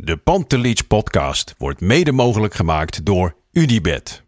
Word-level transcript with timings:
De 0.00 0.16
Pantelich 0.16 0.86
podcast 0.86 1.54
wordt 1.56 1.80
mede 1.80 2.12
mogelijk 2.12 2.54
gemaakt 2.54 3.04
door 3.04 3.36
Unibed. 3.52 4.22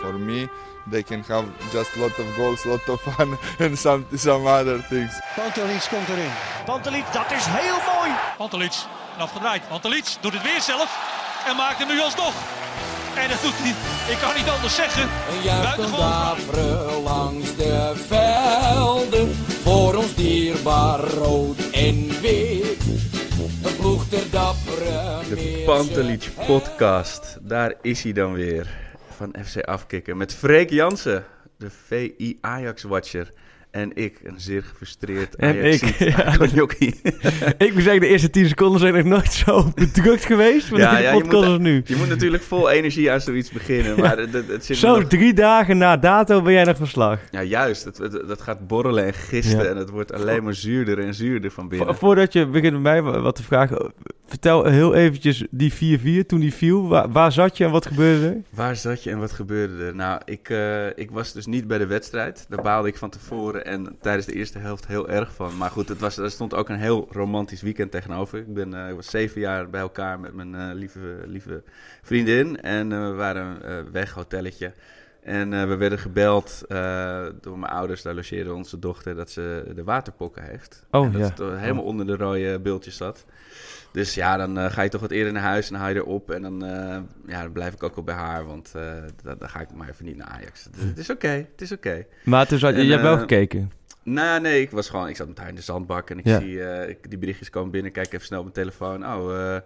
For 0.00 0.18
me, 0.18 0.48
they 0.90 1.02
can 1.02 1.24
have 1.26 1.44
just 1.72 1.96
lot 1.96 2.18
of 2.18 2.34
goals, 2.36 2.64
lot 2.64 2.88
of 2.88 3.00
fun, 3.02 3.38
and 3.66 3.78
some 3.78 4.04
some 4.14 4.46
other 4.46 4.86
things. 4.88 5.20
Pantelic 5.36 5.86
komt 5.90 6.08
erin. 6.08 6.30
Pantelic, 6.64 7.04
dat 7.12 7.30
is 7.30 7.44
heel 7.46 7.94
mooi. 7.94 8.10
Pantelic, 8.36 8.74
afgedraaid. 9.18 9.68
Pantelic 9.68 10.16
doet 10.20 10.32
het 10.32 10.42
weer 10.42 10.60
zelf 10.60 11.26
en 11.48 11.56
maakt 11.56 11.78
hem 11.78 11.88
nu 11.88 12.00
alsnog. 12.00 12.34
En 13.16 13.28
dat 13.28 13.42
doet 13.42 13.54
hij, 13.56 13.74
ik 14.12 14.18
kan 14.18 14.34
niet 14.36 14.48
anders 14.48 14.74
zeggen. 14.74 15.02
Een 15.02 15.62
Buitengewoon. 15.62 17.02
langs 17.02 17.56
de 17.56 17.92
velden. 18.06 19.34
Voor 19.62 19.94
ons 19.94 20.14
dierbaar 20.14 21.00
rood 21.00 21.70
en 21.72 22.20
wit. 22.20 22.82
Een 23.64 23.76
ploeg 23.76 24.08
ter 24.08 24.30
dappere 24.30 25.20
De 25.28 25.62
Pantelic 25.66 26.28
podcast, 26.46 27.38
daar 27.40 27.74
is 27.82 28.02
hij 28.02 28.12
dan 28.12 28.32
weer. 28.32 28.66
Van 29.16 29.34
FC 29.44 29.60
Afkikken 29.60 30.16
met 30.16 30.34
Freek 30.34 30.70
Jansen, 30.70 31.24
de 31.58 31.70
VI 31.86 32.38
Ajax-watcher. 32.40 33.30
En 33.70 33.90
ik, 33.96 34.20
een 34.24 34.40
zeer 34.40 34.62
gefrustreerd 34.62 35.36
En 35.36 35.64
ik, 35.64 35.82
ja. 36.14 36.38
Ik 37.66 37.72
moet 37.74 37.82
zeggen, 37.82 38.00
de 38.00 38.06
eerste 38.06 38.30
10 38.30 38.48
seconden 38.48 38.80
zijn 38.80 38.94
nog 38.94 39.04
nooit 39.04 39.32
zo 39.32 39.70
bedrukt 39.74 40.24
geweest. 40.24 40.68
Ja, 40.76 40.98
ja, 40.98 41.12
podcast 41.12 41.34
moet- 41.34 41.44
als 41.44 41.58
nu. 41.58 41.82
Je 41.84 41.96
moet 41.96 42.08
natuurlijk 42.08 42.42
vol 42.42 42.70
energie 42.70 43.10
aan 43.12 43.20
zoiets 43.20 43.50
beginnen. 43.50 44.00
Maar 44.00 44.18
het, 44.18 44.32
het, 44.32 44.64
zit 44.64 44.76
Zo, 44.76 44.98
nog- 44.98 45.08
drie 45.08 45.34
dagen 45.34 45.78
na 45.78 45.96
dato 45.96 46.42
ben 46.42 46.52
jij 46.52 46.64
nog 46.64 46.76
verslag. 46.76 47.20
Ja, 47.30 47.42
juist. 47.42 47.84
Het, 47.84 47.98
het- 47.98 48.22
dat 48.28 48.40
gaat 48.40 48.66
borrelen 48.66 49.04
en 49.04 49.14
gisten. 49.14 49.68
En 49.70 49.76
het 49.76 49.90
wordt 49.90 50.12
alleen 50.12 50.44
maar 50.44 50.54
zuurder 50.54 50.98
en 50.98 51.14
zuurder 51.14 51.50
van 51.50 51.68
binnen. 51.68 51.86
Vo- 51.88 51.94
Voordat 51.94 52.32
je 52.32 52.46
begint 52.46 52.72
met 52.72 52.82
mij 52.82 53.02
wa- 53.02 53.20
wat 53.20 53.36
te 53.36 53.42
vragen, 53.42 53.92
vertel 54.26 54.64
heel 54.64 54.94
eventjes 54.94 55.44
die 55.50 55.72
4-4 56.22 56.26
toen 56.26 56.40
die 56.40 56.54
viel. 56.54 56.88
Waar, 56.88 57.10
waar 57.12 57.32
zat 57.32 57.56
je 57.56 57.64
en 57.64 57.70
wat 57.70 57.86
gebeurde 57.86 58.26
er? 58.26 58.36
Waar 58.50 58.76
zat 58.76 59.02
je 59.02 59.10
en 59.10 59.18
wat 59.18 59.32
gebeurde 59.32 59.84
er? 59.84 59.94
Nou, 59.94 60.20
ik, 60.24 60.48
eh, 60.50 60.86
ik 60.86 61.10
was 61.10 61.32
dus 61.32 61.46
niet 61.46 61.66
bij 61.66 61.78
de 61.78 61.86
wedstrijd. 61.86 62.46
Daar 62.48 62.62
baalde 62.62 62.88
ik 62.88 62.96
van 62.96 63.10
tevoren 63.10 63.57
en 63.64 63.96
tijdens 64.00 64.26
de 64.26 64.32
eerste 64.32 64.58
helft 64.58 64.86
heel 64.86 65.08
erg 65.08 65.34
van. 65.34 65.56
Maar 65.56 65.70
goed, 65.70 65.88
het 65.88 65.98
was, 65.98 66.16
er 66.16 66.30
stond 66.30 66.54
ook 66.54 66.68
een 66.68 66.78
heel 66.78 67.08
romantisch 67.10 67.62
weekend 67.62 67.90
tegenover. 67.90 68.38
Ik, 68.38 68.54
ben, 68.54 68.74
eh, 68.74 68.94
was 68.94 69.10
zeven 69.10 69.40
jaar 69.40 69.70
bij 69.70 69.80
elkaar 69.80 70.20
met 70.20 70.34
mijn 70.34 70.54
eh, 70.54 70.74
lieve, 70.74 71.22
lieve 71.26 71.62
vriendin. 72.02 72.60
En 72.60 72.92
eh, 72.92 72.98
we 72.98 73.14
waren 73.14 73.92
weg, 73.92 74.12
hotelletje. 74.12 74.72
En 75.28 75.52
eh, 75.52 75.68
we 75.68 75.76
werden 75.76 75.98
gebeld 75.98 76.64
eh, 76.68 77.26
door 77.40 77.58
mijn 77.58 77.72
ouders. 77.72 78.02
Daar 78.02 78.14
logeerde 78.14 78.54
onze 78.54 78.78
dochter 78.78 79.14
dat 79.14 79.30
ze 79.30 79.72
de 79.74 79.84
waterpokken 79.84 80.42
heeft. 80.42 80.86
Oh, 80.90 81.04
en 81.04 81.12
dat 81.12 81.20
ja. 81.20 81.44
het 81.44 81.60
helemaal 81.60 81.84
onder 81.84 82.06
de 82.06 82.16
rode 82.16 82.58
beeldjes 82.60 82.96
zat. 82.96 83.24
Dus 83.92 84.14
ja, 84.14 84.36
dan 84.36 84.58
eh, 84.58 84.70
ga 84.70 84.82
je 84.82 84.88
toch 84.88 85.00
wat 85.00 85.10
eerder 85.10 85.32
naar 85.32 85.42
huis 85.42 85.70
en 85.70 85.76
haal 85.76 85.88
je 85.88 85.94
erop. 85.94 86.30
En 86.30 86.42
dan, 86.42 86.64
ja, 87.26 87.42
dan 87.42 87.52
blijf 87.52 87.74
ik 87.74 87.82
ook 87.82 87.94
wel 87.94 88.04
bij 88.04 88.14
haar, 88.14 88.46
want 88.46 88.72
dan, 89.22 89.36
ga 89.40 89.60
ik 89.60 89.72
maar 89.74 89.88
even 89.88 90.04
niet 90.04 90.16
naar 90.16 90.26
Ajax. 90.26 90.64
Het, 90.64 90.76
het 90.78 90.98
is 90.98 91.10
oké, 91.10 91.28
het 91.28 91.60
is 91.60 91.72
oké. 91.72 92.06
Maar 92.24 92.46
toen 92.46 92.58
zat 92.58 92.74
je, 92.74 92.78
En, 92.80 92.84
je 92.84 92.90
hebt 92.90 93.02
wel 93.02 93.18
gekeken. 93.18 93.72
Nou, 94.02 94.40
nee, 94.40 94.60
ik 94.60 94.70
was 94.70 94.88
gewoon, 94.88 95.08
ik 95.08 95.16
zat 95.16 95.28
met 95.28 95.38
haar 95.38 95.48
in 95.48 95.54
de 95.54 95.62
zandbak 95.62 96.10
en 96.10 96.18
ik 96.18 96.26
Ja. 96.26 96.40
zie 96.40 96.86
ik, 96.88 97.10
die 97.10 97.18
berichtjes 97.18 97.50
komen 97.50 97.70
binnen. 97.70 97.92
Kijk 97.92 98.12
even 98.12 98.26
snel 98.26 98.38
op 98.38 98.44
mijn 98.44 98.56
telefoon. 98.56 99.06
Oh, 99.06 99.56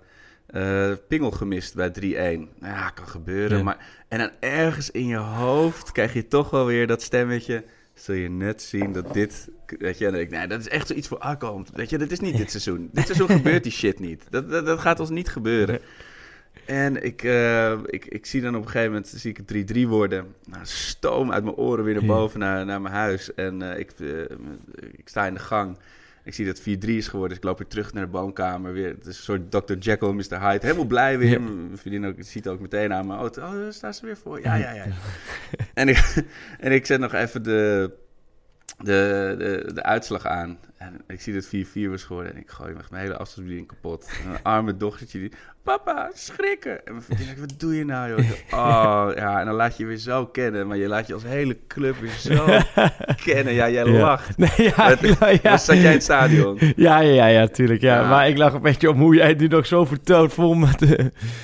eh, 0.52 0.92
pingel 1.08 1.30
gemist 1.30 1.74
bij 1.74 1.90
3-1. 1.90 1.94
Nou 2.00 2.48
ja, 2.60 2.90
kan 2.90 3.08
gebeuren. 3.08 3.58
Ja. 3.58 3.64
Maar, 3.64 3.86
en 4.08 4.18
dan 4.18 4.30
ergens 4.40 4.90
in 4.90 5.06
je 5.06 5.16
hoofd 5.16 5.92
krijg 5.92 6.12
je 6.12 6.28
toch 6.28 6.50
wel 6.50 6.66
weer 6.66 6.86
dat 6.86 7.02
stemmetje. 7.02 7.64
Zul 7.94 8.14
je 8.14 8.30
net 8.30 8.62
zien 8.62 8.92
dat 8.92 9.12
dit. 9.12 9.48
Weet 9.66 9.98
je, 9.98 10.04
en 10.06 10.10
dan 10.10 10.20
denk 10.20 10.32
ik, 10.32 10.38
nee, 10.38 10.46
dat 10.46 10.60
is 10.60 10.68
echt 10.68 10.86
zoiets 10.86 11.08
voor 11.08 11.18
Arco. 11.18 11.64
Weet 11.74 11.90
je, 11.90 11.98
dit 11.98 12.12
is 12.12 12.20
niet 12.20 12.36
dit 12.36 12.50
seizoen. 12.50 12.88
dit 12.92 13.06
seizoen 13.06 13.28
gebeurt 13.38 13.62
die 13.62 13.72
shit 13.72 13.98
niet. 13.98 14.24
Dat, 14.30 14.50
dat, 14.50 14.66
dat 14.66 14.78
gaat 14.80 15.00
ons 15.00 15.10
niet 15.10 15.28
gebeuren. 15.28 15.80
En 16.66 17.02
ik, 17.02 17.22
eh, 17.22 17.78
ik, 17.86 18.04
ik 18.04 18.26
zie 18.26 18.40
dan 18.40 18.54
op 18.56 18.62
een 18.62 18.70
gegeven 18.70 18.92
moment 18.92 19.08
zie 19.08 19.30
ik 19.30 19.36
het 19.46 19.76
3-3 19.76 19.88
worden. 19.88 20.34
Nou, 20.44 20.62
stoom 20.66 21.32
uit 21.32 21.44
mijn 21.44 21.56
oren 21.56 21.84
weer 21.84 21.94
naar 21.94 22.04
boven 22.04 22.40
naar, 22.40 22.64
naar 22.64 22.80
mijn 22.80 22.94
huis. 22.94 23.34
En 23.34 23.62
eh, 23.72 23.78
ik, 23.78 23.92
ik 24.92 25.08
sta 25.08 25.26
in 25.26 25.34
de 25.34 25.40
gang. 25.40 25.78
Ik 26.24 26.34
zie 26.34 26.46
dat 26.46 26.64
het 26.64 26.84
4-3 26.84 26.88
is 26.88 27.08
geworden. 27.08 27.28
Dus 27.28 27.38
ik 27.38 27.44
loop 27.44 27.58
weer 27.58 27.66
terug 27.68 27.92
naar 27.92 28.04
de 28.04 28.10
woonkamer. 28.10 28.72
Weer, 28.72 28.88
het 28.88 29.06
is 29.06 29.16
een 29.16 29.22
soort 29.22 29.50
Dr. 29.50 29.74
Jekyll 29.74 30.08
en 30.08 30.16
Mr. 30.16 30.40
Hyde. 30.40 30.66
Helemaal 30.66 30.84
blij 30.84 31.18
weer. 31.18 31.42
Mijn 31.42 31.78
vriendin 31.78 32.06
ook, 32.06 32.14
ziet 32.18 32.48
ook 32.48 32.60
meteen 32.60 32.92
aan 32.92 33.06
me. 33.06 33.14
Oh, 33.14 33.20
oh, 33.20 33.52
daar 33.52 33.72
staan 33.72 33.94
ze 33.94 34.06
weer 34.06 34.16
voor. 34.16 34.40
Ja, 34.40 34.54
ja, 34.54 34.72
ja. 34.72 34.84
en, 35.74 35.88
ik, 35.88 36.24
en 36.58 36.72
ik 36.72 36.86
zet 36.86 37.00
nog 37.00 37.12
even 37.12 37.42
de, 37.42 37.90
de, 38.78 39.34
de, 39.38 39.70
de 39.74 39.82
uitslag 39.82 40.26
aan. 40.26 40.58
En 40.82 41.00
ik 41.08 41.20
zie 41.20 41.34
dat 41.34 41.48
het 41.50 41.66
4-4 41.66 41.90
was 41.90 42.02
geworden. 42.04 42.32
En 42.34 42.40
ik 42.40 42.50
gooi 42.50 42.74
echt 42.78 42.90
mijn 42.90 43.02
hele 43.02 43.16
afstandsbediening 43.16 43.68
kapot. 43.68 44.10
En 44.24 44.30
een 44.30 44.42
arme 44.42 44.76
dochtertje 44.76 45.18
die... 45.18 45.32
Papa, 45.62 46.10
schrikken! 46.14 46.86
En 46.86 46.92
mijn 46.92 47.02
vriendin 47.02 47.40
wat 47.40 47.54
doe 47.60 47.76
je 47.76 47.84
nou, 47.84 48.08
joh? 48.10 48.18
Oh, 48.50 49.08
ja. 49.14 49.40
En 49.40 49.46
dan 49.46 49.54
laat 49.54 49.76
je 49.76 49.82
je 49.82 49.88
weer 49.88 49.98
zo 49.98 50.26
kennen. 50.26 50.66
Maar 50.66 50.76
je 50.76 50.86
laat 50.88 51.06
je 51.06 51.14
als 51.14 51.22
hele 51.22 51.56
club 51.68 51.96
weer 52.00 52.10
zo 52.10 52.44
kennen. 53.24 53.54
Ja, 53.54 53.70
jij 53.70 53.84
Ja. 53.84 53.98
lacht. 54.00 54.36
Nee, 54.38 54.50
ja, 54.56 54.88
Het- 54.96 55.40
ja. 55.42 55.56
Zat 55.56 55.76
jij 55.76 55.84
in 55.84 55.90
het 55.90 56.02
stadion? 56.02 56.58
Ja, 56.76 56.98
ja, 57.00 57.12
ja, 57.12 57.26
ja, 57.26 57.46
tuurlijk. 57.46 57.80
Ja. 57.80 58.08
Maar 58.08 58.28
ik 58.28 58.36
lag 58.38 58.52
een 58.52 58.62
beetje 58.62 58.90
om 58.90 59.00
hoe 59.00 59.14
jij 59.14 59.28
het 59.28 59.38
nu 59.38 59.46
nog 59.46 59.66
zo 59.66 59.84
vertelt, 59.84 60.32
vol 60.32 60.54
met, 60.54 60.82
eh, 60.82 60.88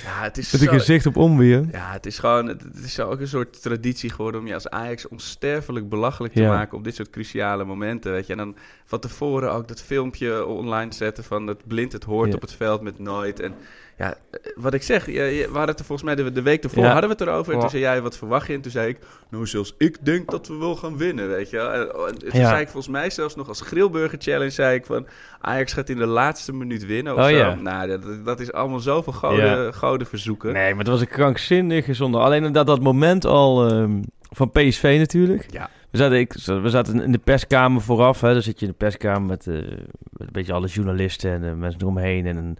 Ja, 0.03 0.21
het 0.21 0.37
is 0.37 0.51
met 0.51 0.61
een 0.61 0.67
gezicht 0.67 1.05
op 1.05 1.17
onweer. 1.17 1.65
Ja, 1.71 1.91
het 1.91 2.05
is 2.05 2.19
gewoon, 2.19 2.47
het, 2.47 2.61
het 2.61 2.83
is 2.83 2.93
zo 2.93 3.09
ook 3.09 3.19
een 3.19 3.27
soort 3.27 3.61
traditie 3.61 4.09
geworden 4.09 4.41
om 4.41 4.47
je 4.47 4.53
als 4.53 4.69
Ajax 4.69 5.07
onsterfelijk 5.07 5.89
belachelijk 5.89 6.33
te 6.33 6.41
maken 6.43 6.77
op 6.77 6.83
dit 6.83 6.95
soort 6.95 7.09
cruciale 7.09 7.63
momenten, 7.65 8.11
weet 8.11 8.25
je. 8.27 8.31
En 8.31 8.37
dan 8.37 8.55
van 8.89 8.99
tevoren 8.99 9.51
ook 9.51 9.67
dat 9.67 9.81
filmpje 9.81 10.45
online 10.45 10.93
zetten 10.93 11.23
van 11.23 11.45
dat 11.45 11.67
blind 11.67 11.91
het 11.91 12.03
hoort 12.03 12.29
Ja. 12.29 12.35
op 12.35 12.41
het 12.41 12.53
veld 12.53 12.81
met 12.81 12.99
nooit. 12.99 13.39
En 13.39 13.53
ja, 13.97 14.13
eh, 14.31 14.39
wat 14.55 14.73
ik 14.73 14.83
zeg, 14.83 15.05
je, 15.05 15.11
je- 15.13 15.37
we 15.47 15.57
hadden 15.57 15.67
het 15.69 15.79
er 15.79 15.85
volgens 15.85 16.07
mij 16.07 16.15
de, 16.23 16.31
de 16.31 16.41
week 16.41 16.63
ervoor, 16.63 16.83
Ja. 16.83 16.91
hadden 16.91 17.09
we 17.09 17.15
het 17.15 17.27
erover. 17.27 17.53
En 17.53 17.59
toen 17.59 17.69
zei 17.69 17.81
jij, 17.81 18.01
wat 18.01 18.17
verwacht 18.17 18.47
je? 18.47 18.53
En 18.53 18.61
toen 18.61 18.71
zei 18.71 18.87
ik, 18.89 18.97
nou 19.29 19.47
zelfs 19.47 19.75
ik 19.77 20.05
denk 20.05 20.31
dat 20.31 20.47
we 20.47 20.55
wel 20.57 20.75
gaan 20.75 20.97
winnen, 20.97 21.27
weet 21.29 21.49
je. 21.49 21.57
wel. 21.57 21.71
En, 21.71 21.79
en 22.07 22.17
toen 22.19 22.39
Ja. 22.39 22.47
zei 22.49 22.61
ik 22.61 22.67
volgens 22.69 22.87
mij 22.93 23.09
zelfs 23.09 23.35
nog 23.35 23.47
als 23.47 23.61
grillburger 23.61 24.17
challenge, 24.21 24.49
zei 24.49 24.75
ik 24.75 24.85
van, 24.85 25.07
Ajax 25.41 25.73
gaat 25.73 25.89
in 25.89 25.97
de 25.97 26.05
laatste 26.05 26.53
minuut 26.53 26.85
winnen 26.85 27.13
of 27.13 27.19
Oh 27.19 27.25
zo. 27.25 27.35
ja. 27.35 27.55
Nou, 27.55 27.87
dat, 27.87 28.25
dat 28.25 28.39
is 28.39 28.51
allemaal 28.51 28.79
zoveel 28.79 29.13
goden, 29.13 29.45
Ja. 29.63 29.71
goden 29.71 30.07
verzoeken. 30.07 30.53
Nee, 30.53 30.69
maar 30.69 30.79
het 30.83 30.87
was 30.87 31.01
een 31.01 31.07
krankzinnig 31.07 31.85
gezonder. 31.85 32.21
Alleen 32.21 32.51
dat, 32.53 32.67
dat 32.67 32.81
moment 32.81 33.25
al 33.25 33.67
ehm, 33.69 34.01
van 34.21 34.51
PSV 34.51 34.95
natuurlijk. 34.99 35.45
Ja. 35.51 35.69
We 35.91 35.97
zaten, 35.97 36.19
ik, 36.19 36.33
we 36.45 36.69
zaten 36.69 37.01
in 37.03 37.11
de 37.11 37.17
perskamer 37.17 37.81
vooraf. 37.81 38.21
Hè. 38.21 38.33
Dan 38.33 38.41
zit 38.41 38.59
je 38.59 38.65
in 38.65 38.71
de 38.71 38.77
perskamer 38.77 39.21
met, 39.21 39.47
eh, 39.47 39.53
met 39.55 40.27
een 40.27 40.27
beetje 40.31 40.53
alle 40.53 40.67
journalisten 40.67 41.31
en 41.31 41.43
eh, 41.49 41.53
mensen 41.53 41.81
eromheen. 41.81 42.25
En 42.25 42.37
een, 42.37 42.57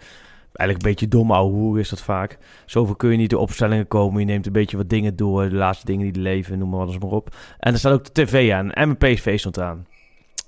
eigenlijk 0.53 0.85
een 0.85 0.91
beetje 0.91 1.07
domme 1.07 1.33
ouwe 1.33 1.51
hoer 1.53 1.79
is 1.79 1.89
dat 1.89 2.01
vaak. 2.01 2.37
Zoveel 2.65 2.95
kun 2.95 3.11
je 3.11 3.17
niet 3.17 3.29
de 3.29 3.37
opstellingen 3.37 3.87
komen. 3.87 4.19
Je 4.19 4.25
neemt 4.25 4.45
een 4.45 4.51
beetje 4.51 4.77
wat 4.77 4.89
dingen 4.89 5.15
door. 5.15 5.49
De 5.49 5.55
laatste 5.55 5.85
dingen 5.85 6.11
die 6.13 6.21
leven, 6.21 6.59
noem 6.59 6.69
maar 6.69 6.79
wat 6.79 6.87
eens 6.87 6.97
maar 6.97 7.11
op. 7.11 7.35
En 7.59 7.73
er 7.73 7.79
staat 7.79 7.93
ook 7.93 8.05
de 8.13 8.23
tv 8.25 8.51
aan. 8.51 8.71
En 8.71 8.95
mijn 8.97 9.13
PSV 9.13 9.39
stond 9.39 9.59
aan. 9.59 9.85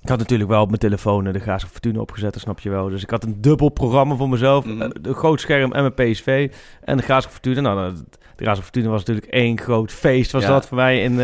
Ik 0.02 0.08
had 0.08 0.18
natuurlijk 0.18 0.50
wel 0.50 0.60
op 0.62 0.68
mijn 0.68 0.80
telefoon 0.80 1.26
eh, 1.26 1.32
de 1.32 1.38
Graafschap 1.38 1.72
Fortuna 1.72 2.00
opgezet, 2.00 2.32
dat 2.32 2.42
snap 2.42 2.60
je 2.60 2.70
wel. 2.70 2.88
Dus 2.88 3.02
ik 3.02 3.10
had 3.10 3.24
een 3.24 3.40
dubbel 3.40 3.68
programma 3.68 4.14
voor 4.14 4.28
mezelf. 4.28 4.64
Mhm. 4.64 4.82
Eh, 4.82 4.88
Een 5.02 5.14
groot 5.14 5.40
scherm 5.40 5.72
en 5.72 5.92
mijn 5.92 6.10
PSV. 6.12 6.50
En 6.84 6.96
de 6.96 7.02
Graafschap 7.02 7.32
Fortuna. 7.32 7.60
Nou, 7.74 7.92
de 8.36 8.44
Graafschap 8.44 8.64
Fortuna 8.64 8.88
was 8.88 8.98
natuurlijk 9.04 9.32
één 9.32 9.58
groot 9.58 9.92
feest, 9.92 10.32
was 10.32 10.42
Ja. 10.42 10.48
dat 10.48 10.66
voor 10.66 10.76
mij 10.76 11.02
in, 11.02 11.20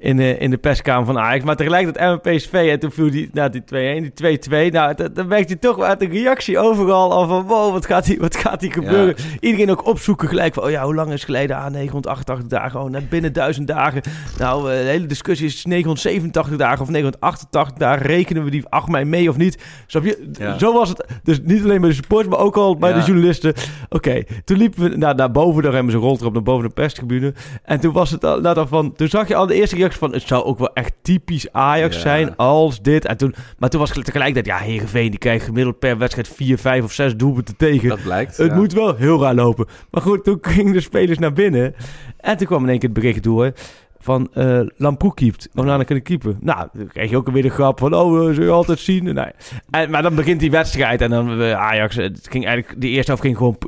in, 0.00 0.16
de, 0.16 0.38
in 0.38 0.50
de 0.50 0.56
perskamer 0.58 1.06
van 1.06 1.18
Ajax. 1.18 1.44
Maar 1.44 1.56
tegelijkertijd 1.56 2.24
MPSV 2.24 2.68
en 2.70 2.78
toen 2.78 2.90
viel 2.90 3.10
die, 3.10 3.30
nou, 3.32 3.50
die 3.50 3.62
2-1, 3.62 4.12
die 4.14 4.38
2-2. 4.68 4.72
Nou, 4.72 4.94
dan 5.12 5.26
merkte 5.26 5.52
je 5.52 5.58
toch 5.58 5.80
uit 5.80 5.98
de 6.00 6.08
reactie 6.08 6.58
overal 6.58 7.12
al 7.12 7.28
van... 7.28 7.46
Wow, 7.46 7.72
wat 7.72 7.86
gaat 7.86 8.06
hier, 8.06 8.20
wat 8.20 8.36
gaat 8.36 8.60
hier 8.60 8.72
gebeuren? 8.72 9.14
Iedereen 9.40 9.70
ook 9.70 9.86
opzoeken 9.86 10.28
gelijk 10.28 10.54
van... 10.54 10.62
Oh 10.62 10.70
ja, 10.70 10.84
hoe 10.84 10.94
lang 10.94 11.06
is 11.08 11.14
het 11.14 11.24
geleden? 11.24 11.56
Ah, 11.56 11.70
988 11.70 12.46
dagen. 12.48 12.80
Oh, 12.80 12.90
net 12.90 13.08
binnen 13.08 13.32
1000 13.32 13.66
dagen. 13.66 14.02
Nou, 14.38 14.72
eh, 14.72 14.78
de 14.78 14.84
hele 14.84 15.06
discussie 15.06 15.46
is 15.46 15.64
987 15.64 16.56
dagen 16.56 16.80
of 16.80 16.88
988 16.88 17.78
dagen. 17.78 18.06
Rekenen 18.06 18.44
we 18.44 18.50
die 18.50 18.66
8 18.68 18.88
mei 18.88 19.04
mee 19.04 19.28
of 19.28 19.36
niet? 19.36 19.62
Snap 19.86 20.04
je? 20.04 20.28
Ja. 20.32 20.58
Zo 20.58 20.72
was 20.72 20.88
het. 20.88 21.06
Dus 21.22 21.40
niet 21.42 21.62
alleen 21.62 21.80
bij 21.80 21.88
de 21.88 21.94
supporters, 21.94 22.34
maar 22.34 22.44
ook 22.44 22.56
al 22.56 22.76
bij 22.76 22.90
Ja. 22.90 22.98
de 22.98 23.04
journalisten. 23.04 23.54
Oké, 23.88 24.22
toen 24.44 24.56
liepen 24.56 24.90
we 24.90 24.96
naar, 24.96 25.14
naar 25.14 25.30
boven. 25.30 25.62
Daar 25.62 25.72
hebben 25.72 25.92
ze 25.92 25.98
een 25.98 26.04
roltrap 26.04 26.32
naar 26.32 26.42
boven 26.42 26.68
de 26.68 26.74
perstribune. 26.74 27.34
En 27.62 27.80
toen 27.80 27.92
was 27.92 28.10
het 28.10 28.24
al, 28.24 28.40
nou, 28.40 28.54
dan 28.54 28.68
van... 28.68 28.92
Toen 28.92 29.08
zag 29.08 29.28
je 29.28 29.34
al 29.34 29.46
de 29.46 29.54
eerste 29.54 29.76
reactie 29.76 29.86
van... 29.96 30.12
Het 30.12 30.26
zou 30.26 30.44
ook 30.44 30.58
wel 30.58 30.72
echt 30.72 30.92
typisch 31.02 31.52
Ajax 31.52 31.94
Ja. 31.94 32.00
zijn 32.00 32.36
als 32.36 32.82
dit. 32.82 33.04
En 33.04 33.16
toen, 33.16 33.34
maar 33.58 33.68
toen 33.68 33.80
was 33.80 33.92
tegelijkertijd... 33.92 34.46
Ja, 34.46 34.56
Heerenveen 34.66 35.10
die 35.10 35.18
krijgt 35.18 35.44
gemiddeld 35.44 35.78
per 35.78 35.98
wedstrijd 35.98 36.28
4, 36.28 36.58
5 36.58 36.84
of 36.84 36.92
6 36.92 37.16
doelpunten 37.16 37.56
tegen. 37.56 37.88
Dat 37.88 38.02
blijkt. 38.02 38.36
Het 38.36 38.50
ja. 38.50 38.56
moet 38.56 38.72
wel 38.72 38.94
heel 38.94 39.20
raar 39.20 39.34
lopen. 39.34 39.66
Maar 39.90 40.02
goed, 40.02 40.24
toen 40.24 40.38
gingen 40.40 40.72
de 40.72 40.80
spelers 40.80 41.18
naar 41.18 41.32
binnen. 41.32 41.74
En 42.16 42.36
toen 42.36 42.46
kwam 42.46 42.62
in 42.62 42.68
één 42.68 42.78
keer 42.78 42.88
het 42.88 42.98
bericht 42.98 43.22
door 43.22 43.52
van 43.98 44.28
eh 44.32 44.60
Lamproe 44.76 45.14
keept. 45.14 45.48
Kunnen 45.54 46.02
keeper. 46.02 46.36
Nou, 46.40 46.68
dan 46.72 46.86
krijg 46.86 47.10
je 47.10 47.16
ook 47.16 47.30
weer 47.30 47.42
de 47.42 47.48
grap 47.48 47.78
van... 47.78 47.94
Oh, 47.94 48.12
we 48.12 48.34
zullen 48.34 48.48
je 48.48 48.54
altijd 48.54 48.78
zien. 48.78 49.04
Nee. 49.04 49.30
En, 49.70 49.90
maar 49.90 50.02
dan 50.02 50.14
begint 50.14 50.40
die 50.40 50.50
wedstrijd. 50.50 51.00
En 51.00 51.10
dan 51.10 51.40
eh, 51.40 51.52
Ajax... 51.52 51.96
Het 51.96 52.28
ging 52.30 52.46
eigenlijk, 52.46 52.80
de 52.80 52.88
eerste 52.88 53.06
helft 53.06 53.22
ging 53.22 53.36
gewoon 53.36 53.58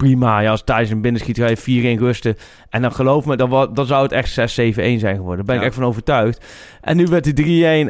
prima. 0.00 0.40
Ja, 0.40 0.50
als 0.50 0.64
Thijs 0.64 0.90
een 0.90 1.00
binnenschiet, 1.00 1.38
ga 1.38 1.48
je 1.48 1.96
4-1 1.96 2.00
rusten. 2.00 2.36
En 2.68 2.82
dan 2.82 2.92
geloof 2.92 3.24
me, 3.24 3.36
dan, 3.36 3.70
dan 3.74 3.86
zou 3.86 4.02
het 4.02 4.12
echt 4.12 4.30
6-7-1 4.30 4.42
zijn 4.74 5.16
geworden. 5.16 5.36
Daar 5.36 5.44
ben 5.44 5.56
ik 5.56 5.62
echt 5.62 5.74
van 5.74 5.84
overtuigd. 5.84 6.44
En 6.80 6.96
nu 6.96 7.06
werd 7.06 7.24
het 7.24 7.40
3-1. 7.40 7.44
En 7.44 7.86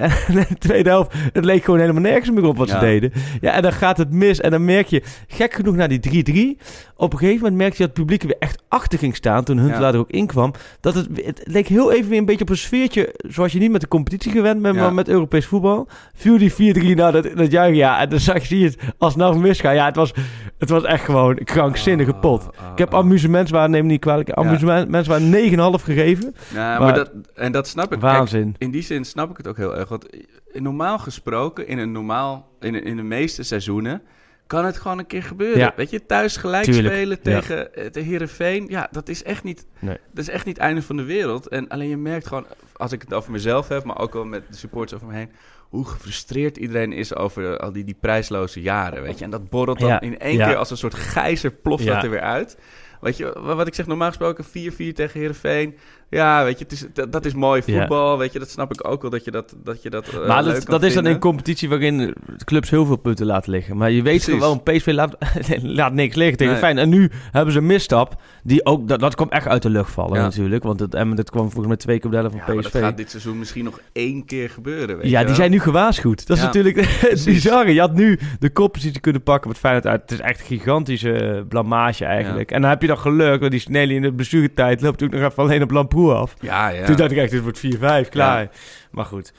de 0.48 0.58
tweede 0.58 0.88
helft, 0.88 1.12
het 1.32 1.44
leek 1.44 1.64
gewoon 1.64 1.80
helemaal 1.80 2.02
nergens 2.02 2.30
meer 2.30 2.44
op 2.44 2.56
wat 2.56 2.68
ze 2.68 2.78
deden. 2.78 3.12
Ja, 3.40 3.52
en 3.52 3.62
dan 3.62 3.72
gaat 3.72 3.96
het 3.96 4.12
mis. 4.12 4.40
En 4.40 4.50
dan 4.50 4.64
merk 4.64 4.86
je, 4.86 5.02
gek 5.28 5.54
genoeg 5.54 5.76
na 5.76 5.86
die 5.86 6.56
3-3... 6.56 6.62
Op 6.96 7.12
een 7.12 7.18
gegeven 7.18 7.42
moment 7.42 7.56
merkte 7.56 7.82
je 7.82 7.88
dat 7.88 7.96
het 7.96 8.06
publiek 8.06 8.22
er 8.22 8.28
weer 8.28 8.48
echt 8.48 8.62
achter 8.68 8.98
ging 8.98 9.16
staan... 9.16 9.44
toen 9.44 9.58
Huntelaar 9.58 9.88
Ja. 9.88 9.92
er 9.92 9.98
ook 9.98 10.10
inkwam. 10.10 10.52
Dat 10.80 10.94
het, 10.94 11.08
het 11.24 11.40
leek 11.44 11.66
heel 11.66 11.92
even 11.92 12.10
weer 12.10 12.18
een 12.18 12.24
beetje 12.24 12.42
op 12.42 12.48
een 12.48 12.56
sfeertje... 12.56 13.14
zoals 13.28 13.52
je 13.52 13.58
niet 13.58 13.70
met 13.70 13.80
de 13.80 13.88
competitie 13.88 14.32
gewend 14.32 14.62
bent... 14.62 14.76
Maar 14.76 14.94
met 14.94 15.08
Europees 15.08 15.46
voetbal. 15.46 15.88
Viel 16.14 16.38
die 16.38 16.52
4-3 16.52 16.56
nou 16.94 17.12
dat, 17.12 17.36
dat 17.36 17.50
juichen, 17.50 17.76
ja. 17.76 18.00
En 18.00 18.08
dan 18.08 18.20
zag 18.20 18.44
je 18.44 18.64
het 18.64 18.76
alsnog 18.98 19.36
misgaan. 19.36 19.74
Ja, 19.74 19.84
het 19.84 19.96
was, 19.96 20.12
het 20.60 20.68
was 20.68 20.84
echt 20.84 21.04
gewoon 21.04 21.38
een 21.38 21.44
krankzinnige 21.44 22.12
pot. 22.14 22.42
Ah, 22.42 22.64
ah, 22.66 22.72
Ik 22.72 22.78
heb 22.78 22.94
ah. 22.94 22.98
amusementswaarde, 22.98 23.72
neem 23.72 23.84
me 23.84 23.90
niet 23.90 24.00
kwalijk... 24.00 24.30
amusementswaarde 24.30 25.78
9,5 25.78 25.84
gegeven. 25.84 26.34
Ja, 26.54 26.78
maar, 26.78 26.80
maar- 26.80 26.94
dat, 26.94 27.10
en 27.34 27.52
dat 27.52 27.68
snap 27.68 27.84
ik. 27.84 27.90
Kijk, 28.00 28.12
Waanzin. 28.12 28.54
in 28.58 28.70
die 28.70 28.82
zin 28.82 29.04
snap 29.04 29.30
ik 29.30 29.36
het 29.36 29.48
ook 29.48 29.56
heel 29.56 29.76
erg. 29.76 29.88
Want 29.88 30.06
normaal 30.52 30.98
gesproken, 30.98 31.66
in 31.66 31.78
een 31.78 31.92
normaal, 31.92 32.48
in, 32.60 32.84
in 32.84 32.96
de 32.96 33.02
meeste 33.02 33.42
seizoenen, 33.42 34.02
kan 34.50 34.64
het 34.64 34.76
gewoon 34.78 34.98
een 34.98 35.06
keer 35.06 35.22
gebeuren. 35.22 35.58
Ja. 35.58 35.72
Weet 35.76 35.90
je, 35.90 36.06
thuis 36.06 36.36
gelijk 36.36 36.64
Tuurlijk, 36.64 36.94
spelen 36.94 37.20
tegen 37.22 37.74
eh, 37.74 37.90
de 37.92 38.00
Heerenveen. 38.00 38.66
Ja, 38.68 38.88
dat 38.90 39.08
is 39.08 39.22
echt 39.22 39.42
niet, 39.44 39.66
Nee. 39.78 39.96
dat 40.12 40.18
is 40.24 40.28
echt 40.28 40.44
niet 40.44 40.56
het 40.56 40.64
einde 40.66 40.82
van 40.82 40.96
de 40.96 41.02
wereld. 41.04 41.48
En 41.48 41.68
alleen 41.68 41.88
je 41.88 41.96
merkt 41.96 42.26
gewoon, 42.26 42.46
als 42.76 42.92
ik 42.92 43.00
het 43.00 43.14
over 43.14 43.30
mezelf 43.32 43.68
heb, 43.68 43.84
maar 43.84 43.98
ook 43.98 44.12
wel 44.12 44.24
met 44.24 44.42
de 44.50 44.56
supporters 44.56 44.94
over 45.02 45.12
me 45.12 45.18
heen, 45.18 45.30
hoe 45.68 45.86
gefrustreerd 45.86 46.56
iedereen 46.56 46.92
is 46.92 47.14
over 47.16 47.58
al 47.58 47.72
die, 47.72 47.84
die 47.84 47.96
prijsloze 48.00 48.60
jaren, 48.60 49.02
weet 49.02 49.18
je. 49.18 49.24
En 49.24 49.30
dat 49.30 49.50
borrelt 49.50 49.78
dan 49.80 49.88
Ja, 49.88 50.00
in 50.00 50.18
één 50.18 50.36
keer 50.36 50.56
als 50.56 50.70
een 50.70 50.76
soort 50.76 50.94
gijzer 50.94 51.50
ploft 51.50 51.84
Ja. 51.84 51.94
dat 51.94 52.04
er 52.04 52.10
weer 52.10 52.20
uit. 52.20 52.56
Weet 53.00 53.16
je, 53.16 53.32
wa- 53.40 53.54
wat 53.54 53.66
ik 53.66 53.74
zeg, 53.74 53.86
normaal 53.86 54.08
gesproken 54.08 54.44
4-4 54.44 54.48
tegen 54.94 55.20
Heerenveen. 55.20 55.76
Ja, 56.10 56.44
weet 56.44 56.58
je, 56.58 56.64
het 56.64 56.72
is, 56.72 56.86
dat, 56.92 57.12
dat 57.12 57.24
is 57.24 57.34
mooi 57.34 57.62
Ja. 57.66 57.78
voetbal. 57.78 58.18
Weet 58.18 58.32
je, 58.32 58.38
dat 58.38 58.50
snap 58.50 58.72
ik 58.72 58.88
ook 58.88 59.02
wel 59.02 59.10
dat 59.10 59.24
je 59.24 59.30
dat, 59.30 59.54
dat, 59.64 59.82
je 59.82 59.90
dat 59.90 60.08
eh, 60.08 60.26
maar 60.26 60.44
dat, 60.44 60.66
dat 60.66 60.82
is 60.82 60.94
dan 60.94 61.02
vinden. 61.02 61.20
competitie 61.20 61.68
waarin 61.68 62.14
clubs 62.44 62.70
heel 62.70 62.86
veel 62.86 62.96
punten 62.96 63.26
laten 63.26 63.50
liggen. 63.52 63.76
Maar 63.76 63.90
je 63.90 64.02
weet 64.02 64.24
gewoon, 64.24 64.62
PSV 64.62 64.86
laat, 64.94 65.16
laat 65.62 65.92
niks 65.92 66.16
liggen 66.16 66.36
tegen 66.36 66.52
Nee. 66.52 66.62
Fijn. 66.62 66.78
En 66.78 66.88
nu 66.88 67.10
hebben 67.30 67.52
ze 67.52 67.58
een 67.60 67.66
misstap. 67.66 68.20
Die 68.42 68.64
ook, 68.66 68.88
dat, 68.88 69.00
dat 69.00 69.14
kwam 69.14 69.28
echt 69.28 69.46
uit 69.46 69.62
de 69.62 69.70
lucht 69.70 69.92
vallen 69.92 70.16
Ja. 70.16 70.22
natuurlijk. 70.22 70.62
Want 70.62 70.80
het, 70.80 70.94
en 70.94 71.14
dat 71.14 71.30
kwam 71.30 71.44
volgens 71.44 71.66
mij 71.66 71.76
twee 71.76 71.96
keer 71.96 72.06
op 72.06 72.12
de 72.12 72.16
helft 72.18 72.34
Ja, 72.34 72.44
van 72.44 72.54
maar 72.54 72.64
PSV. 72.64 72.72
dat 72.72 72.82
gaat 72.82 72.96
dit 72.96 73.10
seizoen 73.10 73.38
misschien 73.38 73.64
nog 73.64 73.80
één 73.92 74.24
keer 74.24 74.50
gebeuren, 74.50 74.96
weet 74.98 75.10
Ja, 75.10 75.18
die 75.18 75.26
wel. 75.26 75.34
zijn 75.34 75.50
nu 75.50 75.60
gewaarschuwd. 75.60 76.26
Dat 76.26 76.36
is 76.36 76.42
natuurlijk 76.42 76.80
het 77.10 77.24
bizarre. 77.24 77.72
Je 77.74 77.80
had 77.80 77.94
nu 77.94 78.18
de 78.38 78.50
koppositie 78.50 79.00
kunnen 79.00 79.22
pakken 79.22 79.48
met 79.48 79.58
Feyenoord 79.58 79.86
uit. 79.86 80.00
Het 80.00 80.10
is 80.10 80.20
echt 80.20 80.40
een 80.40 80.46
gigantische 80.46 81.12
eh, 81.12 81.40
blamage 81.48 82.04
eigenlijk. 82.04 82.50
En 82.50 82.60
dan 82.60 82.70
heb 82.70 82.80
je 82.80 82.86
dan 82.88 82.98
geluk, 82.98 83.40
want 83.40 83.50
die 83.52 83.60
Snelly 83.60 83.94
in 83.94 84.02
de 84.02 84.12
blessuretijd 84.12 84.80
loopt 84.80 85.02
ook 85.02 85.10
nog 85.10 85.20
even 85.22 85.36
alleen 85.42 85.62
op 85.62 85.70
Lamproe 85.70 85.98
af. 86.08 86.34
Ja, 86.40 86.68
ja. 86.68 86.84
Toen 86.84 86.96
dacht 86.96 87.10
ik 87.10 87.16
echt, 87.16 87.30
dit 87.30 87.42
wordt 87.42 87.58
4-5, 88.06 88.08
klaar. 88.08 88.50
Maar 88.90 89.04
goed. 89.04 89.32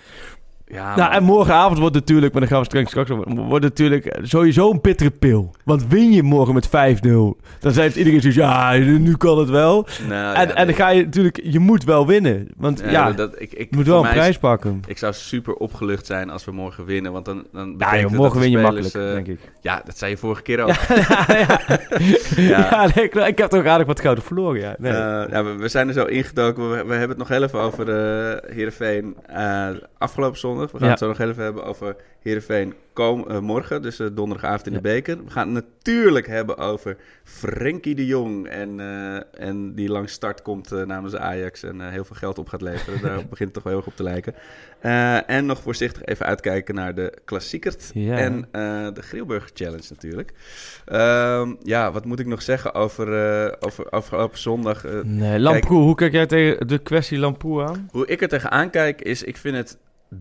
Ja, 0.71 0.95
nou, 0.95 1.13
en 1.13 1.23
morgenavond 1.23 1.79
wordt 1.79 1.95
natuurlijk, 1.95 2.31
maar 2.31 2.41
daar 2.41 2.50
gaan 2.50 2.59
we 2.59 2.65
straks, 2.65 2.89
straks 2.89 3.09
over, 3.09 3.35
wordt 3.35 3.63
natuurlijk 3.63 4.19
sowieso 4.21 4.71
een 4.71 4.81
bittere 4.81 5.12
pil. 5.12 5.56
Want 5.63 5.88
win 5.88 6.12
je 6.12 6.23
morgen 6.23 6.53
met 6.53 6.68
5-0, 6.68 6.69
dan 7.59 7.73
heeft 7.73 7.95
iedereen 7.95 8.21
zoiets, 8.21 8.39
ja, 8.39 8.73
nu 8.77 9.18
kan 9.18 9.39
het 9.39 9.50
wel. 9.50 9.88
Nou, 10.07 10.35
en, 10.35 10.47
ja, 10.47 10.53
en 10.53 10.65
dan 10.65 10.75
ga 10.75 10.89
je 10.89 11.03
natuurlijk, 11.03 11.39
je 11.44 11.59
moet 11.59 11.83
wel 11.83 12.07
winnen. 12.07 12.47
Want 12.57 12.79
ja, 12.79 12.89
ja, 12.91 13.12
dat, 13.12 13.41
ik, 13.41 13.53
ik, 13.53 13.68
je 13.69 13.75
moet 13.75 13.85
wel 13.85 14.06
een 14.06 14.12
prijs 14.12 14.38
pakken. 14.38 14.81
Ik 14.88 14.97
zou 14.97 15.13
super 15.13 15.53
opgelucht 15.53 16.06
zijn 16.06 16.29
als 16.29 16.45
we 16.45 16.51
morgen 16.51 16.85
winnen. 16.85 17.12
Want 17.12 17.25
dan, 17.25 17.45
dan 17.51 17.75
Ja, 17.77 18.00
joh, 18.00 18.12
morgen 18.12 18.39
win 18.39 18.51
je 18.51 18.57
makkelijk, 18.57 18.94
eh, 18.94 19.12
denk 19.12 19.27
ik. 19.27 19.39
Ja, 19.62 19.81
dat 19.85 19.97
zei 19.97 20.12
je 20.12 20.18
vorige 20.18 20.41
keer 20.41 20.62
ook. 20.62 20.73
Ja, 22.35 22.85
nee, 22.95 23.06
ik, 23.06 23.15
ik 23.15 23.38
heb 23.38 23.50
toch 23.50 23.65
aardig 23.65 23.88
wat 23.88 24.00
gouden 24.00 24.23
verloren, 24.23 24.62
ja. 24.62 24.75
Nee. 24.77 24.91
Eh, 24.91 25.31
ja, 25.31 25.44
we, 25.44 25.56
we 25.56 25.68
zijn 25.68 25.88
er 25.88 25.94
zo 25.94 26.06
ingedoken. 26.06 26.69
We, 26.69 26.75
we 26.75 26.91
hebben 26.91 27.09
het 27.09 27.18
nog 27.18 27.27
heel 27.27 27.44
even 27.44 27.59
over 27.59 27.88
uh, 27.88 28.56
Heerenveen 28.56 29.15
afgelopen 29.97 30.39
zondag. 30.39 30.61
We 30.72 30.78
gaan 30.78 30.86
Ja. 30.86 30.90
het 30.90 31.00
zo 31.00 31.08
nog 31.08 31.19
even 31.19 31.44
hebben 31.44 31.63
over 31.63 31.96
Heerenveen 32.19 32.74
kom, 32.94 33.28
eh, 33.28 33.40
morgen. 33.40 33.81
Dus 33.81 34.00
eh, 34.00 34.08
donderdagavond 34.13 34.66
in 34.66 34.72
Ja. 34.74 34.78
de 34.78 34.84
beker. 34.84 35.24
We 35.24 35.30
gaan 35.30 35.56
het 35.56 35.66
natuurlijk 35.66 36.28
hebben 36.28 36.58
over 36.58 36.98
Frenkie 37.24 37.96
de 37.96 38.06
Jong. 38.06 38.48
En, 38.48 38.80
eh, 38.80 39.46
en 39.48 39.74
die 39.75 39.90
langs 39.90 40.13
start 40.13 40.42
komt 40.42 40.86
namens 40.86 41.16
Ajax. 41.16 41.63
En 41.63 41.90
heel 41.90 42.04
veel 42.06 42.16
geld 42.16 42.38
op 42.38 42.48
gaat 42.50 42.62
leveren. 42.62 43.02
Daar 43.08 43.16
begint 43.16 43.40
het 43.40 43.54
toch 43.54 43.63
wel 43.63 43.72
heel 43.74 43.81
erg 43.81 43.92
op 43.92 43.96
te 43.96 44.04
lijken. 44.04 44.34
En 45.28 45.46
nog 45.46 45.62
voorzichtig 45.62 46.04
even 46.06 46.25
uitkijken 46.25 46.75
naar 46.75 46.96
de 46.96 47.14
klassiekert. 47.25 47.92
Ja. 47.94 48.18
En 48.18 48.48
de 48.94 49.02
Grilburg 49.02 49.50
Challenge 49.54 49.86
natuurlijk. 49.90 50.34
Ehm, 50.86 51.54
ja, 51.64 51.92
wat 51.92 52.06
moet 52.06 52.19
ik 52.19 52.25
nog 52.25 52.42
zeggen 52.42 52.74
over, 52.74 53.14
eh 53.14 53.52
over 53.60 53.90
afgelopen 53.90 54.38
zondag? 54.40 54.84
Nee, 55.04 55.40
Lamproe, 55.40 55.81
hoe 55.81 55.96
kijk 55.96 56.12
jij 56.12 56.25
tegen 56.25 56.68
de 56.68 56.78
kwestie 56.78 57.18
Lamproe 57.18 57.64
aan? 57.64 57.90
hoe 57.92 58.07
ik 58.07 58.22
er 58.22 58.28
tegenaan 58.28 58.69
kijk 58.69 59.02
is, 59.02 59.24
ik 59.24 59.38
vind 59.38 59.56
het 59.56 59.78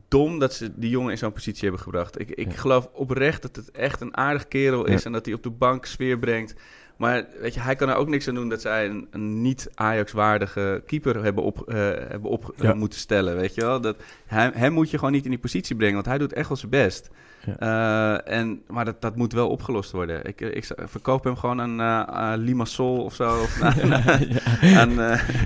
dom 0.09 0.39
dat 0.39 0.55
ze 0.55 0.79
die 0.79 0.91
jongen 0.91 1.11
in 1.11 1.19
zo'n 1.19 1.33
positie 1.33 1.63
hebben 1.63 1.81
gebracht. 1.81 2.21
Ik, 2.21 2.31
ik 2.31 2.53
Ja. 2.53 2.59
geloof 2.59 2.89
oprecht 2.93 3.43
dat 3.43 3.57
het 3.57 3.71
echt 3.71 4.01
een 4.01 4.17
aardig 4.17 4.49
kerel 4.49 4.85
is 4.87 5.01
Ja. 5.01 5.07
en 5.07 5.13
dat 5.13 5.25
hij 5.25 5.35
op 5.35 5.43
de 5.43 5.51
bank 5.51 5.85
sfeer 5.87 6.19
brengt. 6.19 6.55
Maar 7.01 7.25
weet 7.41 7.55
je, 7.55 7.61
hij 7.61 7.77
kan 7.77 7.89
er 7.89 7.95
ook 7.95 8.09
niks 8.09 8.29
aan 8.29 8.35
doen 8.35 8.49
dat 8.49 8.61
zij 8.61 8.87
een, 8.87 9.07
een 9.11 9.43
niet 9.43 9.71
Ajax-waardige 9.75 10.83
keeper 10.87 11.23
hebben 11.23 11.45
op, 11.45 11.69
eh, 11.69 11.77
hebben 12.09 12.31
op 12.31 12.55
Ja. 12.57 12.69
eh, 12.71 12.75
moeten 12.75 12.99
stellen. 12.99 13.37
Weet 13.37 13.55
je 13.55 13.61
wel? 13.61 13.81
Dat, 13.81 13.97
hij, 14.27 14.51
hem 14.55 14.73
moet 14.73 14.91
je 14.91 14.99
gewoon 14.99 15.13
niet 15.13 15.25
in 15.25 15.31
die 15.31 15.39
positie 15.39 15.77
brengen, 15.77 15.95
want 15.95 16.07
hij 16.07 16.19
doet 16.19 16.33
echt 16.33 16.49
wel 16.49 16.57
zijn 16.57 16.71
best. 16.71 17.11
Eh, 17.59 18.29
en, 18.29 18.63
maar 18.69 18.85
dat, 18.85 19.01
dat 19.01 19.17
moet 19.17 19.33
wel 19.33 19.49
opgelost 19.49 19.91
worden. 19.91 20.25
Ik, 20.25 20.41
ik 20.41 20.69
verkoop 20.85 21.25
hem 21.25 21.37
gewoon 21.37 21.61
aan 21.61 21.81
aan 22.11 22.39
Limassol 22.39 23.05
of 23.05 23.15
zo. 23.15 23.41
Of 23.41 23.61
aan, 24.77 24.99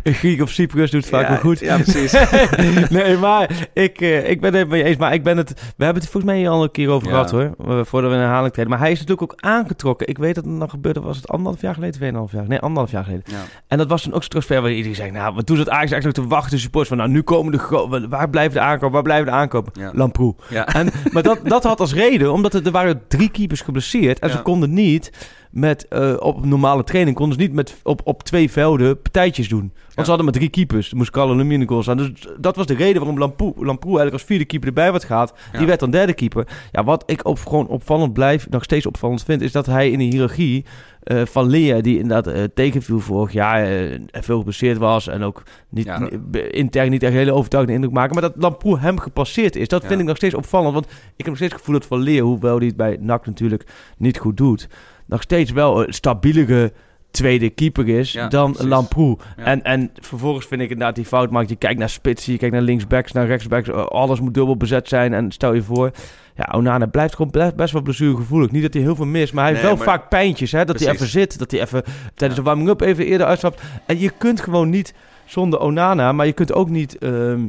Een 0.02 0.14
Griek 0.14 0.42
of 0.42 0.50
Cyprus 0.50 0.90
doet 0.90 1.00
het 1.00 1.11
vaak 1.11 1.28
wel 1.28 1.37
goed. 1.37 1.58
Ja, 1.58 1.76
precies. 1.78 2.12
nee, 2.90 3.16
maar 3.16 3.68
ik, 3.73 4.00
ik 4.00 4.40
ben 4.40 4.54
het 4.54 4.68
mee 4.68 4.82
eens. 4.82 4.96
Maar 4.96 5.14
ik 5.14 5.23
ben 5.23 5.37
het... 5.37 5.50
We 5.76 5.84
hebben 5.84 6.02
het 6.02 6.12
volgens 6.12 6.32
mij 6.32 6.49
al 6.49 6.62
een 6.62 6.70
keer 6.70 6.88
over 6.88 7.08
gehad, 7.08 7.30
hoor. 7.30 7.54
Voordat 7.58 8.11
we 8.11 8.16
in 8.16 8.23
herhaling 8.23 8.52
treden. 8.52 8.70
Maar 8.70 8.80
hij 8.80 8.92
is 8.92 8.99
natuurlijk 8.99 9.32
ook 9.32 9.40
aangetrokken. 9.40 10.08
Ik 10.08 10.18
weet 10.18 10.34
dat 10.34 10.44
het 10.44 10.52
nog 10.52 10.70
gebeurde, 10.70 11.00
was 11.00 11.16
het 11.16 11.28
anderhalf 11.46 11.60
jaar 11.60 11.74
geleden? 11.74 11.94
Tweeënhalf 11.94 12.32
jaar? 12.32 12.48
Nee, 12.48 12.58
anderhalf 12.58 12.90
jaar 12.90 13.04
geleden. 13.04 13.24
ja. 13.26 13.42
En 13.68 13.78
dat 13.78 13.88
was 13.88 14.02
toen 14.02 14.12
ook 14.12 14.20
zo'n 14.20 14.30
transfer 14.30 14.62
waar 14.62 14.70
iedereen 14.70 14.94
zei... 14.94 15.10
Nou, 15.10 15.34
maar 15.34 15.44
toen 15.44 15.56
zat 15.56 15.68
Ajax 15.68 15.90
eigenlijk 15.90 16.22
te 16.22 16.34
wachten, 16.34 16.58
supporters 16.58 16.88
van... 16.88 16.98
Nou, 16.98 17.10
nu 17.10 17.22
komen 17.22 17.52
de... 17.52 18.06
Waar 18.08 18.30
blijven 18.30 18.54
de 18.54 18.60
aankopen? 18.60 18.90
Waar 18.90 19.02
blijven 19.02 19.26
de 19.26 19.32
aankopen? 19.32 19.72
Ja. 19.80 19.90
Lamproe. 19.94 20.34
Ja. 20.48 20.66
En, 20.66 20.88
maar 21.12 21.22
dat, 21.22 21.40
dat 21.44 21.64
had 21.64 21.80
als 21.80 21.94
reden, 21.94 22.32
omdat 22.32 22.54
er, 22.54 22.66
er 22.66 22.70
waren 22.70 23.02
drie 23.08 23.30
keepers 23.30 23.60
geblesseerd. 23.60 24.18
En 24.18 24.30
ze 24.30 24.42
konden 24.42 24.74
niet 24.74 25.10
met, 25.54 25.88
eh, 25.88 26.14
op 26.18 26.44
normale 26.44 26.84
training, 26.84 27.16
konden 27.16 27.34
ze 27.38 27.40
niet 27.40 27.52
met, 27.52 27.80
op, 27.82 28.00
op 28.04 28.23
twee 28.23 28.50
velden 28.50 29.02
partijtjes 29.02 29.49
doen. 29.49 29.61
Want 29.61 29.73
Ja. 29.94 30.02
ze 30.02 30.08
hadden 30.08 30.25
maar 30.25 30.34
drie 30.34 30.49
keepers. 30.49 30.90
Er 30.90 30.96
moest 30.96 31.11
Carlo 31.11 31.37
Lumine 31.37 31.66
goal 31.68 31.82
staan. 31.82 31.96
Dus 31.96 32.11
dat 32.38 32.56
was 32.56 32.66
de 32.66 32.75
reden 32.75 32.96
waarom 33.00 33.18
Lamproe, 33.18 33.52
Lamproe 33.56 33.90
eigenlijk 33.99 34.12
als 34.12 34.23
vierde 34.25 34.44
keeper 34.44 34.68
erbij 34.68 34.90
werd 34.90 35.04
gehaald. 35.04 35.32
Ja. 35.52 35.58
Die 35.58 35.66
werd 35.66 35.80
dan 35.80 35.90
derde 35.90 36.12
keeper. 36.14 36.46
Ja, 36.73 36.84
wat 36.84 37.02
ik 37.06 37.26
op, 37.26 37.38
gewoon 37.38 37.66
opvallend 37.66 38.12
blijf, 38.12 38.49
nog 38.50 38.62
steeds 38.64 38.87
opvallend 38.87 39.23
vind, 39.25 39.40
is 39.42 39.52
dat 39.52 39.66
hij 39.66 39.90
in 39.90 39.99
de 39.99 40.04
hiërarchie 40.04 40.64
eh, 41.02 41.23
van 41.25 41.46
Lea, 41.50 41.80
die 41.80 41.99
inderdaad 41.99 42.26
eh, 42.34 42.42
tegenviel 42.54 43.00
vorig 43.00 43.32
jaar, 43.32 43.66
veel 44.12 44.37
geblesseerd 44.38 44.78
was 44.78 45.08
en 45.08 45.23
ook 45.23 45.42
niet, 45.68 45.84
Ja. 45.84 46.08
intern 46.50 46.90
niet 46.90 47.02
echt 47.02 47.12
een 47.12 47.18
hele 47.18 47.32
overtuigende 47.32 47.76
indruk 47.76 47.94
maken. 47.94 48.12
Maar 48.12 48.23
dat 48.23 48.42
Lamproe 48.42 48.78
hem 48.78 48.99
gepasseerd 48.99 49.56
is, 49.56 49.68
dat 49.68 49.82
Ja. 49.82 49.88
vind 49.88 50.00
ik 50.00 50.06
nog 50.06 50.16
steeds 50.16 50.34
opvallend. 50.34 50.73
Want 50.75 50.87
ik 50.87 50.92
heb 51.16 51.26
nog 51.26 51.37
steeds 51.37 51.52
het 51.52 51.61
gevoel 51.61 51.78
dat 51.78 51.88
Van 51.88 52.00
Leer, 52.00 52.23
hoewel 52.23 52.56
hij 52.56 52.66
het 52.66 52.76
bij 52.76 52.96
NAC 53.00 53.26
natuurlijk 53.26 53.66
niet 53.99 54.18
goed 54.18 54.37
doet, 54.37 54.68
nog 55.06 55.23
steeds 55.23 55.50
wel 55.52 55.87
een 55.87 55.92
stabielere 55.94 56.73
tweede 57.11 57.50
keeper 57.50 57.88
is 57.88 58.12
Ja, 58.12 58.28
dan 58.28 58.52
precies. 58.52 58.68
Lamproe. 58.70 59.16
Ja. 59.37 59.44
En, 59.44 59.62
en 59.64 59.90
vervolgens 60.00 60.46
vind 60.46 60.61
ik 60.61 60.70
inderdaad 60.70 60.94
die 60.94 61.04
fout 61.04 61.30
maakt. 61.30 61.49
Je 61.49 61.56
kijkt 61.56 61.78
naar 61.78 61.88
spitsen, 61.88 62.32
je 62.32 62.38
kijkt 62.38 62.54
naar 62.54 62.64
linksbacks, 62.64 63.12
naar 63.12 63.26
rechtsbacks. 63.26 63.68
eh, 63.68 63.84
Alles 63.87 64.20
moet 64.20 64.34
dubbel 64.34 64.56
bezet 64.56 64.88
zijn. 64.88 65.12
En 65.14 65.32
stel 65.32 65.52
je 65.54 65.62
voor, 65.62 65.90
ja, 66.37 66.52
Onana 66.54 66.87
blijft 66.87 67.14
gewoon 67.16 67.52
best, 67.56 67.73
wel 67.73 67.82
blessuregevoelig. 67.82 68.50
Niet 68.50 68.62
dat 68.62 68.73
hij 68.75 68.82
heel 68.82 68.94
veel 68.96 69.06
mist, 69.06 69.32
maar 69.32 69.44
hij 69.44 69.52
heeft 69.52 69.64
wel 69.66 69.76
maar- 69.76 69.84
vaak 69.84 70.08
pijntjes. 70.08 70.52
Hè, 70.52 70.64
dat 70.64 70.80
hij 70.80 70.92
even 70.92 71.06
zit, 71.06 71.38
dat 71.38 71.50
hij 71.50 71.61
even 71.61 71.82
tijdens 72.14 72.40
de 72.40 72.46
warming-up 72.46 72.80
even 72.80 73.06
eerder 73.06 73.26
uitstapt. 73.26 73.62
En 73.87 73.99
je 73.99 74.11
kunt 74.18 74.40
gewoon 74.40 74.70
niet 74.70 74.94
zonder 75.25 75.61
Onana, 75.61 76.12
maar 76.12 76.26
je 76.26 76.32
kunt 76.32 76.52
ook 76.52 76.68
niet... 76.68 76.99
ehm, 76.99 77.40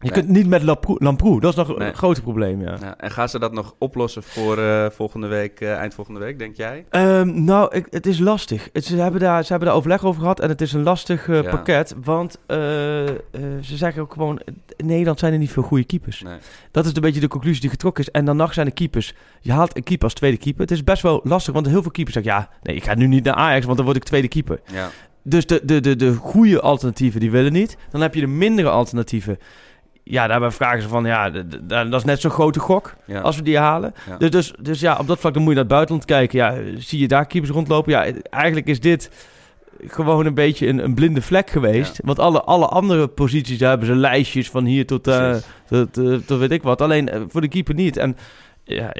je 0.00 0.10
kunt 0.10 0.28
niet 0.28 0.46
met 0.46 0.62
Lamproe. 0.62 1.40
Dat 1.40 1.50
is 1.50 1.56
nog 1.56 1.78
een 1.78 1.94
groot 1.94 2.22
probleem, 2.22 2.62
ja. 2.62 2.76
Ja, 2.80 2.98
en 2.98 3.10
gaan 3.10 3.28
ze 3.28 3.38
dat 3.38 3.52
nog 3.52 3.74
oplossen 3.78 4.22
voor 4.22 4.58
eh, 4.58 4.86
volgende 4.90 5.26
week, 5.26 5.60
eh, 5.60 5.72
eind 5.74 5.94
volgende 5.94 6.20
week, 6.20 6.38
denk 6.38 6.56
jij? 6.56 6.84
Ehm, 6.90 7.44
nou, 7.44 7.74
ik, 7.74 7.86
het 7.90 8.06
is 8.06 8.18
lastig. 8.18 8.68
Het, 8.72 8.84
ze, 8.84 8.96
hebben 8.96 9.20
daar, 9.20 9.42
ze 9.42 9.48
hebben 9.50 9.68
daar 9.68 9.76
overleg 9.76 10.04
over 10.04 10.20
gehad 10.20 10.40
en 10.40 10.48
het 10.48 10.60
is 10.60 10.72
een 10.72 10.82
lastig 10.82 11.28
eh, 11.28 11.42
Ja. 11.42 11.50
pakket. 11.50 11.94
Want 12.04 12.38
ze 13.60 13.76
zeggen 13.76 14.02
ook 14.02 14.12
gewoon, 14.12 14.40
in 14.76 14.86
Nederland 14.86 15.18
zijn 15.18 15.32
er 15.32 15.38
niet 15.38 15.50
veel 15.50 15.62
goede 15.62 15.84
keepers. 15.84 16.22
Nee. 16.22 16.38
Dat 16.70 16.84
is 16.84 16.94
een 16.94 17.02
beetje 17.02 17.20
de 17.20 17.28
conclusie 17.28 17.60
die 17.60 17.70
getrokken 17.70 18.04
is. 18.04 18.10
En 18.10 18.24
dan 18.24 18.36
nog 18.36 18.52
zijn 18.52 18.66
de 18.66 18.72
keepers. 18.72 19.14
Je 19.40 19.52
haalt 19.52 19.76
een 19.76 19.82
keeper 19.82 20.04
als 20.04 20.14
tweede 20.14 20.36
keeper. 20.36 20.60
Het 20.60 20.70
is 20.70 20.84
best 20.84 21.02
wel 21.02 21.20
lastig, 21.24 21.54
want 21.54 21.66
heel 21.66 21.82
veel 21.82 21.90
keepers 21.90 22.14
zeggen... 22.14 22.32
ja, 22.32 22.48
nee, 22.62 22.76
ik 22.76 22.84
ga 22.84 22.94
nu 22.94 23.06
niet 23.06 23.24
naar 23.24 23.34
Ajax, 23.34 23.64
want 23.64 23.76
dan 23.76 23.86
word 23.86 23.98
ik 23.98 24.04
tweede 24.04 24.28
keeper. 24.28 24.60
Ja. 24.72 24.90
Dus 25.22 25.46
de, 25.46 25.60
de, 25.64 25.80
de, 25.80 25.96
de 25.96 26.14
goede 26.14 26.60
alternatieven, 26.60 27.20
die 27.20 27.30
willen 27.30 27.52
niet. 27.52 27.76
Dan 27.90 28.00
heb 28.00 28.14
je 28.14 28.20
de 28.20 28.26
mindere 28.26 28.68
alternatieven. 28.68 29.38
Ja, 30.10 30.26
daarbij 30.26 30.50
vragen 30.50 30.82
ze 30.82 30.88
van, 30.88 31.04
ja, 31.04 31.30
dat 31.66 31.94
is 31.94 32.04
net 32.04 32.20
zo'n 32.20 32.30
grote 32.30 32.60
gok 32.60 32.94
Ja. 33.04 33.20
als 33.20 33.36
we 33.36 33.42
die 33.42 33.58
halen. 33.58 33.94
Ja. 34.08 34.16
Dus, 34.16 34.30
dus, 34.30 34.52
dus 34.60 34.80
ja, 34.80 34.96
op 35.00 35.06
dat 35.06 35.18
vlak 35.18 35.32
dan 35.34 35.42
moet 35.42 35.50
je 35.52 35.58
naar 35.58 35.64
het 35.64 35.74
buitenland 35.74 36.04
kijken. 36.06 36.38
Ja, 36.38 36.54
zie 36.78 36.98
je 36.98 37.08
daar 37.08 37.26
keepers 37.26 37.52
rondlopen? 37.52 37.92
Ja, 37.92 38.06
eigenlijk 38.30 38.66
is 38.66 38.80
dit 38.80 39.10
gewoon 39.86 40.26
een 40.26 40.34
beetje 40.34 40.66
een, 40.66 40.84
een 40.84 40.94
blinde 40.94 41.22
vlek 41.22 41.50
geweest. 41.50 41.96
Ja. 41.96 42.02
Want 42.04 42.18
alle, 42.18 42.42
alle 42.42 42.66
andere 42.66 43.08
posities, 43.08 43.58
daar 43.58 43.68
hebben 43.68 43.86
ze 43.86 43.94
lijstjes 43.94 44.50
van 44.50 44.64
hier 44.64 44.86
tot, 44.86 45.06
eh, 45.08 45.16
Precies. 45.16 45.44
tot, 45.68 45.98
eh, 45.98 46.14
tot 46.26 46.38
weet 46.38 46.50
ik 46.50 46.62
wat. 46.62 46.80
Alleen 46.82 47.08
eh, 47.08 47.20
voor 47.28 47.40
de 47.40 47.48
keeper 47.48 47.74
niet. 47.74 47.96
En 47.96 48.16
ja, 48.68 48.92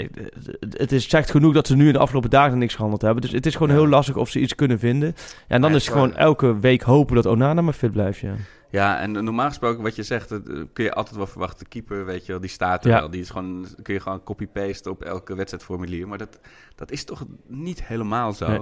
het 0.71 0.93
is 0.93 1.09
zegt 1.09 1.31
genoeg 1.31 1.55
dat 1.55 1.67
ze 1.67 1.77
nu 1.77 1.87
in 1.87 1.93
de 1.93 1.99
afgelopen 1.99 2.31
dagen 2.31 2.59
niks 2.59 2.75
gehandeld 2.75 3.03
hebben. 3.03 3.23
Dus 3.23 3.33
het 3.33 3.47
is 3.47 3.53
gewoon 3.53 3.69
Ja. 3.69 3.75
heel 3.75 3.89
lastig 3.89 4.17
of 4.17 4.31
ze 4.31 4.41
iets 4.41 4.55
kunnen 4.55 4.79
vinden. 4.79 5.15
Ja, 5.17 5.25
en 5.49 5.61
dan 5.61 5.71
Ja, 5.71 5.77
is 5.77 5.85
het 5.85 5.93
gewoon 5.95 6.17
elke 6.17 6.59
week 6.61 6.83
hopen 6.83 7.15
dat 7.15 7.27
Onana 7.27 7.61
maar 7.61 7.73
fit 7.73 7.93
blijft. 7.93 8.19
Ja. 8.19 8.35
Ja, 8.71 9.01
en 9.01 9.13
normaal 9.13 9.49
gesproken 9.49 9.83
wat 9.83 9.97
je 9.97 10.03
zegt, 10.03 10.29
dat, 10.29 10.49
eh, 10.49 10.55
kun 10.73 10.85
je 10.85 10.93
altijd 10.93 11.17
wel 11.17 11.27
verwachten. 11.27 11.59
De 11.59 11.69
keeper, 11.71 12.05
weet 12.05 12.27
je 12.27 12.33
wel, 12.33 12.41
die 12.41 12.51
staat 12.51 12.85
er 12.85 12.91
Ja. 12.91 12.99
wel. 12.99 13.11
Die 13.11 13.21
is 13.21 13.31
gewoon, 13.31 13.67
kun 13.83 13.95
je 13.95 14.01
gewoon 14.01 14.23
copy-pasten 14.23 14.91
op 14.91 15.03
elke 15.03 15.35
wedstrijdformulier. 15.35 16.09
Maar 16.09 16.19
dat, 16.19 16.41
dat 16.75 16.91
is 16.91 17.05
toch 17.05 17.25
niet 17.47 17.85
helemaal 17.85 18.33
zo. 18.33 18.49
Nee. 18.49 18.61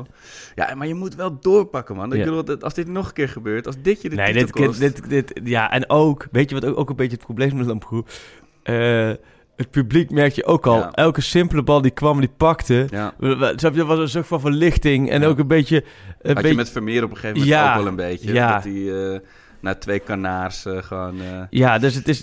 Ja, 0.55 0.75
maar 0.75 0.87
je 0.87 0.95
moet 0.95 1.15
wel 1.15 1.41
doorpakken, 1.41 1.97
man. 1.97 2.13
Ik 2.13 2.25
bedoel, 2.25 2.61
als 2.63 2.75
dit 2.75 2.89
nog 2.89 3.07
een 3.07 3.13
keer 3.13 3.29
gebeurt, 3.29 3.67
als 3.67 3.77
dit 3.83 4.03
je 4.03 4.09
de 4.09 4.17
Nee, 4.17 4.27
titel 4.33 4.41
dit, 4.47 4.67
kost... 4.67 4.79
dit, 4.81 5.09
dit, 5.09 5.41
ja, 5.45 5.71
en 5.71 5.91
ook, 5.91 6.27
weet 6.31 6.49
je 6.51 6.55
wat 6.61 6.65
ook, 6.65 6.79
ook 6.79 6.91
een 6.91 6.97
beetje 6.97 7.17
het 7.17 7.25
probleem 7.25 7.49
is 7.49 7.55
met 7.55 7.67
Lamproe? 7.67 8.05
Eh, 8.63 9.11
het 9.57 9.71
publiek 9.71 10.11
merk 10.11 10.33
je 10.33 10.45
ook 10.47 10.67
al. 10.67 10.77
Ja. 10.79 10.91
Elke 10.91 11.21
simpele 11.21 11.63
bal 11.63 11.81
die 11.83 11.91
kwam, 11.91 12.21
die 12.21 12.31
pakte. 12.37 12.87
Ja. 12.91 13.15
Er 13.21 13.85
was 13.87 13.99
een 13.99 14.09
soort 14.09 14.27
van 14.27 14.41
verlichting. 14.41 15.11
En 15.11 15.21
Ja. 15.21 15.27
ook 15.27 15.39
een 15.39 15.47
beetje... 15.47 15.77
Een 15.77 15.85
Had 16.23 16.35
beetje 16.35 16.49
je 16.49 16.55
met 16.55 16.71
Vermeer 16.71 17.05
op 17.05 17.11
een 17.11 17.17
gegeven 17.17 17.39
moment 17.39 17.57
Ja, 17.61 17.71
ook 17.71 17.79
wel 17.79 17.87
een 17.87 17.97
beetje. 17.97 18.33
ja. 18.33 18.55
Dat 18.55 18.65
hij 18.65 19.13
eh, 19.13 19.21
na 19.61 19.75
twee 19.75 19.99
kanaars 19.99 20.65
eh, 20.67 20.77
gewoon... 20.83 21.21
eh, 21.21 21.27
Ja, 21.51 21.79
dus 21.79 21.95
het 21.95 22.09
is... 22.09 22.23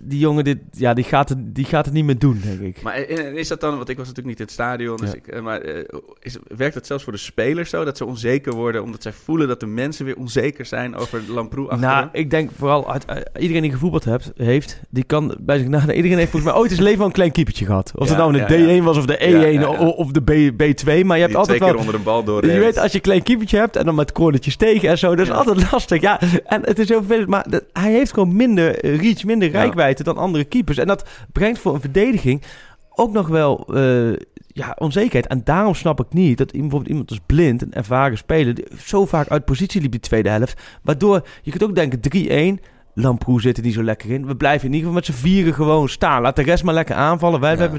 Die 0.00 0.18
jongen, 0.18 0.44
dit, 0.44 0.58
ja, 0.70 0.94
die, 0.94 1.04
gaat 1.04 1.28
het, 1.28 1.54
die 1.54 1.64
gaat 1.64 1.84
het 1.84 1.94
niet 1.94 2.04
meer 2.04 2.18
doen, 2.18 2.40
denk 2.44 2.60
ik. 2.60 2.82
Maar 2.82 2.94
eh, 2.94 3.32
is 3.34 3.48
dat 3.48 3.60
dan, 3.60 3.76
want 3.76 3.88
ik 3.88 3.96
was 3.96 4.06
natuurlijk 4.06 4.38
niet 4.38 4.38
in 4.38 4.44
het 4.44 4.52
stadion, 4.54 4.96
dus 4.96 5.10
Ja. 5.10 5.16
ik, 5.16 5.42
maar 5.42 5.60
eh, 5.60 5.84
is, 6.20 6.36
werkt 6.56 6.74
dat 6.74 6.86
zelfs 6.86 7.04
voor 7.04 7.12
de 7.12 7.18
spelers 7.18 7.70
zo, 7.70 7.84
dat 7.84 7.96
ze 7.96 8.04
onzeker 8.04 8.52
worden, 8.54 8.82
omdat 8.82 9.02
zij 9.02 9.12
voelen 9.12 9.48
dat 9.48 9.60
de 9.60 9.66
mensen 9.66 10.04
weer 10.04 10.16
onzeker 10.16 10.66
zijn 10.66 10.96
over 10.96 11.22
Lamproe 11.28 11.68
achterin? 11.68 11.94
Nou, 11.94 12.08
ik 12.12 12.30
denk 12.30 12.50
vooral 12.58 12.92
uit, 12.92 13.06
uit- 13.06 13.30
iedereen 13.38 13.62
die 13.62 13.72
gevoetbald 13.72 14.04
hebt, 14.04 14.32
heeft, 14.36 14.80
die 14.90 15.04
kan 15.04 15.36
bij 15.40 15.58
zich 15.58 15.68
nadenken. 15.68 15.96
Iedereen 15.96 16.18
heeft 16.18 16.30
volgens 16.30 16.52
mij 16.52 16.60
ooit 16.60 16.70
zijn 16.70 16.82
leven 16.82 17.00
al 17.00 17.06
een 17.06 17.12
klein 17.12 17.32
keepertje 17.32 17.64
gehad. 17.64 17.92
Of 17.94 18.00
het 18.08 18.10
Ja, 18.10 18.16
nou 18.16 18.36
ja, 18.36 18.46
de 18.46 18.56
ja. 18.58 18.80
D1 18.80 18.84
was 18.84 18.96
of 18.98 19.06
de 19.06 19.16
E1 19.18 19.20
Ja, 19.30 19.40
ja, 19.40 19.46
ja. 19.46 19.64
o- 19.66 19.88
of 19.88 20.10
de 20.10 20.20
B, 20.22 20.30
B2. 20.62 21.04
Maar 21.04 21.16
je 21.16 21.22
hebt 21.22 21.26
Die 21.28 21.36
altijd 21.36 21.58
twee 21.58 21.70
wel... 21.70 21.78
onder 21.80 21.94
een 21.94 22.02
bal 22.02 22.24
door. 22.24 22.46
Je 22.46 22.58
weet, 22.58 22.78
als 22.78 22.90
je 22.90 22.96
een 22.96 23.02
klein 23.02 23.22
keepertje 23.22 23.58
hebt 23.58 23.76
en 23.76 23.84
dan 23.84 23.94
met 23.94 24.12
cornertjes 24.12 24.56
tegen 24.56 24.88
en 24.88 24.98
zo, 24.98 25.08
dat 25.10 25.18
is 25.26 25.32
Ja. 25.32 25.34
altijd 25.38 25.72
lastig. 25.72 26.00
Ja, 26.00 26.20
en 26.48 26.62
het 26.66 26.78
is 26.78 26.88
heel 26.88 26.98
vervelend, 26.98 27.28
maar 27.28 27.50
dat- 27.50 27.64
hij 27.72 27.92
heeft 27.92 28.12
gewoon 28.12 28.36
minder 28.36 28.78
eh, 28.80 29.00
reach, 29.00 29.24
minder 29.24 29.50
rijkwijde 29.50 30.02
dan 30.02 30.16
andere 30.16 30.44
keepers. 30.44 30.78
En 30.78 30.86
dat 30.86 31.08
brengt 31.32 31.58
voor 31.58 31.74
een 31.74 31.80
verdediging 31.80 32.42
ook 32.90 33.12
nog 33.12 33.28
wel 33.28 33.66
eh, 33.74 34.12
ja, 34.46 34.76
onzekerheid. 34.78 35.26
En 35.26 35.40
daarom 35.44 35.74
snap 35.74 36.00
ik 36.00 36.06
niet 36.12 36.38
dat 36.38 36.52
bijvoorbeeld 36.52 36.88
iemand 36.88 37.10
als 37.10 37.20
Blind, 37.26 37.62
een 37.62 37.72
ervaren 37.74 38.18
speler, 38.18 38.54
zo 38.84 39.06
vaak 39.06 39.28
uit 39.28 39.44
positie 39.44 39.80
liep 39.80 39.90
die 39.90 40.00
tweede 40.00 40.28
helft. 40.28 40.60
Waardoor, 40.82 41.26
je 41.42 41.50
kunt 41.50 41.62
ook 41.64 41.74
denken 41.74 42.00
3-1, 42.00 42.60
Lamproe 42.98 43.40
zit 43.40 43.56
er 43.56 43.62
niet 43.62 43.74
zo 43.74 43.82
lekker 43.82 44.10
in. 44.10 44.26
We 44.26 44.36
blijven 44.36 44.66
in 44.68 44.74
ieder 44.74 44.88
geval 44.88 44.94
met 45.04 45.04
z'n 45.16 45.22
vieren 45.26 45.54
gewoon 45.54 45.88
staan. 45.88 46.22
Laat 46.22 46.36
de 46.36 46.42
rest 46.42 46.64
maar 46.64 46.74
lekker 46.74 46.94
aanvallen. 46.94 47.40
Wij 47.40 47.56
Ja. 47.56 47.70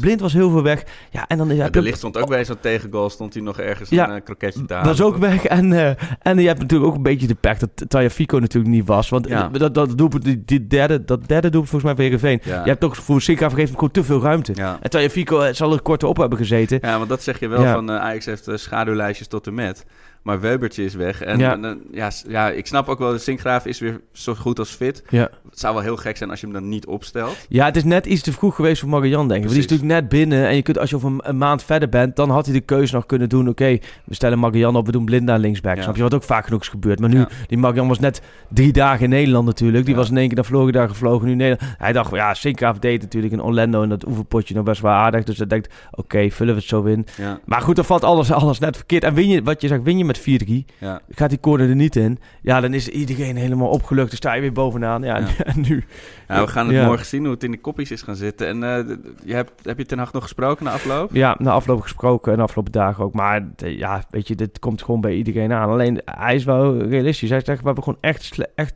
Blind 0.00 0.20
was 0.20 0.32
heel 0.32 0.50
veel 0.50 0.62
weg. 0.62 0.82
Ja, 1.10 1.24
en 1.28 1.38
dan 1.38 1.50
is 1.50 1.56
Ja, 1.56 1.68
de 1.70 1.82
licht 1.82 1.98
stond 1.98 2.16
ook 2.18 2.28
bij 2.28 2.44
zo'n 2.44 2.60
tegengoal, 2.60 3.10
stond 3.10 3.34
hij 3.34 3.42
nog 3.42 3.58
ergens 3.58 3.88
Ja, 3.90 4.08
een 4.08 4.16
eh, 4.16 4.24
kroketje 4.24 4.64
te 4.64 4.74
halen. 4.74 4.88
was 4.88 5.00
ook 5.02 5.16
weg. 5.16 5.44
En, 5.44 5.72
eh, 5.72 5.94
en 6.22 6.38
je 6.38 6.46
hebt 6.46 6.60
natuurlijk 6.60 6.90
ook 6.90 6.96
een 6.96 7.02
beetje 7.02 7.26
de 7.26 7.34
pech 7.34 7.58
dat 7.58 7.70
Taya 7.88 8.10
Fico 8.10 8.38
natuurlijk 8.38 8.74
niet 8.74 8.86
was. 8.86 9.08
Want 9.08 9.28
Ja. 9.28 9.48
dat, 9.48 9.74
dat, 9.74 9.98
doelpunt, 9.98 10.24
die, 10.24 10.42
die 10.44 10.66
derde, 10.66 11.04
dat 11.04 11.28
derde 11.28 11.50
doelpunt 11.50 11.70
volgens 11.70 11.82
mij 11.82 11.94
voor 11.94 12.18
Heerenveen. 12.18 12.40
Je 12.64 12.70
hebt 12.70 12.84
ook 12.84 12.96
voor 12.96 13.20
Sinka 13.22 13.48
gegeven 13.48 13.74
gewoon 13.74 13.90
te 13.90 14.04
veel 14.04 14.20
ruimte. 14.22 14.52
En 14.80 14.90
Taya 14.90 15.08
Fico 15.08 15.40
eh, 15.40 15.54
zal 15.54 15.72
er 15.72 15.82
korter 15.82 16.08
op 16.08 16.16
hebben 16.16 16.38
gezeten. 16.38 16.78
ja, 16.82 16.96
want 16.96 17.08
dat 17.08 17.22
zeg 17.22 17.40
je 17.40 17.48
wel 17.48 17.64
van 17.72 17.90
Ajax 17.90 18.24
heeft 18.26 18.48
schaduwlijstjes 18.54 19.28
tot 19.28 19.46
en 19.46 19.54
met. 19.54 19.84
Maar 20.22 20.40
Webertje 20.40 20.84
is 20.84 20.94
weg. 20.94 21.22
En 21.22 21.38
Ja. 21.38 21.52
en, 21.62 21.82
ja, 22.28 22.50
ik 22.50 22.66
snap 22.66 22.88
ook 22.88 22.98
wel, 22.98 23.10
de 23.12 23.18
Sinkgraaf 23.18 23.66
is 23.66 23.78
weer 23.78 24.00
zo 24.12 24.34
goed 24.34 24.58
als 24.58 24.70
fit. 24.70 25.02
Ja. 25.08 25.28
Het 25.50 25.58
zou 25.58 25.74
wel 25.74 25.82
heel 25.82 25.96
gek 25.96 26.16
zijn 26.16 26.30
als 26.30 26.40
je 26.40 26.46
hem 26.46 26.54
dan 26.54 26.68
niet 26.68 26.86
opstelt. 26.86 27.36
ja, 27.48 27.64
het 27.64 27.76
is 27.76 27.84
net 27.84 28.06
iets 28.06 28.22
te 28.22 28.32
vroeg 28.32 28.54
geweest 28.54 28.80
voor 28.80 28.88
Marian, 28.88 29.28
denk 29.28 29.40
ik. 29.42 29.46
Want 29.48 29.54
die 29.54 29.64
is 29.64 29.70
natuurlijk 29.70 30.00
net 30.00 30.08
binnen. 30.08 30.46
En 30.48 30.54
je 30.56 30.62
kunt, 30.62 30.78
als 30.78 30.90
je 30.90 30.96
over 30.96 31.08
een, 31.10 31.20
een 31.22 31.38
maand 31.38 31.62
verder 31.62 31.88
bent, 31.88 32.16
dan 32.16 32.30
had 32.30 32.44
hij 32.44 32.54
de 32.54 32.60
keuze 32.60 32.94
nog 32.94 33.06
kunnen 33.06 33.28
doen. 33.28 33.48
Oké, 33.48 33.78
we 34.04 34.14
stellen 34.14 34.38
Marian 34.38 34.76
op, 34.76 34.86
we 34.86 34.92
doen 34.92 35.04
Blind 35.04 35.24
naar 35.24 35.38
linksback. 35.38 35.76
Ja. 35.76 35.82
Snap 35.82 35.96
je 35.96 36.02
wat 36.02 36.14
ook 36.14 36.22
vaak 36.22 36.44
genoeg 36.44 36.60
is 36.60 36.68
gebeurd. 36.68 36.98
Maar 37.00 37.08
nu, 37.08 37.18
Ja. 37.18 37.28
die 37.46 37.58
Marian 37.58 37.88
was 37.88 37.98
net 37.98 38.20
drie 38.48 38.72
dagen 38.72 39.04
in 39.04 39.10
Nederland 39.10 39.46
natuurlijk. 39.46 39.86
Die 39.86 39.94
was 39.94 40.10
in 40.10 40.16
één 40.16 40.26
keer 40.26 40.36
naar 40.36 40.44
Florida 40.44 40.86
gevlogen. 40.86 41.26
Nu 41.28 41.34
Nederland. 41.34 41.74
Hij 41.78 41.92
dacht, 41.92 42.14
ja, 42.14 42.34
Sinkgraaf 42.34 42.78
deed 42.78 43.00
natuurlijk 43.00 43.32
in 43.32 43.42
Orlando 43.42 43.82
en 43.82 43.88
dat 43.88 44.06
oefenpotje 44.06 44.54
nog 44.54 44.64
best 44.64 44.80
wel 44.80 44.92
aardig. 44.92 45.24
Dus 45.24 45.36
hij 45.38 45.46
denkt, 45.46 45.74
oké, 45.90 46.30
vullen 46.30 46.54
we 46.54 46.60
het 46.60 46.68
zo 46.68 46.82
in. 46.82 47.06
Maar 47.44 47.60
goed, 47.60 47.76
dan 47.76 47.84
valt 47.84 48.04
alles, 48.04 48.32
alles 48.32 48.58
net 48.58 48.76
verkeerd. 48.76 49.04
En 49.04 49.14
win 49.14 49.28
je, 49.28 49.42
wat 49.42 49.60
je 49.60 49.68
zegt, 49.68 49.82
win 49.82 49.98
je 49.98 50.04
met 50.04 50.11
4-3. 50.20 50.64
ja. 50.78 51.00
Gaat 51.10 51.30
die 51.30 51.40
corner 51.40 51.68
er 51.68 51.74
niet 51.74 51.96
in. 51.96 52.18
Ja, 52.42 52.60
dan 52.60 52.74
is 52.74 52.88
iedereen 52.88 53.36
helemaal 53.36 53.68
opgelukt. 53.68 54.08
Dan 54.08 54.16
sta 54.16 54.32
je 54.34 54.40
weer 54.40 54.52
bovenaan. 54.52 55.02
Ja, 55.02 55.18
Ja. 55.18 55.26
en 55.44 55.60
nu. 55.68 55.84
Ja, 56.28 56.40
we 56.40 56.46
gaan 56.48 56.68
het 56.68 56.86
morgen 56.86 57.06
zien 57.06 57.22
hoe 57.22 57.34
het 57.34 57.44
in 57.44 57.50
de 57.50 57.60
kopjes 57.60 57.90
is 57.90 58.02
gaan 58.02 58.16
zitten. 58.16 58.46
En 58.46 58.62
eh, 58.62 58.96
je 59.24 59.34
hebt, 59.34 59.52
heb 59.62 59.78
je 59.78 59.86
Ten 59.86 59.98
Hag 59.98 60.12
nog 60.12 60.22
gesproken 60.22 60.64
na 60.64 60.72
afloop? 60.72 61.10
Ja, 61.12 61.36
na 61.38 61.50
afloop 61.50 61.80
gesproken 61.80 62.32
en 62.32 62.38
de 62.38 62.44
afgelopen 62.44 62.72
dagen 62.72 63.04
ook. 63.04 63.14
Maar 63.14 63.48
ja, 63.56 64.04
weet 64.10 64.28
je, 64.28 64.34
dit 64.34 64.58
komt 64.58 64.82
gewoon 64.82 65.00
bij 65.00 65.14
iedereen 65.14 65.52
aan. 65.52 65.70
Alleen, 65.70 66.02
hij 66.04 66.34
is 66.34 66.44
wel 66.44 66.82
realistisch. 66.82 67.30
Hij 67.30 67.40
zegt, 67.44 67.60
we 67.60 67.66
hebben 67.66 67.84
gewoon 67.84 67.98
echt, 68.00 68.38
echt 68.54 68.74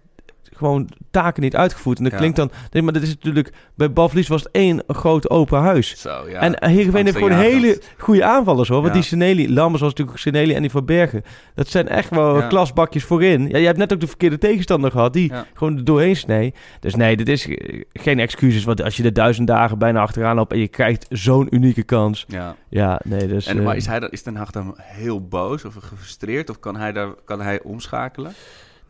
gewoon 0.57 0.89
taken 1.11 1.43
niet 1.43 1.57
uitgevoerd. 1.57 1.99
En 1.99 2.05
dat 2.05 2.13
Ja. 2.13 2.19
klinkt 2.19 2.37
dan... 2.37 2.51
Nee, 2.71 2.83
maar 2.83 2.93
dat 2.93 3.03
is 3.03 3.09
natuurlijk... 3.09 3.53
Bij 3.75 3.93
balverlies 3.93 4.29
was 4.29 4.43
het 4.43 4.51
één 4.53 4.83
groot 4.87 5.31
open 5.31 5.61
huis. 5.61 6.01
Zo, 6.01 6.29
ja. 6.29 6.41
en 6.41 6.69
Heerenveen 6.71 7.05
heeft 7.05 7.17
gewoon 7.17 7.33
hele 7.33 7.81
goede 7.99 8.25
aanvallers 8.25 8.69
hoor. 8.69 8.83
Want 8.83 8.95
die 8.95 9.03
Seneli, 9.03 9.53
Lammers 9.53 9.83
was 9.83 9.91
natuurlijk 9.91 10.19
Seneli 10.19 10.55
en 10.55 10.61
die 10.61 10.71
Van 10.71 10.85
Bergen. 10.85 11.23
Dat 11.55 11.69
zijn 11.69 11.89
echt 11.89 12.11
wel 12.11 12.47
klasbakjes 12.47 13.05
voorin. 13.05 13.49
Ja, 13.49 13.59
je 13.59 13.67
hebt 13.67 13.79
net 13.79 13.93
ook 13.93 14.01
de 14.01 14.07
verkeerde 14.07 14.39
tegenstander 14.39 14.91
gehad. 14.91 15.13
Die 15.13 15.33
gewoon 15.55 15.77
er 15.77 15.85
doorheen 15.85 16.17
snee. 16.17 16.55
Dus 16.81 16.95
nee, 16.95 17.17
dit 17.17 17.29
is 17.29 17.49
eh, 17.49 17.83
geen 17.93 18.19
excuses. 18.19 18.65
Want 18.65 18.83
als 18.83 18.97
je 18.97 19.03
er 19.03 19.13
duizend 19.13 19.47
dagen 19.47 19.79
bijna 19.79 20.01
achteraan 20.01 20.37
loopt 20.37 20.53
en 20.53 20.59
je 20.59 20.69
krijgt 20.69 21.07
zo'n 21.11 21.55
unieke 21.55 21.83
kans. 21.83 22.25
Ja. 22.29 22.57
Ja, 22.69 23.01
nee, 23.05 23.27
dus... 23.27 23.47
En, 23.47 23.59
eh, 23.59 23.65
maar 23.65 23.77
is, 23.77 23.87
hij 23.87 24.09
is 24.11 24.23
Ten 24.23 24.37
Hag 24.37 24.51
dan 24.51 24.75
heel 24.83 25.27
boos 25.29 25.65
of 25.65 25.75
gefrustreerd? 25.75 26.51
Of 26.51 26.61
kan 26.61 26.77
hij, 26.77 26.93
daar, 26.93 27.09
kan 27.25 27.41
hij 27.41 27.63
omschakelen? 27.63 28.33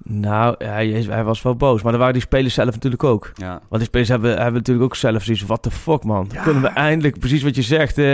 Nou, 0.09 0.55
hij, 0.59 0.89
hij 1.09 1.25
was 1.25 1.43
wel 1.43 1.57
boos. 1.57 1.83
Maar 1.83 1.91
dan 1.91 2.01
waren 2.01 2.15
die 2.15 2.23
spelers 2.23 2.55
zelf 2.55 2.73
natuurlijk 2.75 3.05
ook. 3.05 3.33
Ja. 3.35 3.51
Want 3.51 3.63
die 3.71 3.85
spelers 3.85 4.09
hebben, 4.09 4.31
hebben 4.31 4.53
natuurlijk 4.53 4.85
ook 4.87 4.97
zelf 4.97 5.23
zoiets. 5.23 5.43
What 5.43 5.63
the 5.63 5.71
fuck, 5.71 6.05
man? 6.05 6.29
Ja. 6.33 6.43
Kunnen 6.43 6.63
we 6.63 6.69
eindelijk, 6.69 7.19
precies 7.19 7.43
wat 7.43 7.57
je 7.57 7.63
zegt... 7.63 7.99
eh, 7.99 8.05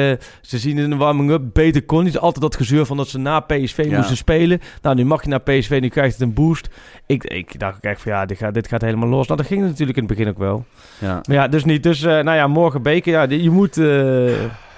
ze 0.40 0.58
zien 0.58 0.78
in 0.78 0.90
de 0.90 0.96
warming-up, 0.96 1.42
beter 1.52 1.82
kon 1.84 2.04
niet. 2.04 2.18
Altijd 2.18 2.40
dat 2.42 2.56
gezeur 2.56 2.86
van 2.86 2.96
dat 2.96 3.08
ze 3.08 3.18
na 3.18 3.40
PSV 3.40 3.86
Ja. 3.88 3.96
moesten 3.96 4.16
spelen. 4.16 4.60
Nou, 4.82 4.96
nu 4.96 5.04
mag 5.04 5.22
je 5.22 5.28
naar 5.28 5.40
PSV, 5.40 5.78
nu 5.80 5.88
krijgt 5.88 6.12
het 6.12 6.22
een 6.22 6.34
boost. 6.34 6.68
Ik, 7.06 7.24
ik 7.24 7.58
dacht 7.58 7.76
ook 7.76 7.82
echt 7.82 8.00
van 8.02 8.12
ja, 8.12 8.26
dit 8.26 8.38
gaat, 8.38 8.54
dit 8.54 8.68
gaat 8.68 8.80
helemaal 8.82 9.08
los. 9.08 9.26
Nou, 9.26 9.38
dat 9.38 9.48
ging 9.48 9.60
natuurlijk 9.62 9.98
in 9.98 10.04
het 10.04 10.12
begin 10.16 10.28
ook 10.30 10.38
wel. 10.38 10.64
Ja. 10.98 11.20
Maar 11.28 11.36
ja, 11.36 11.48
dus 11.48 11.64
niet. 11.64 11.82
Dus, 11.82 12.02
eh, 12.02 12.10
nou 12.12 12.36
ja, 12.36 12.46
morgen 12.46 12.82
beker. 12.82 13.12
Ja, 13.12 13.22
je 13.22 13.50
moet... 13.50 13.76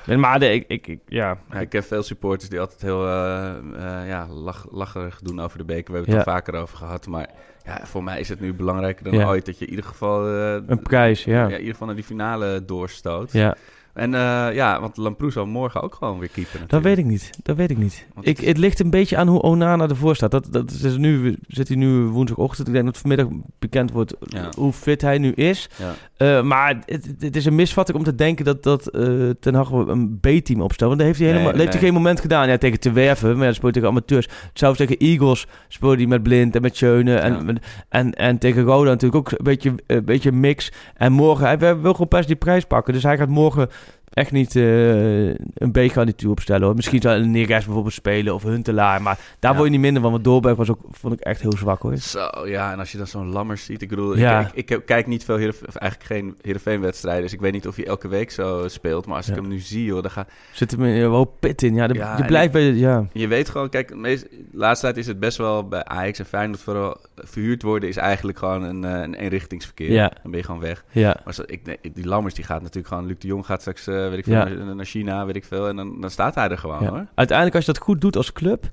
eh, 0.06 0.16
maar 0.16 0.38
de, 0.38 0.52
ik, 0.52 0.64
ik, 0.68 0.86
ik, 0.86 1.00
ja... 1.06 1.38
Ja, 1.50 1.60
ik 1.60 1.68
ken 1.68 1.84
veel 1.84 2.02
supporters 2.02 2.50
die 2.50 2.60
altijd 2.60 2.82
heel 2.82 3.06
eh, 3.06 3.48
eh, 3.50 4.08
ja, 4.08 4.26
lach, 4.28 4.66
lacherig 4.70 5.18
doen 5.22 5.40
over 5.40 5.58
de 5.58 5.64
beker. 5.64 5.92
We 5.92 5.96
hebben 5.98 6.14
het 6.16 6.24
Ja. 6.26 6.32
er 6.32 6.38
vaker 6.38 6.54
over 6.62 6.76
gehad. 6.76 7.06
Maar 7.06 7.28
ja, 7.64 7.80
voor 7.86 8.04
mij 8.04 8.20
is 8.20 8.28
het 8.28 8.40
nu 8.40 8.54
belangrijker 8.54 9.04
dan 9.04 9.14
Ja. 9.14 9.26
ooit 9.28 9.46
dat 9.46 9.58
je 9.58 9.64
in 9.64 9.70
ieder 9.70 9.84
geval... 9.84 10.26
eh, 10.28 10.52
Een 10.66 10.82
prijs, 10.82 11.24
ja. 11.24 11.44
in 11.44 11.58
ieder 11.58 11.72
geval 11.72 11.86
naar 11.86 11.96
die 11.96 12.04
finale 12.04 12.64
doorstoot. 12.64 13.32
Ja, 13.32 13.56
En 13.94 14.14
eh, 14.14 14.54
ja, 14.54 14.80
want 14.80 14.96
Lamproe 14.96 15.32
zal 15.32 15.46
morgen 15.46 15.82
ook 15.82 15.94
gewoon 15.94 16.18
weer 16.18 16.28
keeper 16.28 16.60
Dat 16.66 16.82
weet 16.82 16.98
ik 16.98 17.04
niet. 17.04 17.30
Dat 17.42 17.56
weet 17.56 17.70
ik 17.70 17.78
niet. 17.78 18.06
Want 18.14 18.26
Ik, 18.28 18.38
het 18.40 18.58
ligt 18.58 18.80
een 18.80 18.90
beetje 18.90 19.16
aan 19.16 19.28
hoe 19.28 19.42
Onana 19.42 19.88
ervoor 19.88 20.16
staat. 20.16 20.30
Dat, 20.30 20.46
dat 20.50 20.70
is 20.70 20.96
nu, 20.96 21.18
we 21.18 21.38
zitten 21.46 21.78
nu 21.78 21.98
woensdagochtend. 22.04 22.66
Ik 22.68 22.72
denk 22.74 22.84
dat 22.84 22.98
vanmiddag 22.98 23.26
bekend 23.58 23.90
wordt 23.90 24.14
Ja. 24.20 24.48
hoe 24.56 24.72
fit 24.72 25.00
hij 25.00 25.18
nu 25.18 25.32
is. 25.32 25.68
Ja. 25.76 25.94
Eh, 26.16 26.42
maar 26.42 26.78
het, 26.86 27.14
het 27.18 27.36
is 27.36 27.44
een 27.44 27.54
misvatting 27.54 27.98
om 27.98 28.04
te 28.04 28.14
denken 28.14 28.44
dat, 28.44 28.62
dat 28.62 28.86
eh, 28.86 29.02
Ten 29.40 29.54
Hag 29.54 29.70
een 29.70 30.18
B-team 30.20 30.60
opstelt. 30.60 30.88
Want 30.88 30.98
dat 30.98 31.06
heeft 31.08 31.18
hij, 31.18 31.28
helemaal, 31.28 31.52
Nee, 31.52 31.68
hij 31.68 31.78
geen 31.78 31.94
moment 31.94 32.20
gedaan. 32.20 32.48
Ja, 32.48 32.56
tegen 32.56 32.80
Te 32.80 32.92
Werven, 32.92 33.36
maar 33.36 33.46
dat 33.46 33.54
speelt 33.54 33.72
tegen 33.72 33.88
amateurs. 33.88 34.28
Zelfs 34.52 34.78
tegen 34.78 34.96
Eagles 34.96 35.46
speelde 35.68 35.96
hij 35.96 36.06
met 36.06 36.22
Blind 36.22 36.54
en 36.56 36.62
met 36.62 36.76
Schöne. 36.76 37.14
En, 37.14 37.32
Ja. 37.32 37.52
en, 37.88 38.12
en 38.14 38.38
tegen 38.38 38.62
Roda 38.62 38.90
natuurlijk 38.90 39.32
ook 39.32 39.38
een 39.38 39.44
beetje, 39.44 39.72
een 39.86 40.04
beetje 40.04 40.32
mix. 40.32 40.72
En 40.94 41.12
morgen, 41.12 41.46
hij 41.46 41.58
wil 41.58 41.92
gewoon 41.92 42.06
best 42.08 42.26
die 42.26 42.36
prijs 42.36 42.64
pakken. 42.64 42.92
Dus 42.92 43.02
hij 43.02 43.16
gaat 43.16 43.28
morgen 43.28 43.68
echt 44.14 44.32
niet 44.32 44.56
eh, 44.56 45.26
een 45.54 45.72
B-garnituur 45.72 46.30
opstellen. 46.30 46.62
Hoor. 46.66 46.74
Misschien 46.74 47.00
zou 47.00 47.16
een 47.20 47.30
Neres 47.30 47.64
bijvoorbeeld 47.64 47.94
spelen 47.94 48.34
of 48.34 48.42
Huntelaar. 48.42 49.02
Maar 49.02 49.18
daar 49.38 49.50
Ja. 49.50 49.56
word 49.56 49.68
je 49.68 49.72
niet 49.74 49.84
minder 49.84 50.02
van. 50.02 50.10
Want 50.10 50.24
Doorberg 50.24 50.56
was 50.56 50.70
ook, 50.70 50.80
vond 50.90 51.14
ik 51.14 51.20
echt 51.20 51.40
heel 51.40 51.56
zwak 51.56 51.82
hoor. 51.82 51.96
Zo, 51.96 52.28
ja, 52.44 52.72
en 52.72 52.78
als 52.78 52.92
je 52.92 52.98
dan 52.98 53.06
zo'n 53.06 53.32
Lammers 53.32 53.64
ziet, 53.64 53.82
ik 53.82 53.88
bedoel, 53.88 54.16
Ja. 54.16 54.50
ik, 54.54 54.70
ik, 54.70 54.82
kijk 54.86 55.06
niet 55.06 55.24
veel, 55.24 55.36
Heerenve- 55.36 55.66
of 55.66 55.74
eigenlijk 55.76 56.12
geen 56.12 56.36
Heerenveen-wedstrijden, 56.42 57.22
dus 57.22 57.32
ik 57.32 57.40
weet 57.40 57.52
niet 57.52 57.66
of 57.66 57.76
hij 57.76 57.86
elke 57.86 58.08
week 58.08 58.30
zo 58.30 58.68
speelt, 58.68 59.06
maar 59.06 59.16
als 59.16 59.28
ik 59.28 59.34
hem 59.34 59.48
nu 59.48 59.58
zie, 59.58 59.84
joh, 59.84 60.02
dan 60.02 60.10
ga, 60.10 60.26
Zit 60.52 60.72
er 60.72 60.80
een 60.80 61.10
hoop 61.10 61.32
pit 61.40 61.62
in. 61.62 61.74
Ja, 61.74 61.86
de- 61.86 61.94
je 61.94 62.24
blijft 62.26 62.52
bij... 62.52 62.62
Ja. 62.72 63.06
je 63.12 63.28
weet 63.28 63.48
gewoon, 63.48 63.68
kijk, 63.68 63.96
meest, 63.96 64.26
laatste 64.52 64.86
tijd 64.86 64.98
is 64.98 65.06
het 65.06 65.20
best 65.20 65.36
wel 65.38 65.68
bij 65.68 65.84
Ajax 65.84 66.18
en 66.18 66.24
Feyenoord 66.26 66.60
vooral, 66.60 66.96
verhuurd 67.16 67.62
worden 67.62 67.88
is 67.88 67.96
eigenlijk 67.96 68.38
gewoon 68.38 68.62
een, 68.62 68.84
eh, 68.84 69.00
een 69.02 69.14
eenrichtingsverkeer. 69.14 69.96
Dan 70.22 70.30
ben 70.30 70.36
je 70.40 70.42
gewoon 70.44 70.60
weg. 70.60 70.84
Ja. 70.90 71.16
Maar 71.24 71.34
zo, 71.34 71.42
ik, 71.46 71.78
die 71.94 72.06
Lammers, 72.06 72.34
die 72.34 72.44
gaat 72.44 72.60
natuurlijk 72.60 72.88
gewoon, 72.88 73.06
Luc 73.06 73.16
de 73.18 73.26
Jong 73.26 73.46
gaat 73.46 73.60
straks, 73.60 73.86
eh, 73.86 74.03
weet 74.10 74.18
ik 74.18 74.24
veel, 74.24 74.32
Ja. 74.34 74.44
naar, 74.48 74.74
naar 74.76 74.84
China, 74.84 75.26
weet 75.26 75.36
ik 75.36 75.44
veel, 75.44 75.68
en 75.68 75.76
dan, 75.76 76.00
dan 76.00 76.10
staat 76.10 76.34
hij 76.34 76.48
er 76.48 76.58
gewoon, 76.58 76.82
Ja. 76.82 76.88
hoor. 76.88 77.06
Uiteindelijk, 77.14 77.56
als 77.56 77.66
je 77.66 77.72
dat 77.72 77.82
goed 77.82 78.00
doet 78.00 78.16
als 78.16 78.32
club, 78.32 78.64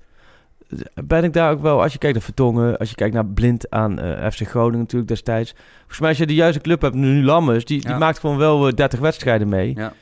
ben 1.03 1.23
ik 1.23 1.33
daar 1.33 1.51
ook 1.51 1.61
wel. 1.61 1.81
Als 1.81 1.91
je 1.93 1.97
kijkt 1.97 2.15
naar 2.15 2.25
Vertongen, 2.25 2.77
als 2.77 2.89
je 2.89 2.95
kijkt 2.95 3.13
naar 3.13 3.25
Blind 3.25 3.69
aan 3.69 3.99
eh, 3.99 4.29
FC 4.31 4.47
Groningen 4.47 4.79
natuurlijk 4.79 5.09
destijds. 5.09 5.53
Volgens 5.77 5.99
mij, 5.99 6.09
als 6.09 6.17
je 6.17 6.25
de 6.25 6.33
juiste 6.33 6.61
club 6.61 6.81
hebt, 6.81 6.95
nu 6.95 7.23
Lammers, 7.23 7.65
die, 7.65 7.81
die 7.85 7.95
maakt 7.95 8.19
gewoon 8.19 8.37
wel 8.37 8.67
eh, 8.67 8.73
30 8.73 8.99
wedstrijden 8.99 9.49
mee. 9.49 9.73
Ja. 9.75 9.93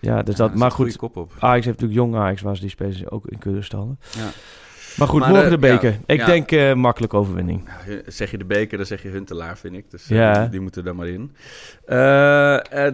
Ja, 0.00 0.22
dus 0.22 0.36
Ja, 0.36 0.46
dat, 0.46 0.54
maar 0.56 0.70
goed. 0.70 0.98
Ajax 1.38 1.64
heeft 1.64 1.80
natuurlijk 1.80 1.92
jong 1.92 2.16
Ajax, 2.16 2.40
waar 2.42 2.54
ze 2.54 2.60
die 2.60 2.70
spelers 2.70 3.10
ook 3.10 3.26
in 3.26 3.38
kunnen 3.38 3.64
stallen. 3.64 3.98
Ja. 4.10 4.28
Maar 4.96 5.08
goed, 5.08 5.20
Maar, 5.20 5.28
morgen 5.30 5.50
de 5.50 5.58
beker. 5.58 5.90
ja, 5.90 5.98
ik 6.06 6.18
ja. 6.20 6.26
denk 6.26 6.50
eh 6.52 6.72
makkelijke 6.74 7.16
overwinning. 7.16 7.68
Zeg 8.06 8.30
je 8.30 8.38
de 8.38 8.44
beker, 8.44 8.76
dan 8.76 8.86
zeg 8.86 9.02
je 9.02 9.08
Huntelaar, 9.08 9.58
vind 9.58 9.74
ik. 9.74 9.90
Dus 9.90 10.10
eh, 10.10 10.16
Ja. 10.16 10.40
die, 10.40 10.48
die 10.50 10.60
moeten 10.60 10.86
er 10.86 10.94
maar 10.96 11.08
in. 11.08 11.32
Eh, 11.84 11.96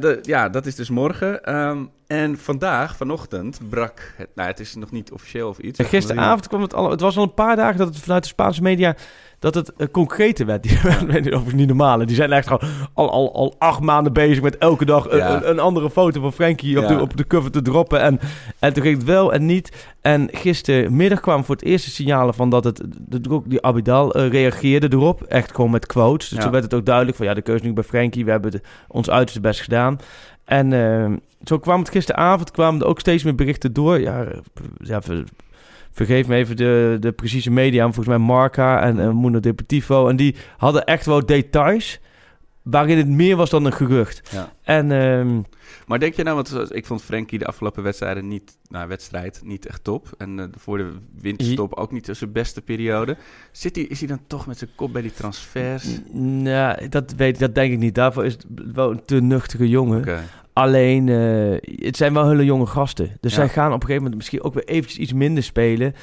de, 0.00 0.18
ja, 0.22 0.48
dat 0.48 0.66
is 0.66 0.74
dus 0.74 0.90
morgen. 0.90 1.44
Ehm, 1.44 1.78
en 2.06 2.38
vandaag, 2.38 2.96
vanochtend, 2.96 3.60
brak 3.68 4.12
het... 4.16 4.28
Nou, 4.34 4.48
het 4.48 4.60
is 4.60 4.74
nog 4.74 4.90
niet 4.90 5.12
officieel 5.12 5.48
of 5.48 5.58
iets. 5.58 5.78
En 5.78 5.84
gisteravond 5.84 6.48
kwam 6.48 6.62
het 6.62 6.74
al. 6.74 6.90
Het 6.90 7.00
was 7.00 7.16
al 7.16 7.22
een 7.22 7.34
paar 7.34 7.56
dagen 7.56 7.78
dat 7.78 7.88
het 7.88 7.98
vanuit 7.98 8.22
de 8.22 8.28
Spaanse 8.28 8.62
media. 8.62 8.94
Dat 9.38 9.54
het 9.54 9.72
uh, 9.78 9.86
concreter 9.92 10.46
werd. 10.46 10.62
Die 10.62 10.78
zijn 10.78 11.08
overigens 11.10 11.52
niet 11.62 11.66
normale. 11.66 12.04
Die 12.04 12.16
zijn 12.16 12.32
echt 12.32 12.46
gewoon 12.46 12.70
al, 12.94 13.10
al, 13.10 13.34
al 13.34 13.54
acht 13.58 13.80
maanden 13.80 14.12
bezig 14.12 14.42
met 14.42 14.58
elke 14.58 14.84
dag 14.84 15.10
een, 15.10 15.16
Ja. 15.18 15.34
een, 15.36 15.48
een 15.50 15.58
andere 15.58 15.90
foto 15.90 16.20
van 16.20 16.32
Frankie 16.32 16.78
op, 16.82 16.88
de, 16.88 17.00
op 17.00 17.16
de 17.16 17.26
cover 17.26 17.50
te 17.50 17.62
droppen. 17.62 18.00
En, 18.00 18.20
en 18.58 18.72
toen 18.72 18.82
ging 18.82 18.96
het 18.96 19.04
wel 19.06 19.32
en 19.32 19.46
niet. 19.46 19.86
En 20.00 20.28
gistermiddag 20.32 21.20
kwamen 21.20 21.44
voor 21.44 21.54
het 21.54 21.64
eerste 21.64 21.90
signalen 21.90 22.34
van 22.34 22.50
dat 22.50 22.64
het. 22.64 22.82
Ook 23.30 23.50
die 23.50 23.62
Abidal 23.62 24.14
eh, 24.14 24.28
reageerde 24.28 24.88
erop. 24.90 25.22
Echt 25.22 25.54
gewoon 25.54 25.70
met 25.70 25.86
quotes. 25.86 26.28
Dus 26.28 26.38
Ja. 26.38 26.42
toen 26.44 26.52
werd 26.52 26.64
het 26.64 26.74
ook 26.74 26.86
duidelijk 26.86 27.16
van 27.16 27.26
ja, 27.26 27.34
de 27.34 27.42
keuze 27.42 27.64
nu 27.64 27.72
bij 27.72 27.84
Frankie. 27.84 28.24
We 28.24 28.30
hebben 28.30 28.60
ons 28.88 29.10
uiterste 29.10 29.40
best 29.40 29.60
gedaan. 29.60 29.98
En 30.44 30.72
eh, 30.72 31.12
zo 31.44 31.58
kwam 31.58 31.78
het 31.80 31.90
gisteravond, 31.90 32.50
kwamen 32.50 32.80
er 32.80 32.86
ook 32.86 33.00
steeds 33.00 33.22
meer 33.22 33.34
berichten 33.34 33.72
door. 33.72 34.00
Ja, 34.00 34.22
eh, 34.24 34.38
ja 34.82 35.00
vergeef 36.06 36.26
me 36.28 36.36
even 36.36 36.56
de, 36.56 36.96
de 37.00 37.12
precieze 37.12 37.50
media, 37.50 37.84
volgens 37.84 38.06
mij 38.06 38.18
Marca 38.18 38.82
en 38.82 38.96
uh, 38.98 39.10
Mundo 39.10 39.40
Deportivo. 39.40 40.08
En 40.08 40.16
die 40.16 40.34
hadden 40.56 40.84
echt 40.84 41.06
wel 41.06 41.26
details 41.26 42.00
waarin 42.62 42.96
het 42.98 43.08
meer 43.08 43.36
was 43.36 43.50
dan 43.50 43.64
een 43.64 43.72
gerucht. 43.72 44.28
Ja. 44.32 44.52
En 44.62 44.92
ehm, 44.92 45.40
Maar 45.86 45.98
denk 45.98 46.14
je 46.14 46.22
nou, 46.22 46.34
want 46.34 46.48
zoals- 46.48 46.70
ik 46.70 46.86
vond 46.86 47.02
Frenkie 47.02 47.38
de 47.38 47.46
afgelopen 47.46 47.82
wedstrijden 47.82 48.28
niet, 48.28 48.58
nou, 48.68 48.88
wedstrijd 48.88 49.40
niet 49.44 49.66
echt 49.66 49.84
top. 49.84 50.08
En 50.18 50.38
eh, 50.38 50.44
voor 50.58 50.78
de 50.78 50.90
winterstop 51.20 51.74
ook 51.74 51.92
niet 51.92 52.08
zijn 52.12 52.32
beste 52.32 52.62
periode. 52.62 53.16
Zit 53.52 53.76
hij, 53.76 53.84
is 53.84 53.98
hij 53.98 54.08
dan 54.08 54.20
toch 54.26 54.46
met 54.46 54.58
zijn 54.58 54.70
kop 54.74 54.92
bij 54.92 55.02
die 55.02 55.12
transfers? 55.14 56.00
nou, 56.12 56.88
dat, 56.88 57.12
weet, 57.16 57.38
dat 57.38 57.54
denk 57.54 57.72
ik 57.72 57.78
niet. 57.78 57.94
Daarvoor 57.94 58.24
is 58.24 58.32
het 58.32 58.46
wel 58.72 58.90
een 58.90 59.04
te 59.04 59.20
nuchtere 59.20 59.68
jongen. 59.68 60.04
Alleen, 60.58 61.08
eh, 61.08 61.84
het 61.86 61.96
zijn 61.96 62.14
wel 62.14 62.28
hele 62.28 62.44
jonge 62.44 62.66
gasten. 62.66 63.16
Dus 63.20 63.30
Ja. 63.34 63.38
zij 63.38 63.48
gaan 63.48 63.66
op 63.66 63.72
een 63.72 63.80
gegeven 63.80 63.96
moment 64.02 64.16
misschien 64.16 64.42
ook 64.42 64.54
weer 64.54 64.64
eventjes 64.64 64.98
iets 64.98 65.12
minder 65.12 65.42
spelen. 65.42 65.94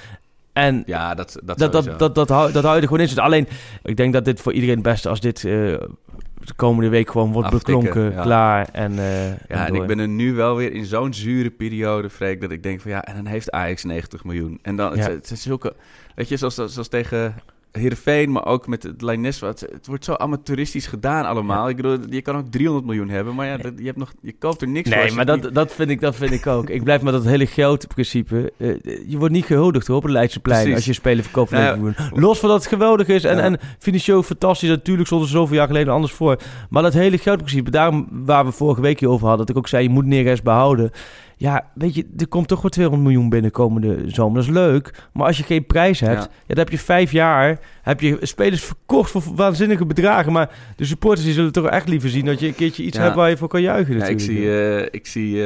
En 0.53 0.83
Ja, 0.85 1.15
dat, 1.15 1.37
dat, 1.43 1.57
dat, 1.57 1.71
dat, 1.71 1.99
dat, 1.99 2.15
dat, 2.15 2.29
hou, 2.29 2.51
dat 2.51 2.63
hou 2.63 2.75
je 2.75 2.81
er 2.81 2.87
gewoon 2.87 3.03
in. 3.03 3.07
Dus 3.07 3.17
alleen, 3.17 3.47
ik 3.83 3.97
denk 3.97 4.13
dat 4.13 4.25
dit 4.25 4.41
voor 4.41 4.53
iedereen 4.53 4.75
het 4.75 4.83
beste 4.83 5.09
als 5.09 5.19
dit 5.19 5.37
eh, 5.37 5.43
de 5.43 6.53
komende 6.55 6.89
week 6.89 7.09
gewoon 7.09 7.31
wordt 7.31 7.53
Aftikken, 7.53 7.83
beklonken, 7.83 8.13
ja. 8.17 8.21
klaar 8.21 8.67
en 8.71 8.99
eh, 8.99 9.27
Ja, 9.29 9.67
en 9.67 9.75
ik 9.75 9.85
ben 9.87 9.99
er 9.99 10.07
nu 10.07 10.33
wel 10.33 10.55
weer 10.55 10.73
in 10.73 10.85
zo'n 10.85 11.13
zure 11.13 11.49
periode, 11.49 12.09
Freek, 12.09 12.41
dat 12.41 12.51
ik 12.51 12.63
denk 12.63 12.81
van 12.81 12.91
ja, 12.91 13.03
en 13.03 13.15
dan 13.15 13.25
heeft 13.25 13.51
Ajax 13.51 13.83
90 13.83 14.23
miljoen. 14.23 14.59
En 14.61 14.75
dan, 14.75 14.91
het, 14.91 14.99
Ja. 14.99 15.09
het 15.09 15.31
is 15.31 15.41
zulke, 15.41 15.75
weet 16.15 16.27
je, 16.29 16.37
zoals, 16.37 16.55
zoals 16.55 16.87
tegen 16.87 17.35
Heerenveen, 17.75 18.31
maar 18.31 18.45
ook 18.45 18.67
met 18.67 18.83
het 18.83 19.01
Lijneswa. 19.01 19.47
Het, 19.47 19.59
het 19.71 19.87
wordt 19.87 20.05
zo 20.05 20.13
amateuristisch 20.13 20.87
gedaan 20.87 21.25
allemaal. 21.25 21.69
Ik 21.69 21.75
bedoel, 21.75 21.97
je 22.09 22.21
kan 22.21 22.35
ook 22.35 22.45
300 22.49 22.85
miljoen 22.85 23.09
hebben, 23.09 23.35
maar 23.35 23.45
ja, 23.47 23.57
dat- 23.57 23.73
je, 23.77 23.85
hebt 23.85 23.97
nog, 23.97 24.13
je 24.21 24.33
koopt 24.39 24.61
er 24.61 24.67
niks 24.67 24.87
voor. 24.89 24.97
Nee, 24.97 25.05
als 25.05 25.15
maar 25.15 25.25
dat, 25.25 25.53
dat, 25.53 25.73
vind 25.73 25.89
ik, 25.89 26.01
dat 26.01 26.15
vind 26.15 26.31
ik 26.31 26.47
ook. 26.47 26.69
Ik 26.69 26.83
blijf 26.83 27.01
met 27.01 27.13
dat 27.13 27.23
hele 27.23 27.47
geldprincipe. 27.47 28.53
Eh, 28.57 28.67
je 29.07 29.17
wordt 29.17 29.33
niet 29.33 29.45
gehuldigd 29.45 29.87
hoor, 29.87 29.95
op 29.97 30.03
het 30.03 30.11
Leidseplein 30.11 30.59
Precies. 30.59 30.75
als 30.77 30.85
je 30.85 30.93
spelen 30.93 31.23
verkoopt 31.23 31.49
van 31.49 31.59
Nou 31.59 31.77
90 31.79 32.03
miljoen. 32.03 32.19
Los 32.27 32.39
van 32.39 32.49
dat 32.49 32.57
het 32.59 32.67
geweldig 32.67 33.07
is 33.07 33.23
en, 33.23 33.37
Ja. 33.37 33.43
en 33.43 33.59
financieel 33.79 34.23
fantastisch. 34.23 34.69
Natuurlijk 34.69 35.07
stond 35.07 35.23
er 35.23 35.29
zoveel 35.29 35.55
jaar 35.55 35.67
geleden 35.67 35.93
anders 35.93 36.13
voor. 36.13 36.37
Maar 36.69 36.83
dat 36.83 36.93
hele 36.93 37.17
geldprincipe, 37.17 37.71
daarom 37.71 38.07
waar 38.11 38.45
we 38.45 38.51
vorige 38.51 38.81
week 38.81 38.99
hier 38.99 39.09
over 39.09 39.27
hadden, 39.27 39.45
dat 39.45 39.55
ik 39.55 39.61
ook 39.61 39.67
zei, 39.67 39.83
je 39.83 39.89
moet 39.89 40.05
Neres 40.05 40.41
behouden. 40.41 40.91
Ja, 41.37 41.65
weet 41.73 41.95
je, 41.95 42.05
er 42.17 42.27
komt 42.27 42.47
toch 42.47 42.61
wel 42.61 42.71
200 42.71 43.03
miljoen 43.07 43.29
binnen 43.29 43.51
komende 43.51 43.97
zomer. 44.07 44.35
Dat 44.35 44.43
is 44.43 44.49
leuk. 44.49 44.93
Maar 45.13 45.27
als 45.27 45.37
je 45.37 45.43
geen 45.43 45.65
prijs 45.65 45.99
hebt, 45.99 46.13
Ja. 46.23 46.29
ja. 46.29 46.29
dan 46.47 46.57
heb 46.57 46.69
je 46.69 46.77
vijf 46.79 47.11
jaar, 47.11 47.59
heb 47.81 47.99
je 48.01 48.17
spelers 48.21 48.63
verkocht 48.63 49.11
voor 49.11 49.21
waanzinnige 49.35 49.85
bedragen. 49.85 50.31
Maar 50.31 50.49
de 50.75 50.85
supporters 50.85 51.25
die 51.25 51.33
zullen 51.33 51.51
toch 51.51 51.67
echt 51.69 51.87
liever 51.87 52.09
zien 52.09 52.25
dat 52.25 52.39
je 52.39 52.47
een 52.47 52.55
keertje 52.55 52.83
iets 52.83 52.97
Ja. 52.97 53.03
hebt 53.03 53.15
waar 53.15 53.29
je 53.29 53.37
voor 53.37 53.47
kan 53.47 53.61
juichen 53.61 53.97
Ja, 53.97 54.05
ik 54.05 54.17
natuurlijk. 54.17 54.39
zie, 54.39 54.75
eh, 54.75 54.87
ik 54.91 55.07
zie 55.07 55.43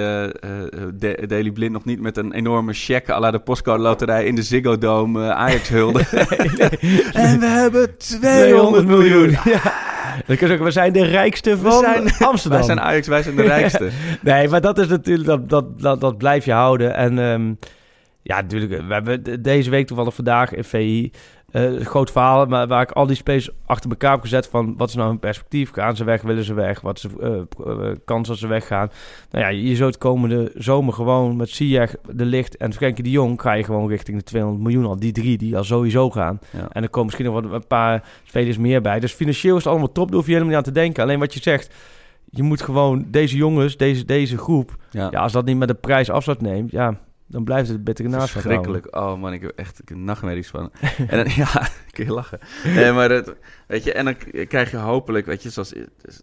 Da- 0.99 1.25
Daily 1.27 1.51
Blind 1.51 1.71
nog 1.71 1.85
niet 1.85 2.01
met 2.01 2.17
een 2.17 2.33
enorme 2.33 2.73
cheque 2.73 3.13
à 3.13 3.19
la 3.19 3.31
de 3.31 3.39
postcode 3.39 3.81
loterij 3.83 4.25
in 4.25 4.35
de 4.35 4.43
Ziggo 4.43 4.77
Dome 4.77 5.33
Ajax 5.33 5.69
hulde. 5.69 5.99
en 7.13 7.39
we 7.39 7.45
hebben 7.45 7.97
200 7.97 8.85
miljoen. 8.87 9.29
Ja. 9.29 9.73
Dan 10.25 10.35
kun 10.37 10.37
je 10.39 10.47
zeggen, 10.47 10.65
we 10.65 10.71
zijn 10.71 10.93
de 10.93 11.05
rijkste 11.05 11.57
van 11.57 11.71
zijn- 11.71 12.13
Amsterdam. 12.29 12.57
Wij 12.59 12.67
zijn 12.67 12.81
Ajax, 12.81 13.07
wij 13.07 13.23
zijn 13.23 13.35
de 13.35 13.41
rijkste. 13.57 13.89
Nee, 14.21 14.47
maar 14.47 14.61
dat 14.61 14.77
is 14.79 14.87
natuurlijk, 14.87 15.27
dat, 15.27 15.49
dat, 15.49 15.81
dat, 15.81 16.01
dat 16.01 16.17
blijf 16.17 16.45
je 16.45 16.51
houden. 16.51 16.95
En 16.95 17.19
ehm, 17.19 17.53
ja, 18.21 18.41
natuurlijk, 18.41 18.87
we 18.87 18.93
hebben 18.93 19.23
de- 19.23 19.41
deze 19.41 19.69
week 19.69 19.87
toevallig 19.87 20.15
vandaag 20.15 20.53
in 20.53 20.63
VI 20.63 21.11
een 21.51 21.85
groot 21.85 22.11
verhaal, 22.11 22.45
maar 22.45 22.67
waar 22.67 22.81
ik 22.81 22.91
al 22.91 23.05
die 23.05 23.15
spelers 23.15 23.49
achter 23.65 23.89
elkaar 23.89 24.11
heb 24.11 24.21
gezet 24.21 24.47
van 24.47 24.73
wat 24.77 24.89
is 24.89 24.95
nou 24.95 25.07
hun 25.07 25.19
perspectief? 25.19 25.71
Gaan 25.71 25.95
ze 25.95 26.03
weg? 26.03 26.21
Willen 26.21 26.43
ze 26.43 26.53
weg? 26.53 26.81
Wat 26.81 26.97
is 26.97 27.01
de 27.01 28.01
kans 28.05 28.27
dat 28.27 28.37
ze 28.37 28.47
weggaan? 28.47 28.91
Nou 29.31 29.43
ja, 29.45 29.49
je 29.49 29.75
zult 29.75 29.97
komende 29.97 30.51
zomer 30.55 30.93
gewoon 30.93 31.35
met 31.35 31.49
Ziyech, 31.49 31.95
De 32.11 32.25
Licht 32.25 32.57
en 32.57 32.73
Frenkie 32.73 33.03
de 33.03 33.09
Jong 33.09 33.41
ga 33.41 33.53
je 33.53 33.63
gewoon 33.63 33.89
richting 33.89 34.17
de 34.17 34.23
200 34.23 34.63
miljoen 34.63 34.85
al. 34.85 34.99
Die 34.99 35.11
drie 35.11 35.37
die 35.37 35.57
al 35.57 35.63
sowieso 35.63 36.09
gaan. 36.09 36.39
Ja. 36.51 36.67
En 36.71 36.83
er 36.83 36.89
komen 36.89 37.05
misschien 37.05 37.25
nog 37.25 37.41
wat, 37.41 37.51
een 37.53 37.67
paar 37.67 38.03
spelers 38.23 38.57
meer 38.57 38.81
bij. 38.81 38.99
Dus 38.99 39.13
financieel 39.13 39.55
is 39.55 39.63
het 39.63 39.71
allemaal 39.71 39.91
top, 39.91 40.07
daar 40.07 40.15
hoef 40.15 40.25
je 40.25 40.31
helemaal 40.31 40.55
niet 40.55 40.65
aan 40.65 40.73
te 40.73 40.79
denken. 40.79 41.03
Alleen 41.03 41.19
wat 41.19 41.33
je 41.33 41.41
zegt, 41.41 41.73
je 42.29 42.43
moet 42.43 42.61
gewoon 42.61 43.05
deze 43.07 43.37
jongens, 43.37 43.77
deze, 43.77 44.05
deze 44.05 44.37
groep, 44.37 44.75
Ja. 44.91 45.07
ja, 45.11 45.19
als 45.19 45.31
dat 45.31 45.45
niet 45.45 45.57
met 45.57 45.67
de 45.67 45.73
prijs 45.73 46.09
afstand 46.09 46.41
neemt, 46.41 46.71
ja, 46.71 46.97
dan 47.29 47.43
blijft 47.43 47.69
het 47.69 47.83
bittere 47.83 48.09
naast. 48.09 48.31
Verschrikkelijk. 48.31 48.95
Oh 48.95 49.19
man, 49.19 49.33
ik 49.33 49.41
heb 49.41 49.51
echt 49.55 49.79
ik 49.81 49.89
heb 49.89 49.97
nachtmerries 49.97 50.47
van. 50.47 50.71
en 51.07 51.17
dan, 51.23 51.33
ja, 51.43 51.67
kun 51.91 52.05
je 52.05 52.13
lachen. 52.13 52.39
Nee, 52.63 52.91
maar 52.91 53.09
het, 53.09 53.33
weet 53.67 53.83
je, 53.83 53.93
en 53.93 54.05
dan 54.05 54.15
krijg 54.47 54.71
je 54.71 54.77
hopelijk, 54.77 55.25
weet 55.25 55.43
je, 55.43 55.49
zoals 55.49 55.69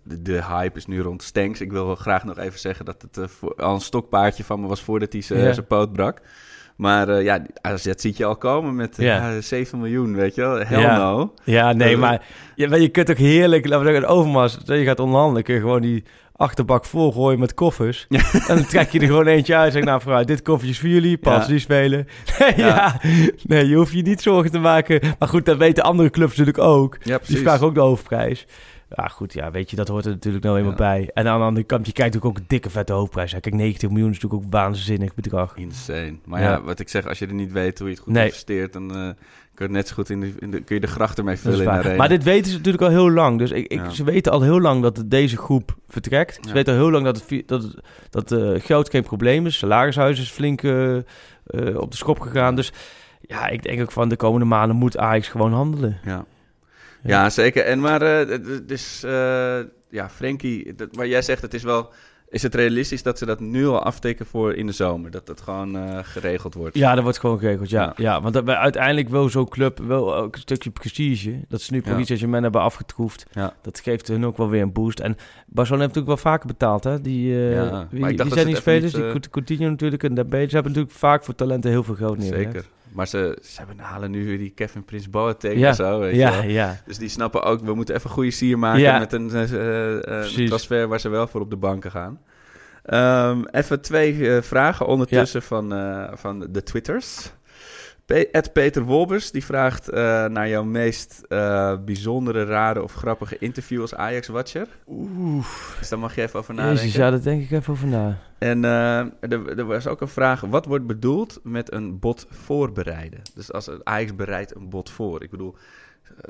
de, 0.02 0.22
de 0.22 0.44
hype 0.44 0.76
is 0.78 0.86
nu 0.86 1.00
rond 1.00 1.22
Stenks. 1.22 1.60
Ik 1.60 1.72
wil 1.72 1.94
graag 1.94 2.24
nog 2.24 2.38
even 2.38 2.58
zeggen 2.58 2.84
dat 2.84 3.02
het 3.02 3.16
eh, 3.18 3.26
voor, 3.28 3.54
al 3.54 3.74
een 3.74 3.80
stokpaardje 3.80 4.44
van 4.44 4.60
me 4.60 4.66
was 4.66 4.82
voordat 4.82 5.12
hij 5.12 5.22
zijn 5.22 5.54
Ja. 5.54 5.62
poot 5.62 5.92
brak. 5.92 6.20
Maar 6.76 7.08
eh, 7.08 7.22
ja, 7.24 7.42
AZ 7.60 7.86
ziet 7.96 8.16
je 8.16 8.24
al 8.24 8.36
komen 8.36 8.74
met 8.74 8.98
eh, 8.98 9.04
Ja. 9.06 9.30
ja, 9.30 9.40
7 9.40 9.78
miljoen, 9.78 10.14
weet 10.14 10.34
je 10.34 10.40
wel. 10.40 10.58
Hell 10.58 10.80
Ja. 10.80 10.96
no. 10.96 11.34
Ja, 11.44 11.72
nee, 11.72 11.96
maar 11.96 12.26
je, 12.54 12.80
je 12.80 12.88
kunt 12.88 13.10
ook 13.10 13.16
heerlijk, 13.16 13.66
laten 13.66 13.86
we 13.86 13.92
zeggen, 13.92 14.08
overmars, 14.10 14.58
je 14.64 14.84
gaat 14.84 15.00
onderhandelen, 15.00 15.42
kun 15.42 15.54
je 15.54 15.60
gewoon 15.60 15.82
die 15.82 16.04
achterbak 16.36 16.84
volgooien 16.84 17.38
met 17.38 17.54
koffers. 17.54 18.06
En 18.08 18.56
dan 18.56 18.66
trek 18.66 18.90
je 18.90 19.00
er 19.00 19.06
gewoon 19.06 19.26
eentje 19.26 19.56
uit 19.56 19.72
zeg 19.72 19.84
nou 19.84 20.00
vooruit, 20.00 20.26
dit 20.26 20.42
koffertje 20.42 20.70
is 20.74 20.78
voor 20.80 20.88
jullie, 20.88 21.18
pas 21.18 21.42
Ja. 21.42 21.46
die 21.46 21.58
spelen. 21.58 22.06
Nee, 22.38 22.52
Ja. 22.56 23.00
nee, 23.42 23.68
je 23.68 23.76
hoeft 23.76 23.92
je 23.92 24.02
niet 24.02 24.22
zorgen 24.22 24.50
te 24.50 24.58
maken. 24.58 25.00
Maar 25.18 25.28
goed, 25.28 25.44
dat 25.44 25.56
weten 25.56 25.84
andere 25.84 26.10
clubs 26.10 26.36
natuurlijk 26.36 26.64
ook. 26.64 26.98
Ja, 27.02 27.18
Die 27.26 27.38
vragen 27.38 27.66
ook 27.66 27.74
de 27.74 27.80
hoofdprijs. 27.80 28.46
Ja, 28.96 29.06
goed, 29.08 29.32
ja, 29.32 29.50
weet 29.50 29.70
je, 29.70 29.76
dat 29.76 29.88
hoort 29.88 30.04
er 30.04 30.10
natuurlijk 30.10 30.44
nou 30.44 30.58
eenmaal 30.58 30.74
bij. 30.74 31.10
En 31.14 31.28
aan 31.28 31.38
de 31.38 31.44
andere 31.44 31.66
kant, 31.66 31.86
je 31.86 31.92
kijkt 31.92 32.14
natuurlijk 32.14 32.38
ook 32.38 32.42
een 32.42 32.48
dikke 32.48 32.70
vette 32.70 32.92
hoofdprijs. 32.92 33.30
Kijk, 33.40 33.54
90 33.54 33.88
miljoen 33.90 34.10
is 34.10 34.14
natuurlijk 34.14 34.42
ook 34.44 34.52
een 34.52 34.58
waanzinnig 34.60 35.14
bedrag. 35.14 35.56
Insane. 35.56 36.16
Maar 36.24 36.40
Ja. 36.42 36.62
wat 36.62 36.78
ik 36.80 36.88
zeg, 36.88 37.06
als 37.06 37.18
je 37.18 37.26
er 37.26 37.34
niet 37.34 37.52
weet 37.52 37.78
hoe 37.78 37.88
je 37.88 37.94
het 37.94 38.02
goed 38.02 38.16
investeert, 38.16 38.72
dan 38.72 38.96
eh, 38.96 39.08
kun 39.56 39.66
je 39.66 39.72
net 39.72 39.88
zo 39.88 39.94
goed 39.94 40.10
in 40.10 40.20
de, 40.20 40.32
in 40.38 40.50
de, 40.50 40.60
kun 40.60 40.74
je 40.74 40.80
de 40.80 40.86
gracht 40.86 41.18
ermee 41.18 41.36
vullen. 41.36 41.96
Maar 41.96 42.08
dit 42.08 42.22
weten 42.22 42.50
ze 42.50 42.56
natuurlijk 42.56 42.84
al 42.84 42.90
heel 42.90 43.10
lang. 43.10 43.38
Dus 43.38 43.50
ik, 43.50 43.66
ik, 43.66 43.78
Ja. 43.80 43.90
ze 43.90 44.04
weten 44.04 44.32
al 44.32 44.42
heel 44.42 44.60
lang 44.60 44.82
dat 44.82 45.02
deze 45.06 45.36
groep 45.36 45.76
vertrekt. 45.88 46.34
Ze 46.34 46.48
Ja. 46.48 46.52
weten 46.54 46.72
al 46.74 46.78
heel 46.80 46.90
lang 46.90 47.04
dat, 47.04 47.24
het, 47.28 47.48
dat, 47.48 47.62
het- 47.62 47.80
dat 48.10 48.32
eh, 48.32 48.60
geld 48.60 48.90
geen 48.90 49.02
probleem 49.02 49.46
is. 49.46 49.58
Salarishuis 49.58 50.20
is 50.20 50.30
flink 50.30 50.62
eh, 50.62 50.96
eh, 50.96 51.02
op 51.76 51.90
de 51.90 51.96
schop 51.96 52.20
gegaan. 52.20 52.54
Dus 52.56 52.72
ja, 53.20 53.48
ik 53.48 53.62
denk 53.62 53.80
ook 53.80 53.92
van 53.92 54.08
de 54.08 54.16
komende 54.16 54.46
maanden 54.46 54.76
moet 54.76 54.96
Ajax 54.96 55.28
gewoon 55.28 55.52
handelen. 55.52 55.98
Ja. 56.04 56.24
Ja. 57.02 57.30
Zeker. 57.30 57.64
En 57.64 57.80
maar, 57.80 58.02
eh, 58.02 59.64
ja, 59.90 60.08
Frenkie, 60.10 60.74
dat, 60.74 60.96
maar 60.96 61.06
jij 61.06 61.22
zegt 61.22 61.42
het 61.42 61.54
is 61.54 61.62
wel, 61.62 61.92
is 62.28 62.42
het 62.42 62.54
realistisch 62.54 63.02
dat 63.02 63.18
ze 63.18 63.26
dat 63.26 63.40
nu 63.40 63.66
al 63.66 63.82
aftekenen 63.82 64.26
voor 64.28 64.54
in 64.54 64.66
de 64.66 64.72
zomer? 64.72 65.10
Dat 65.10 65.26
dat 65.26 65.40
gewoon 65.40 65.76
eh, 65.76 65.98
geregeld 66.02 66.54
wordt? 66.54 66.76
Ja, 66.76 66.94
dat 66.94 67.02
wordt 67.02 67.18
gewoon 67.18 67.38
geregeld, 67.38 67.70
ja. 67.70 67.82
Ja. 67.82 67.92
ja. 67.96 68.20
want 68.20 68.34
dat, 68.34 68.44
wij 68.44 68.54
uiteindelijk 68.54 69.08
wil 69.08 69.28
zo'n 69.28 69.48
club 69.48 69.78
wel 69.78 70.16
ook 70.16 70.34
een 70.34 70.40
stukje 70.40 70.70
prestige. 70.70 71.40
Dat 71.48 71.60
ze 71.60 71.72
nu 71.72 71.80
Ja. 71.84 71.90
Paris 71.90 72.06
Saint-Germain 72.06 72.42
hebben 72.42 72.60
afgetroefd. 72.60 73.26
Ja. 73.32 73.54
Dat 73.62 73.80
geeft 73.80 74.08
hun 74.08 74.26
ook 74.26 74.36
wel 74.36 74.48
weer 74.48 74.62
een 74.62 74.72
boost. 74.72 75.00
En 75.00 75.16
Barcelona 75.46 75.84
heeft 75.84 75.94
natuurlijk 75.94 76.22
wel 76.22 76.32
vaker 76.32 76.46
betaald, 76.46 76.84
hè? 76.84 77.00
Die, 77.00 77.32
Ja, 77.34 77.86
wie, 77.90 78.00
zijn 78.00 78.16
ze 78.16 78.24
die 78.24 78.32
het 78.34 78.46
even 78.46 78.56
spelers? 78.60 78.82
niet, 78.82 78.92
die 78.94 79.02
eh, 79.04 79.10
Couti- 79.10 79.30
Coutinho 79.30 79.68
natuurlijk 79.70 80.02
en 80.02 80.14
Dembele. 80.14 80.48
Ze 80.48 80.54
hebben 80.54 80.72
natuurlijk 80.72 80.98
vaak 80.98 81.24
voor 81.24 81.34
talenten 81.34 81.70
heel 81.70 81.82
veel 81.84 81.94
geld 81.94 82.18
neergelegd. 82.18 82.52
Zeker. 82.52 82.68
Maar 82.96 83.06
ze, 83.08 83.38
ze 83.42 83.58
hebben, 83.58 83.78
halen 83.78 84.10
nu 84.10 84.24
weer 84.26 84.38
die 84.38 84.50
Kevin 84.50 84.84
Prince 84.84 85.10
Boateng 85.10 85.58
Ja. 85.58 85.68
en 85.68 85.74
zo, 85.74 85.98
weet 85.98 86.10
je 86.12 86.18
Ja, 86.18 86.30
wel. 86.30 86.42
ja. 86.42 86.80
Dus 86.86 86.98
die 86.98 87.08
snappen 87.08 87.42
ook, 87.42 87.60
we 87.60 87.74
moeten 87.74 87.94
even 87.94 88.10
goede 88.10 88.30
sier 88.30 88.58
maken 88.58 88.80
Ja. 88.80 88.98
met 88.98 89.12
een, 89.12 89.30
eh, 89.30 89.42
eh, 89.42 89.92
een 89.94 90.00
Precies. 90.00 90.48
transfer 90.48 90.88
waar 90.88 91.00
ze 91.00 91.08
wel 91.08 91.26
voor 91.26 91.40
op 91.40 91.50
de 91.50 91.56
banken 91.56 91.90
gaan. 91.90 92.20
Ehm, 92.82 93.42
even 93.50 93.80
twee 93.80 94.30
eh, 94.36 94.42
vragen 94.42 94.86
ondertussen 94.86 95.42
van, 95.42 95.72
eh, 95.74 96.04
van 96.14 96.46
de 96.50 96.62
Twitters. 96.62 97.32
Ed 98.06 98.52
Peter 98.52 98.82
Wolbers 98.82 99.30
die 99.30 99.44
vraagt 99.44 99.88
eh, 99.88 100.24
naar 100.24 100.48
jouw 100.48 100.64
meest 100.64 101.22
eh, 101.28 101.74
bijzondere, 101.84 102.44
rare 102.44 102.82
of 102.82 102.94
grappige 102.94 103.38
interview 103.38 103.80
als 103.80 103.94
Ajax-watcher. 103.94 104.66
Oeh. 104.88 105.46
Dus 105.78 105.88
daar 105.88 105.98
mag 105.98 106.14
je 106.14 106.22
even 106.22 106.38
over 106.38 106.54
nadenken. 106.54 106.82
Jezus, 106.82 106.96
ja, 106.96 107.10
daar 107.10 107.22
denk 107.22 107.42
ik 107.42 107.50
even 107.50 107.72
over 107.72 107.86
na. 107.86 108.18
En 108.38 108.64
eh, 108.64 108.98
er, 108.98 109.58
er 109.58 109.64
was 109.64 109.86
ook 109.86 110.00
een 110.00 110.08
vraag: 110.08 110.40
wat 110.40 110.66
wordt 110.66 110.86
bedoeld 110.86 111.40
met 111.42 111.72
een 111.72 111.98
bot 111.98 112.26
voorbereiden? 112.30 113.20
Dus 113.34 113.52
als 113.52 113.70
Ajax 113.82 114.14
bereidt 114.14 114.54
een 114.54 114.68
bot 114.68 114.90
voor. 114.90 115.22
Ik 115.22 115.30
bedoel, 115.30 115.54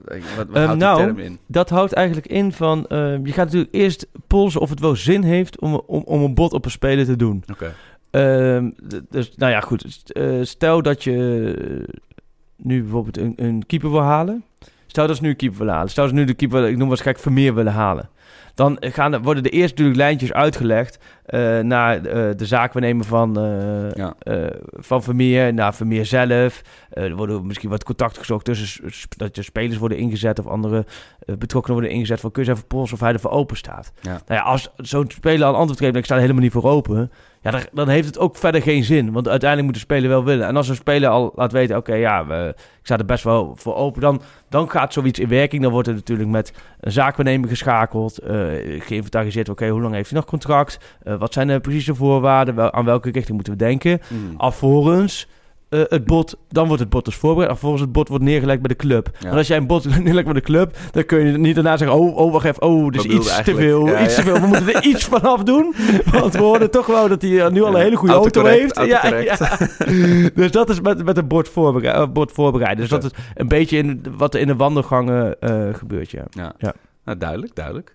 wat, 0.05 0.17
wat 0.37 0.47
Ehm, 0.53 0.65
houdt 0.65 0.81
nou, 0.81 0.97
die 0.97 1.07
term 1.07 1.19
in? 1.19 1.39
Dat 1.47 1.71
houdt 1.71 1.93
eigenlijk 1.93 2.27
in 2.27 2.53
van... 2.53 2.87
je 2.89 3.33
gaat 3.33 3.45
natuurlijk 3.45 3.75
eerst 3.75 4.07
polsen 4.27 4.61
of 4.61 4.71
het 4.71 4.81
wel 4.81 4.97
zin 4.97 5.23
heeft 5.23 5.61
om, 5.61 5.83
om, 5.87 6.03
om 6.05 6.23
een 6.23 6.35
bod 6.35 6.53
op 6.53 6.65
een 6.65 6.71
speler 6.71 7.05
te 7.05 7.17
doen. 7.17 7.45
Oké. 7.53 7.75
Dus, 9.11 9.33
nou 9.37 9.53
ja, 9.53 9.61
goed. 9.61 10.13
Eh, 10.13 10.39
stel 10.43 10.83
dat 10.83 11.05
je 11.05 11.55
eh, 11.89 11.95
nu 12.57 12.83
bijvoorbeeld 12.83 13.19
een, 13.19 13.33
een 13.37 13.67
keeper 13.67 13.91
wil 13.91 14.01
halen. 14.03 14.45
Stel 14.87 15.07
dat 15.07 15.17
ze 15.17 15.23
nu 15.23 15.29
een 15.29 15.37
keeper 15.37 15.59
willen 15.59 15.75
halen. 15.75 15.91
Stel 15.91 16.05
dat 16.05 16.13
ze 16.13 16.19
nu 16.19 16.27
de 16.27 16.35
keeper, 16.35 16.69
ik 16.69 16.77
noem 16.77 16.89
waarschijnlijk 16.89 17.25
Vermeer 17.25 17.55
willen 17.55 17.73
halen. 17.73 18.09
Dan 18.55 18.77
gaan, 18.81 19.23
worden 19.23 19.43
de 19.43 19.49
eerst 19.49 19.71
natuurlijk 19.71 19.97
lijntjes 19.97 20.33
uitgelegd 20.33 20.99
eh, 21.25 21.59
naar 21.59 22.03
de 22.37 22.47
zaakwaarnemer 22.47 23.05
van, 23.05 23.39
eh, 23.39 23.91
Ja. 23.91 24.15
eh, 24.19 24.45
van 24.71 25.03
Vermeer, 25.03 25.55
naar 25.55 25.75
Vermeer 25.75 26.07
zelf. 26.07 26.63
Er 26.91 27.17
worden 27.17 27.47
misschien 27.47 27.71
wat 27.71 27.85
contacten 27.85 28.19
gezocht 28.21 28.45
tussen 28.45 28.91
dat 29.17 29.37
je 29.37 29.43
spelers 29.43 29.79
worden 29.79 29.99
ingezet 29.99 30.39
of 30.39 30.47
andere 30.47 30.87
betrokkenen 31.39 31.79
worden 31.79 31.97
ingezet. 31.97 32.21
Van 32.21 32.31
kun 32.31 32.45
je 32.45 32.51
even 32.51 32.67
polsen 32.67 32.95
of 32.95 33.01
hij 33.01 33.13
ervoor 33.13 33.31
open 33.31 33.57
staat. 33.57 33.93
Ja. 34.01 34.11
Nou 34.11 34.21
ja, 34.27 34.41
als 34.41 34.71
zo'n 34.77 35.11
speler 35.11 35.47
al 35.47 35.55
antwoord 35.55 35.79
geeft 35.79 35.97
ik 35.97 36.05
sta 36.05 36.15
er 36.15 36.21
helemaal 36.21 36.43
niet 36.43 36.53
voor 36.53 36.65
open. 36.65 37.11
Ja, 37.47 37.53
dan, 37.53 37.61
dan 37.73 37.89
heeft 37.89 38.07
het 38.07 38.19
ook 38.19 38.37
verder 38.37 38.63
geen 38.63 38.85
zin. 38.85 39.13
Want 39.13 39.29
uiteindelijk 39.29 39.71
moet 39.71 39.81
de 39.81 39.87
speler 39.87 40.09
wel 40.09 40.25
willen. 40.25 40.47
En 40.47 40.57
als 40.57 40.69
een 40.69 40.75
speler 40.75 41.09
al 41.09 41.33
laat 41.35 41.53
weten, 41.53 41.77
oké, 41.77 41.95
ja, 41.95 42.27
we, 42.27 42.55
ik 42.57 42.87
sta 42.87 42.99
er 42.99 43.05
best 43.05 43.25
wel 43.25 43.53
voor 43.57 43.75
open. 43.75 44.01
Dan, 44.01 44.23
dan 44.49 44.71
gaat 44.71 44.93
zoiets 44.93 45.19
in 45.19 45.29
werking. 45.29 45.63
Dan 45.63 45.73
wordt 45.73 45.89
er 45.89 45.95
natuurlijk 45.95 46.29
met 46.29 46.53
een 46.81 46.93
zaakwaarnemer 46.93 47.49
geschakeld. 47.49 48.19
eh 48.19 48.35
geïnventariseerd, 48.79 49.49
oké, 49.49 49.69
hoe 49.69 49.81
lang 49.81 49.95
heeft 49.95 50.11
hij 50.11 50.19
nog 50.19 50.29
contract? 50.29 50.79
Eh, 51.03 51.15
wat 51.15 51.33
zijn 51.33 51.47
de 51.47 51.61
precieze 51.61 51.95
voorwaarden? 51.95 52.55
Wel, 52.55 52.73
aan 52.73 52.85
welke 52.85 53.11
richting 53.11 53.35
moeten 53.35 53.53
we 53.53 53.59
denken? 53.59 54.01
Mm. 54.09 54.35
Alvorens 54.37 55.29
eh, 55.69 55.81
het 55.89 56.05
bod, 56.05 56.39
dan 56.49 56.67
wordt 56.67 56.81
het 56.83 56.91
bod 56.91 57.05
dus 57.05 57.15
voorbereid. 57.15 57.51
Alvorens 57.51 57.81
het 57.81 57.93
bod 57.93 58.09
wordt 58.09 58.25
neergelegd 58.25 58.61
bij 58.61 58.69
de 58.69 58.77
club. 58.77 59.11
Ja. 59.13 59.25
Want 59.25 59.37
als 59.37 59.47
jij 59.47 59.57
een 59.57 59.67
bod 59.67 59.85
neerlegt 60.05 60.25
bij 60.25 60.35
de 60.35 60.41
club, 60.41 60.77
dan 60.91 61.05
kun 61.05 61.27
je 61.27 61.39
niet 61.39 61.55
daarna 61.55 61.77
zeggen: 61.77 61.97
Oh, 61.97 62.17
oh 62.17 62.33
wacht 62.33 62.45
even, 62.45 62.63
oh, 62.63 62.85
bedoelde 62.85 63.09
iets 63.09 63.43
te 63.43 63.55
veel. 63.55 63.87
Ja, 63.87 64.03
iets 64.03 64.17
ja. 64.17 64.23
te 64.23 64.29
veel. 64.29 64.41
We 64.41 64.47
moeten 64.47 64.75
er 64.75 64.85
iets 64.85 65.05
vanaf 65.05 65.43
doen. 65.43 65.75
Want 66.13 66.33
we 66.33 66.39
horen 66.39 66.71
toch 66.71 66.87
wel 66.87 67.09
dat 67.09 67.23
hij 67.23 67.45
eh, 67.45 67.51
nu 67.51 67.63
al 67.63 67.69
een 67.69 67.77
Ja, 67.77 67.83
hele 67.83 67.97
goede 67.97 68.15
auto 68.15 68.45
heeft. 68.45 68.77
Ja, 68.85 69.17
ja. 69.17 69.37
Dus 70.35 70.51
dat 70.51 70.71
is 70.71 70.81
met, 70.81 71.05
met 71.05 71.17
een 71.17 71.27
bord, 71.27 71.49
voorbereid, 71.49 71.97
eh, 71.97 72.07
bord 72.13 72.33
voorbereiden. 72.33 72.81
Dus 72.81 72.89
dat 72.89 73.05
is 73.05 73.11
een 73.35 73.49
beetje 73.49 73.77
in, 73.77 74.05
wat 74.17 74.35
er 74.35 74.41
in 74.41 74.47
de 74.47 74.57
wandelgangen 74.57 75.37
gebeurt, 75.73 76.11
ja. 76.11 76.25
Ja. 76.31 76.53
Ja. 76.59 76.75
Nou, 77.05 77.19
duidelijk, 77.19 77.55
duidelijk. 77.55 77.95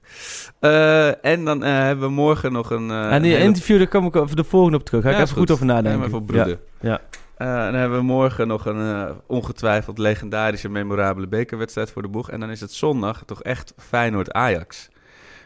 En 1.21 1.45
dan 1.45 1.61
hebben 1.63 2.07
we 2.07 2.13
morgen 2.13 2.51
nog 2.51 2.71
een... 2.71 2.91
en 2.91 3.21
die 3.21 3.31
hele- 3.31 3.43
interview, 3.43 3.77
daar 3.77 3.87
kom 3.87 4.05
ik 4.05 4.15
over 4.15 4.35
de 4.35 4.43
volgende 4.43 4.77
op 4.77 4.83
terug. 4.83 5.03
Ga 5.03 5.09
ik 5.09 5.15
Ja, 5.15 5.21
even 5.21 5.37
goed, 5.37 5.51
over 5.51 5.65
nadenken. 5.65 5.99
Even 5.99 6.11
voor 6.11 6.23
broeden. 6.23 6.59
Ja. 6.79 7.01
Eh, 7.41 7.47
dan 7.65 7.73
hebben 7.73 7.97
we 7.97 8.03
morgen 8.03 8.47
nog 8.47 8.65
een 8.65 8.79
eh, 8.95 9.11
ongetwijfeld 9.27 9.97
legendarische, 9.97 10.69
memorabele 10.69 11.27
bekerwedstrijd 11.27 11.91
voor 11.91 12.01
de 12.01 12.07
boeg. 12.07 12.29
En 12.31 12.39
dan 12.39 12.49
is 12.49 12.61
het 12.61 12.71
zondag 12.73 13.23
toch 13.25 13.43
echt 13.43 13.73
Feyenoord-Ajax. 13.77 14.89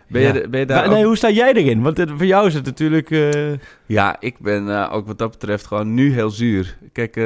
Ben, 0.07 0.21
Ja. 0.21 0.33
je, 0.33 0.47
ben 0.49 0.59
je 0.59 0.65
daar 0.65 0.77
Maar, 0.77 0.85
ook- 0.87 0.93
nee, 0.93 1.05
hoe 1.05 1.15
sta 1.17 1.29
jij 1.29 1.53
erin? 1.53 1.81
Want 1.81 1.99
eh, 1.99 2.05
voor 2.15 2.25
jou 2.25 2.47
is 2.47 2.53
het 2.53 2.65
natuurlijk... 2.65 3.11
eh, 3.11 3.53
Ja, 3.85 4.15
ik 4.19 4.39
ben 4.39 4.89
ook 4.91 5.07
wat 5.07 5.17
dat 5.17 5.31
betreft 5.31 5.65
gewoon 5.67 5.93
nu 5.93 6.13
heel 6.13 6.29
zuur. 6.29 6.77
Kijk, 6.91 7.17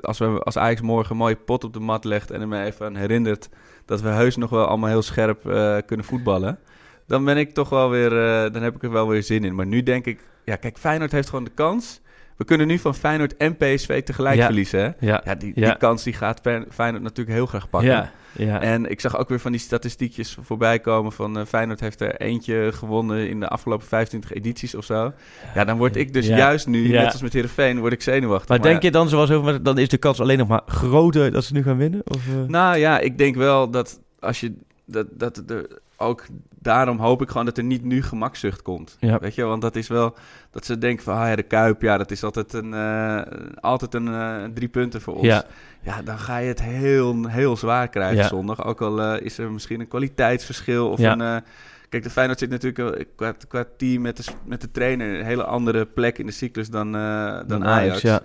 als, 0.00 0.18
we, 0.18 0.26
als 0.26 0.58
Ajax 0.58 0.80
morgen 0.80 1.10
een 1.10 1.16
mooie 1.16 1.36
pot 1.36 1.64
op 1.64 1.72
de 1.72 1.80
mat 1.80 2.04
legt 2.04 2.30
en 2.30 2.40
er 2.40 2.48
me 2.48 2.64
even 2.64 2.86
aan 2.86 2.96
herinnert 2.96 3.48
dat 3.84 4.00
we 4.00 4.08
heus 4.08 4.36
nog 4.36 4.50
wel 4.50 4.66
allemaal 4.66 4.88
heel 4.90 5.02
scherp 5.02 5.40
kunnen 5.86 6.06
voetballen, 6.06 6.58
dan 7.06 7.24
ben 7.24 7.36
ik 7.36 7.50
toch 7.50 7.68
wel 7.68 7.90
weer, 7.90 8.10
dan 8.52 8.62
heb 8.62 8.74
ik 8.74 8.82
er 8.82 8.90
wel 8.92 9.08
weer 9.08 9.22
zin 9.22 9.44
in. 9.44 9.54
Maar 9.54 9.66
nu 9.66 9.82
denk 9.82 10.06
ik, 10.06 10.20
ja, 10.44 10.56
kijk, 10.56 10.78
Feyenoord 10.78 11.12
heeft 11.12 11.28
gewoon 11.28 11.44
de 11.44 11.50
kans. 11.54 12.00
We 12.36 12.44
kunnen 12.44 12.66
nu 12.66 12.78
van 12.78 12.94
Feyenoord 12.94 13.36
en 13.36 13.56
PSV 13.56 14.02
tegelijk 14.02 14.36
Ja. 14.36 14.44
verliezen, 14.44 14.80
hè? 14.80 15.06
ja, 15.06 15.22
Ja, 15.24 15.34
die, 15.34 15.54
die 15.54 15.76
kans 15.76 16.02
die 16.02 16.12
gaat 16.12 16.40
Fe- 16.42 16.64
Feyenoord 16.70 17.02
natuurlijk 17.02 17.36
heel 17.36 17.46
graag 17.46 17.70
pakken. 17.70 17.90
ja, 17.90 18.10
ja. 18.36 18.60
En 18.60 18.90
ik 18.90 19.00
zag 19.00 19.16
ook 19.18 19.28
weer 19.28 19.40
van 19.40 19.52
die 19.52 19.60
statistiekjes 19.60 20.36
voorbij 20.40 20.78
komen 20.78 21.12
van 21.12 21.38
eh, 21.38 21.44
Feyenoord 21.46 21.80
heeft 21.80 22.00
er 22.00 22.16
eentje 22.16 22.70
gewonnen 22.72 23.28
in 23.28 23.40
de 23.40 23.48
afgelopen 23.48 23.86
25 23.86 24.32
edities 24.32 24.74
of 24.74 24.84
zo. 24.84 25.12
Ja, 25.54 25.64
dan 25.64 25.76
word 25.76 25.96
ik 25.96 26.12
dus 26.12 26.26
juist 26.26 26.66
nu, 26.66 26.88
net 26.88 27.12
als 27.12 27.22
met 27.22 27.32
Heerenveen, 27.32 27.78
word 27.80 27.92
ik 27.92 28.02
zenuwachtig. 28.02 28.48
Maar 28.48 28.62
denk 28.62 28.82
je 28.82 28.90
dan, 28.90 29.08
zoals 29.08 29.30
over, 29.30 29.62
dan 29.62 29.78
is 29.78 29.88
de 29.88 29.98
kans 29.98 30.20
alleen 30.20 30.38
nog 30.38 30.48
maar 30.48 30.62
groter 30.66 31.32
dat 31.32 31.44
ze 31.44 31.52
nu 31.52 31.62
gaan 31.62 31.76
winnen? 31.76 32.00
Of, 32.04 32.26
eh? 32.28 32.34
Nou 32.48 32.76
ja, 32.76 32.98
ik 32.98 33.18
denk 33.18 33.34
wel 33.36 33.70
dat 33.70 34.00
als 34.20 34.40
je, 34.40 34.54
dat, 34.84 35.06
dat 35.12 35.42
er 35.50 35.66
ook, 35.96 36.24
daarom 36.60 36.98
hoop 36.98 37.22
ik 37.22 37.28
gewoon 37.28 37.44
dat 37.46 37.58
er 37.58 37.64
niet 37.64 37.84
nu 37.84 38.02
gemakzucht 38.02 38.62
komt. 38.62 38.96
Ja. 39.00 39.18
Weet 39.18 39.34
je, 39.34 39.42
want 39.44 39.62
dat 39.62 39.76
is 39.76 39.88
wel, 39.88 40.14
dat 40.50 40.64
ze 40.64 40.78
denken 40.78 41.04
van, 41.04 41.16
ah 41.16 41.28
ja, 41.28 41.36
de 41.36 41.42
Kuip, 41.42 41.82
ja, 41.82 41.98
dat 41.98 42.10
is 42.10 42.22
altijd 42.24 42.52
een, 42.52 42.74
eh, 42.74 43.20
altijd 43.60 43.94
een 43.94 44.08
eh, 44.08 44.44
drie 44.54 44.68
punten 44.68 45.00
voor 45.00 45.14
ons. 45.14 45.26
Ja. 45.26 45.44
Ja, 45.82 46.02
dan 46.02 46.18
ga 46.18 46.36
je 46.38 46.48
het 46.48 46.62
heel, 46.62 47.26
heel 47.28 47.56
zwaar 47.56 47.88
krijgen 47.88 48.16
Ja. 48.16 48.28
zondag. 48.28 48.64
Ook 48.64 48.80
al 48.82 49.00
eh, 49.02 49.20
is 49.26 49.38
er 49.38 49.50
misschien 49.52 49.80
een 49.80 49.88
kwaliteitsverschil 49.88 50.90
of 50.90 50.98
Ja. 50.98 51.18
een... 51.18 51.42
kijk, 51.88 52.02
de 52.02 52.10
Feyenoord 52.10 52.38
zit 52.38 52.50
natuurlijk 52.50 53.06
qua, 53.16 53.34
qua 53.48 53.64
team 53.76 54.02
met 54.02 54.16
de, 54.16 54.24
met 54.44 54.60
de 54.60 54.70
trainer... 54.70 55.18
een 55.18 55.24
hele 55.24 55.44
andere 55.44 55.86
plek 55.86 56.18
in 56.18 56.26
de 56.26 56.32
cyclus 56.32 56.70
dan, 56.70 56.96
eh, 56.96 57.38
dan, 57.46 57.64
Ajax. 57.64 58.00
ja. 58.00 58.20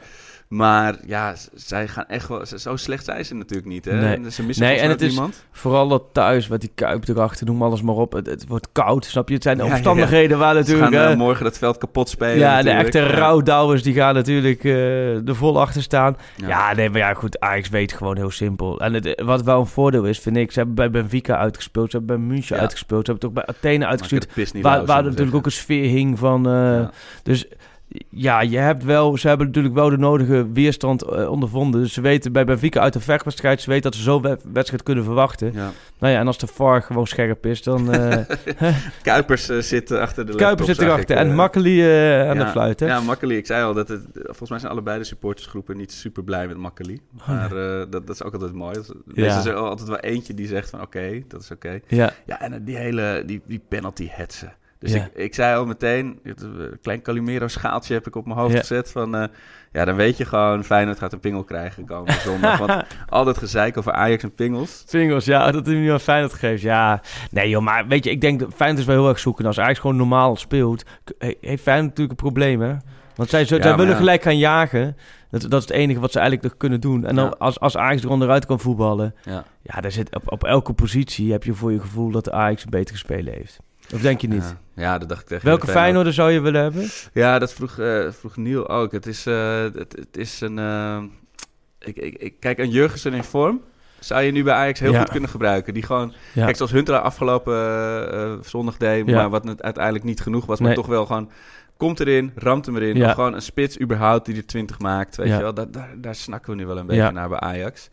Maar 0.49 0.95
ja, 1.05 1.35
zij 1.53 1.87
gaan 1.87 2.05
echt 2.07 2.27
wel... 2.27 2.45
Zo 2.45 2.75
slecht 2.75 3.05
zijn 3.05 3.25
ze 3.25 3.35
natuurlijk 3.35 3.67
niet, 3.69 3.85
hè? 3.85 3.93
Nee. 3.93 4.31
Ze 4.31 4.43
missen 4.43 4.65
Nee, 4.65 4.77
en 4.79 4.89
het 4.89 5.01
is- 5.01 5.09
niemand. 5.11 5.43
Vooral 5.51 5.87
dat 5.87 6.03
thuis 6.11 6.47
met 6.47 6.61
die 6.61 6.71
kuip 6.75 7.07
erachter, 7.07 7.45
noem 7.45 7.61
alles 7.63 7.81
maar 7.81 7.95
op. 7.95 8.11
Het, 8.11 8.25
het 8.25 8.47
wordt 8.47 8.67
koud, 8.71 9.05
snap 9.05 9.27
je? 9.27 9.33
Het 9.33 9.43
zijn 9.43 9.57
de 9.57 9.63
Ja, 9.63 9.67
ja, 9.69 9.75
ja. 9.75 9.79
omstandigheden 9.81 10.37
waar 10.37 10.53
Ze 10.53 10.59
natuurlijk... 10.59 10.93
gaan 10.93 11.11
eh, 11.11 11.17
morgen 11.17 11.43
dat 11.43 11.57
veld 11.57 11.77
kapot 11.77 12.09
spelen 12.09 12.37
ja, 12.37 12.61
de 12.61 12.69
echte 12.69 13.07
rouwdouwers 13.07 13.83
die 13.83 13.93
gaan 13.93 14.13
natuurlijk 14.13 14.63
eh 14.63 15.27
er 15.27 15.35
vol 15.35 15.59
achter 15.61 15.81
staan. 15.81 16.17
Ja. 16.35 16.73
Nee, 16.73 16.89
maar 16.89 16.99
ja, 16.99 17.13
goed, 17.13 17.39
Ajax 17.39 17.69
weet 17.69 17.93
gewoon 17.93 18.17
heel 18.17 18.31
simpel. 18.31 18.79
En 18.79 18.93
het, 18.93 19.21
wat 19.25 19.43
wel 19.43 19.59
een 19.59 19.65
voordeel 19.67 20.03
is, 20.03 20.19
vind 20.19 20.37
ik, 20.37 20.51
ze 20.51 20.57
hebben 20.57 20.75
bij 20.75 20.89
Benfica 20.91 21.37
uitgespeeld, 21.37 21.91
ze 21.91 21.97
hebben 21.97 22.17
bij 22.17 22.25
München 22.27 22.59
uitgespeeld, 22.59 23.05
ze 23.05 23.11
hebben 23.11 23.29
het 23.29 23.37
ook 23.39 23.45
bij 23.45 23.55
Athene 23.55 23.85
uitgestuurd. 23.85 24.27
Waar, 24.61 24.85
waar 24.85 25.03
natuurlijk 25.03 25.35
ook 25.35 25.45
een 25.45 25.51
sfeer 25.51 25.89
hing 25.89 26.19
van... 26.19 26.49
eh. 26.49 26.87
Dus 27.23 27.45
ja, 28.09 28.41
je 28.41 28.57
hebt 28.57 28.83
wel, 28.83 29.17
ze 29.17 29.27
hebben 29.27 29.47
natuurlijk 29.47 29.75
wel 29.75 29.89
de 29.89 29.97
nodige 29.97 30.47
weerstand 30.53 31.01
eh, 31.01 31.29
ondervonden. 31.31 31.81
Dus 31.81 31.93
ze 31.93 32.01
weten 32.01 32.31
bij 32.31 32.45
Benfica 32.45 32.79
uit 32.79 32.93
de 32.93 32.99
vechtwedstrijd, 32.99 33.61
ze 33.61 33.69
weten 33.69 33.83
dat 33.83 33.95
ze 33.95 34.01
zo'n 34.01 34.21
wed- 34.21 34.43
wedstrijd 34.53 34.83
kunnen 34.83 35.03
verwachten. 35.03 35.51
Ja. 35.53 35.71
Nou 35.99 36.13
ja, 36.13 36.19
en 36.19 36.27
als 36.27 36.37
de 36.37 36.47
VAR 36.47 36.81
gewoon 36.81 37.07
scherp 37.07 37.45
is, 37.45 37.63
dan... 37.63 37.93
eh 37.93 38.17
Kuipers 39.01 39.49
eh, 39.49 39.57
zit 39.57 39.91
achter 39.91 40.25
de 40.25 40.31
laptop, 40.31 40.47
Kuiper 40.47 40.65
zit 40.65 40.77
erachter 40.81 41.17
en. 41.17 41.35
Makkeli 41.35 41.81
aan 41.81 42.37
ja, 42.37 42.43
de 42.43 42.47
fluit, 42.47 42.79
hè? 42.79 42.85
Ja, 42.85 42.99
Makkeli. 42.99 43.37
Ik 43.37 43.45
zei 43.45 43.63
al 43.63 43.73
dat 43.73 43.87
het... 43.87 44.01
Volgens 44.13 44.49
mij 44.49 44.59
zijn 44.59 44.71
allebei 44.71 44.97
de 44.97 45.03
supportersgroepen 45.03 45.77
niet 45.77 45.91
super 45.91 46.23
blij 46.23 46.47
met 46.47 46.57
Makkeli. 46.57 46.99
Maar 47.27 47.51
eh, 47.55 47.77
dat, 47.89 47.91
dat 48.07 48.09
is 48.09 48.23
ook 48.23 48.33
altijd 48.33 48.53
mooi. 48.53 48.75
Meestal 49.05 49.23
Ja. 49.25 49.39
is 49.39 49.45
er 49.45 49.53
altijd 49.53 49.87
wel 49.87 49.99
eentje 49.99 50.33
die 50.33 50.47
zegt 50.47 50.69
van 50.69 50.81
oké, 50.81 51.21
dat 51.27 51.41
is 51.41 51.51
oké. 51.51 51.79
Ja, 51.87 52.11
Ja, 52.25 52.41
en 52.41 52.63
die 52.63 52.77
hele 52.77 53.23
die, 53.25 53.41
die 53.45 53.61
penalty 53.67 54.07
hetsen. 54.11 54.53
Dus 54.79 54.93
Ja. 54.93 55.03
ik, 55.03 55.11
ik 55.13 55.33
zei 55.35 55.57
al 55.57 55.65
meteen, 55.65 56.19
het, 56.23 56.41
eh, 56.43 56.47
een 56.49 56.77
klein 56.81 57.01
Calimero 57.01 57.47
schaaltje 57.47 57.93
heb 57.93 58.07
ik 58.07 58.15
op 58.15 58.25
mijn 58.25 58.37
hoofd 58.39 58.53
Ja. 58.53 58.59
gezet 58.59 58.91
van... 58.91 59.15
eh, 59.15 59.23
ja, 59.71 59.85
dan 59.85 59.95
weet 59.95 60.17
je 60.17 60.25
gewoon, 60.25 60.63
Feyenoord 60.63 60.99
gaat 60.99 61.13
een 61.13 61.19
pingel 61.19 61.43
krijgen 61.43 61.85
komende 61.85 62.19
zondag. 62.19 62.57
Want 62.57 62.83
al 63.09 63.25
dat 63.25 63.37
gezeik 63.37 63.77
over 63.77 63.91
Ajax 63.91 64.23
en 64.23 64.35
pingels. 64.35 64.83
Singles, 64.87 65.25
ja, 65.25 65.51
dat 65.51 65.65
hij 65.65 65.75
nu 65.75 65.89
aan 65.91 65.99
Feyenoord 65.99 66.33
geeft. 66.33 66.61
Ja, 66.61 67.01
nee 67.31 67.49
joh, 67.49 67.61
maar 67.63 67.87
weet 67.87 68.03
je, 68.03 68.09
ik 68.11 68.21
denk 68.21 68.39
dat 68.39 68.53
Feyenoord 68.55 68.81
is 68.81 68.87
wel 68.87 68.95
heel 69.01 69.09
erg 69.09 69.19
zoeken. 69.19 69.45
Als 69.45 69.59
Ajax 69.59 69.79
gewoon 69.79 69.95
normaal 69.95 70.35
speelt, 70.35 70.83
heeft 71.17 71.63
Feyenoord 71.63 71.87
natuurlijk 71.89 72.09
een 72.09 72.15
probleem, 72.31 72.61
hè? 72.61 72.75
Want 73.15 73.29
zij, 73.29 73.45
zij 73.45 73.57
Ja, 73.57 73.63
maar 73.67 73.77
willen 73.77 73.95
gelijk 73.95 74.21
gaan 74.21 74.37
jagen. 74.37 74.97
Dat, 75.29 75.41
dat 75.41 75.61
is 75.61 75.67
het 75.67 75.77
enige 75.77 75.99
wat 75.99 76.11
ze 76.11 76.19
eigenlijk 76.19 76.47
nog 76.49 76.57
kunnen 76.59 76.79
doen. 76.79 77.05
En 77.05 77.15
dan 77.15 77.37
als, 77.37 77.59
als 77.59 77.77
Ajax 77.77 78.03
er 78.03 78.09
onderuit 78.09 78.45
kan 78.45 78.59
voetballen... 78.59 79.15
Ja. 79.23 79.43
Ja, 79.61 79.81
daar 79.81 79.91
zit 79.91 80.15
op, 80.15 80.31
op 80.31 80.43
elke 80.43 80.73
positie 80.73 81.31
heb 81.31 81.43
je 81.43 81.53
voor 81.53 81.71
je 81.71 81.79
gevoel 81.79 82.11
dat 82.11 82.23
de 82.23 82.31
Ajax 82.31 82.63
een 82.63 82.69
betere 82.69 82.97
speler 82.97 83.33
heeft. 83.33 83.59
Of 83.93 84.01
denk 84.01 84.21
je 84.21 84.27
niet? 84.27 84.55
Ja, 84.75 84.83
ja, 84.83 84.97
dat 84.97 85.09
dacht 85.09 85.21
ik 85.21 85.27
tegen 85.27 85.45
Welke 85.45 85.59
Feyenoord. 85.65 85.83
Feyenoorder 85.85 86.13
zou 86.13 86.31
je 86.31 86.39
willen 86.41 86.61
hebben? 86.61 86.87
Ja, 87.13 87.39
dat 87.39 87.53
vroeg, 87.53 87.77
eh 87.79 88.05
vroeg 88.11 88.37
Niel 88.37 88.69
ook. 88.69 88.91
Het 88.91 89.05
is, 89.05 89.25
eh, 89.25 89.61
het, 89.61 89.95
het 89.95 90.17
is 90.17 90.41
een... 90.41 90.59
eh, 90.59 90.97
ik, 91.79 91.97
ik, 91.97 92.13
ik, 92.17 92.33
kijk, 92.39 92.57
een 92.57 92.69
Jurgensen 92.69 93.13
in 93.13 93.23
vorm 93.23 93.61
zou 93.99 94.21
je 94.21 94.31
nu 94.31 94.43
bij 94.43 94.53
Ajax 94.53 94.79
heel 94.79 94.91
Ja. 94.91 94.99
goed 94.99 95.09
kunnen 95.09 95.29
gebruiken. 95.29 95.73
Die 95.73 95.83
gewoon... 95.83 96.13
Ja. 96.33 96.43
Kijk, 96.45 96.55
zoals 96.55 96.71
Huntelaar 96.71 97.01
afgelopen 97.01 97.53
eh, 97.53 98.23
eh, 98.23 98.31
zondag 98.41 98.77
deed, 98.77 99.07
Ja. 99.07 99.15
maar 99.15 99.29
wat 99.29 99.43
het 99.47 99.61
uiteindelijk 99.61 100.03
niet 100.05 100.21
genoeg 100.21 100.45
was. 100.45 100.59
Maar 100.59 100.67
Nee. 100.67 100.77
toch 100.77 100.87
wel 100.87 101.05
gewoon... 101.05 101.29
Komt 101.77 101.99
erin, 101.99 102.31
ramt 102.35 102.65
hem 102.65 102.75
erin. 102.75 102.95
Ja. 102.95 103.05
Of 103.07 103.13
gewoon 103.13 103.33
een 103.33 103.41
spits 103.41 103.79
überhaupt 103.79 104.25
die 104.25 104.35
er 104.35 104.45
20 104.45 104.79
maakt. 104.79 105.15
Weet 105.15 105.27
Ja. 105.27 105.35
je 105.35 105.41
wel, 105.41 105.53
daar, 105.53 105.71
daar, 105.71 105.89
daar 105.97 106.15
snakken 106.15 106.51
we 106.51 106.57
nu 106.57 106.65
wel 106.65 106.77
een 106.77 106.85
beetje 106.85 107.01
Ja. 107.01 107.11
naar 107.11 107.29
bij 107.29 107.39
Ajax. 107.39 107.89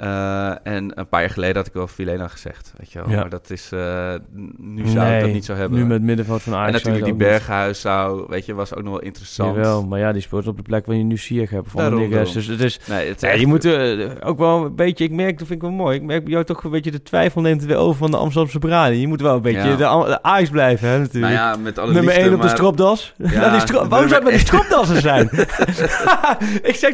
Eh, 0.00 0.50
en 0.62 0.92
een 0.98 1.08
paar 1.08 1.20
jaar 1.20 1.30
geleden 1.30 1.56
had 1.56 1.66
ik 1.66 1.72
wel 1.72 1.86
Filena 1.86 2.28
gezegd, 2.28 2.72
weet 2.76 2.92
je 2.92 2.98
wel. 2.98 3.10
Ja. 3.10 3.16
Maar 3.20 3.28
dat 3.30 3.50
is... 3.50 3.68
eh, 3.72 4.12
nu 4.58 4.86
zou 4.86 5.12
ik 5.14 5.20
dat 5.20 5.32
niet 5.32 5.44
zo 5.44 5.54
hebben. 5.54 5.78
Nu 5.78 5.86
met 5.86 6.02
middenveld 6.02 6.42
van 6.42 6.54
Ajax 6.54 6.66
en 6.68 6.74
natuurlijk 6.74 7.04
die 7.04 7.14
Berghuis 7.28 7.80
zou, 7.80 8.24
weet 8.28 8.46
je, 8.46 8.54
was 8.54 8.74
ook 8.74 8.82
nog 8.82 8.92
wel 8.92 9.02
interessant. 9.02 9.54
Jawel, 9.54 9.86
maar 9.86 9.98
ja, 9.98 10.12
die 10.12 10.22
speelt 10.22 10.46
op 10.46 10.56
de 10.56 10.62
plek 10.62 10.86
waar 10.86 10.96
je 10.96 11.02
nu 11.02 11.16
Ziyech 11.16 11.50
hebt. 11.50 11.70
Van 11.70 11.80
Daarom, 11.80 11.98
Neres. 11.98 12.14
daarom. 12.14 12.32
Dus 12.34 12.46
het 12.46 12.60
is... 12.60 12.80
Nee, 12.88 13.06
het 13.08 13.16
is 13.16 13.22
Ja, 13.22 13.28
echt- 13.28 13.40
je 13.40 13.46
moet 13.46 13.64
eh, 13.64 14.10
ook 14.28 14.38
wel 14.38 14.64
een 14.64 14.74
beetje, 14.76 15.04
ik 15.04 15.10
merk, 15.12 15.38
dat 15.38 15.46
vind 15.46 15.62
ik 15.62 15.68
wel 15.68 15.76
mooi, 15.76 15.96
ik 15.96 16.02
merk 16.02 16.22
bij 16.24 16.32
jou 16.32 16.44
toch 16.44 16.64
een 16.64 16.70
beetje 16.70 16.90
de 16.90 17.02
twijfel 17.02 17.40
neemt 17.40 17.64
weer 17.64 17.76
over 17.76 17.96
van 17.98 18.10
de 18.10 18.16
Amsterdamse 18.16 18.58
Brani. 18.58 18.96
Je 19.00 19.06
moet 19.08 19.20
wel 19.20 19.34
een 19.34 19.42
beetje 19.42 19.60
Ja. 19.68 19.70
de, 20.04 20.08
de 20.08 20.22
Ajax 20.22 20.50
blijven, 20.50 20.88
hè, 20.88 20.98
natuurlijk. 20.98 21.34
Nou 21.34 21.46
ja, 21.54 21.56
met 21.62 21.78
alle 21.78 21.92
Nummer 21.92 22.12
liefde, 22.14 22.28
1 22.28 22.34
op 22.36 22.42
de 22.42 22.48
stropdas. 22.48 23.14
Ja, 23.18 23.30
Ja, 23.40 23.50
die 23.50 23.60
stro- 23.60 23.88
waarom 23.88 24.08
zou 24.08 24.22
het 24.24 24.30
met 24.30 24.40
die 24.40 24.46
stropdassen 24.46 25.00
zijn? 25.00 25.28
ik 26.70 26.74
zeg, 26.74 26.92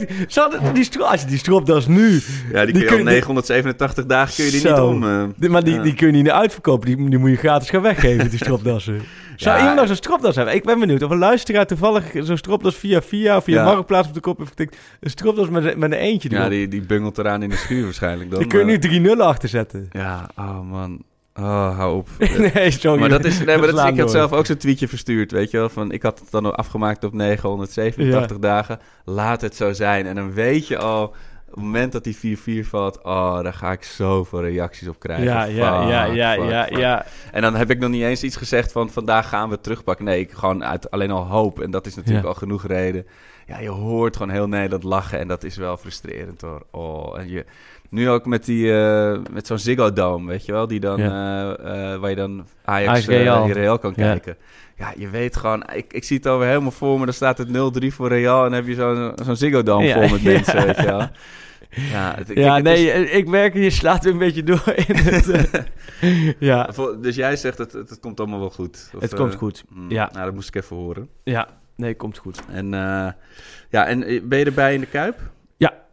die 0.73 0.85
stro 0.85 1.05
als 1.05 1.21
je 1.21 1.27
die 1.27 1.39
stropdas 1.39 1.87
nu... 1.87 2.21
Ja, 2.53 2.65
die, 2.65 2.85
kun 2.85 2.96
je 2.99 3.03
kun 3.05 3.27
al 3.27 3.33
987 3.35 4.07
dagen 4.07 4.35
kun 4.35 4.45
je 4.45 4.51
die 4.51 4.65
niet 4.71 4.79
om. 4.81 5.35
Die- 5.37 5.51
maar 5.51 5.65
die, 5.65 5.75
Ja. 5.75 5.83
die 5.83 5.95
kun 5.95 6.07
je 6.07 6.13
niet 6.13 6.31
uitverkopen. 6.31 6.87
Die, 6.97 7.09
die 7.11 7.19
moet 7.19 7.31
je 7.31 7.37
gratis 7.37 7.71
gaan 7.71 7.83
weggeven, 7.83 8.31
die 8.31 8.39
stropdassen. 8.39 9.01
Zou 9.37 9.51
Ja. 9.55 9.59
iemand 9.59 9.77
nou 9.77 9.87
zo'n 9.87 9.97
stropdas 9.97 10.37
hebben? 10.37 10.55
Ik 10.55 10.65
ben 10.65 10.79
benieuwd 10.79 11.03
of 11.03 11.11
een 11.11 11.19
luisteraar 11.19 11.67
toevallig 11.67 12.05
zo'n 12.21 12.37
stropdas 12.37 12.75
via 12.77 13.03
via 13.03 13.37
of 13.37 13.45
via. 13.45 13.65
Marktplaats 13.65 14.09
op 14.09 14.15
de 14.15 14.21
kop 14.21 14.39
heeft 14.39 14.49
getikt. 14.51 14.77
Een 15.01 15.11
stropdas 15.11 15.49
met, 15.49 15.65
een- 15.65 15.79
met 15.79 15.93
een 15.93 15.99
eentje 15.99 16.31
Ja, 16.31 16.49
die, 16.49 16.69
die 16.69 16.81
bungelt 16.83 17.19
eraan 17.19 17.43
in 17.43 17.49
de 17.51 17.57
schuur 17.57 17.85
waarschijnlijk 17.85 18.31
dan. 18.31 18.39
Die 18.39 18.49
kun 18.49 18.59
je 18.59 18.65
nu 18.65 18.79
drie 18.79 19.01
nullen 19.01 19.27
achter 19.27 19.49
zetten. 19.49 19.89
Ja, 19.93 20.29
oh 20.37 20.61
man. 20.71 21.03
Oh, 21.39 21.77
hou 21.77 21.97
op. 21.97 22.09
nee, 22.55 22.71
sorry. 22.71 23.01
Maar 23.01 23.09
dat 23.09 23.25
is, 23.25 23.39
nee, 23.39 23.47
maar 23.59 23.67
dat 23.67 23.77
is, 23.77 23.81
ik 23.83 23.87
had 23.87 23.97
door. 23.97 24.09
zelf 24.09 24.33
ook 24.33 24.47
zo'n 24.47 24.57
tweetje 24.57 24.89
verstuurd, 24.89 25.31
weet 25.33 25.51
je 25.51 25.57
wel. 25.57 25.69
Van, 25.69 25.93
ik 25.93 26.03
had 26.03 26.19
het 26.19 26.31
dan 26.31 26.55
afgemaakt 26.55 27.05
op 27.05 27.13
987 27.15 28.39
dagen. 28.39 28.79
Laat 29.05 29.41
het 29.41 29.57
zo 29.57 29.73
zijn. 29.73 30.07
En 30.07 30.15
dan 30.15 30.33
weet 30.33 30.69
je 30.69 30.79
al, 30.79 31.15
het 31.47 31.57
moment 31.57 31.93
dat 31.93 32.05
die 32.05 32.39
4-4 32.65 32.67
valt... 32.69 33.03
Oh, 33.03 33.43
daar 33.43 33.53
ga 33.55 33.73
ik 33.73 33.83
zoveel 33.83 34.41
reacties 34.43 34.89
op 34.89 34.99
krijgen. 34.99 35.25
Ja, 35.25 35.45
ja, 35.45 35.81
Fuck, 35.81 35.91
ja, 35.91 36.05
ja, 36.05 36.35
fuck, 36.35 36.51
ja, 36.51 36.65
fuck. 36.65 36.77
ja. 36.77 37.07
En 37.33 37.43
dan 37.43 37.55
heb 37.55 37.71
ik 37.71 37.79
nog 37.79 37.91
niet 37.91 38.03
eens 38.03 38.23
iets 38.23 38.37
gezegd 38.37 38.73
van... 38.73 38.91
vandaag 38.91 39.29
gaan 39.29 39.49
we 39.49 39.61
terugpakken. 39.61 40.05
Nee, 40.05 40.21
ik 40.21 40.31
gewoon 40.33 40.65
uit 40.65 40.91
alleen 40.91 41.11
al 41.11 41.27
hoop. 41.27 41.61
En 41.61 41.71
dat 41.71 41.87
is 41.87 41.95
natuurlijk 41.95 42.25
Ja. 42.25 42.29
al 42.31 42.37
genoeg 42.39 42.67
reden. 42.67 43.07
Ja, 43.47 43.59
je 43.59 43.69
hoort 43.69 44.17
gewoon 44.17 44.33
heel 44.33 44.49
Nederland 44.49 44.83
lachen. 44.83 45.19
En 45.19 45.29
dat 45.29 45.45
is 45.45 45.57
wel 45.57 45.77
frustrerend 45.77 46.41
hoor. 46.41 46.63
Oh, 46.71 47.19
en 47.19 47.29
je... 47.29 47.45
Nu 47.91 48.11
ook 48.11 48.27
met, 48.27 48.45
die, 48.45 48.79
eh, 48.79 49.19
met 49.33 49.47
zo'n 49.47 49.59
Ziggo 49.59 49.93
Dome, 49.93 50.27
weet 50.31 50.45
je 50.47 50.53
wel? 50.53 50.67
Die 50.67 50.81
dan, 50.81 50.99
eh, 51.01 51.51
eh, 51.93 52.01
waar 52.01 52.11
je 52.11 52.17
dan 52.17 52.47
Ajax, 52.65 52.89
Ajax 52.91 53.07
eh, 53.09 53.53
Real. 53.53 53.79
kan 53.79 53.95
kijken. 53.95 54.37
Ja, 54.39 54.45
je 54.97 55.09
weet 55.11 55.37
gewoon... 55.37 55.65
Ik, 55.73 55.93
ik 55.93 56.05
zie 56.05 56.17
het 56.17 56.27
over 56.29 56.47
helemaal 56.47 56.71
voor 56.71 56.99
me. 56.99 57.05
Dan 57.05 57.15
staat 57.15 57.39
het 57.39 57.49
0-3 57.49 57.87
voor 57.87 58.09
Real. 58.09 58.37
En 58.45 58.51
dan 58.51 58.53
heb 58.53 58.67
je 58.67 58.75
zo'n 58.75 59.13
zo'n 59.25 59.37
Ziggo 59.37 59.63
Dome 59.63 59.85
Ja, 59.85 59.95
vol 60.01 60.09
met 60.09 60.21
ja. 60.23 60.33
mensen, 60.33 60.67
weet 60.67 60.77
je 60.77 60.85
wel? 60.87 61.09
Ja, 61.71 62.15
het, 62.17 62.31
Ja, 62.35 62.59
nee, 62.59 62.91
is- 62.91 63.11
ik 63.11 63.29
merk, 63.29 63.55
je 63.55 63.71
slaat 63.71 64.05
weer 64.05 64.13
een 64.13 64.19
beetje 64.19 64.43
door 64.43 64.73
in 64.87 64.97
het... 64.97 65.29
eh, 66.01 66.33
ja, 66.39 66.69
dus 67.01 67.17
jij 67.17 67.37
zegt 67.37 67.59
het, 67.59 67.73
het, 67.73 67.91
het 67.91 68.01
komt 68.01 68.21
allemaal 68.21 68.39
wel 68.39 68.51
goed? 68.51 68.91
Of, 68.95 69.01
het 69.01 69.13
eh, 69.13 69.19
komt 69.19 69.35
goed. 69.35 69.65
hmm, 69.73 69.91
Ja. 69.91 70.09
Nou, 70.13 70.25
dat 70.25 70.35
moest 70.35 70.49
ik 70.49 70.55
even 70.63 70.77
horen. 70.77 71.09
Ja, 71.25 71.49
nee, 71.77 71.95
komt 71.95 72.19
goed. 72.19 72.43
En, 72.51 72.75
eh, 72.75 73.09
ja, 73.71 73.87
en 73.87 74.03
eh, 74.03 74.23
ben 74.23 74.39
je 74.39 74.45
erbij 74.45 74.75
in 74.75 74.81
de 74.81 74.87
Kuip? 74.87 75.19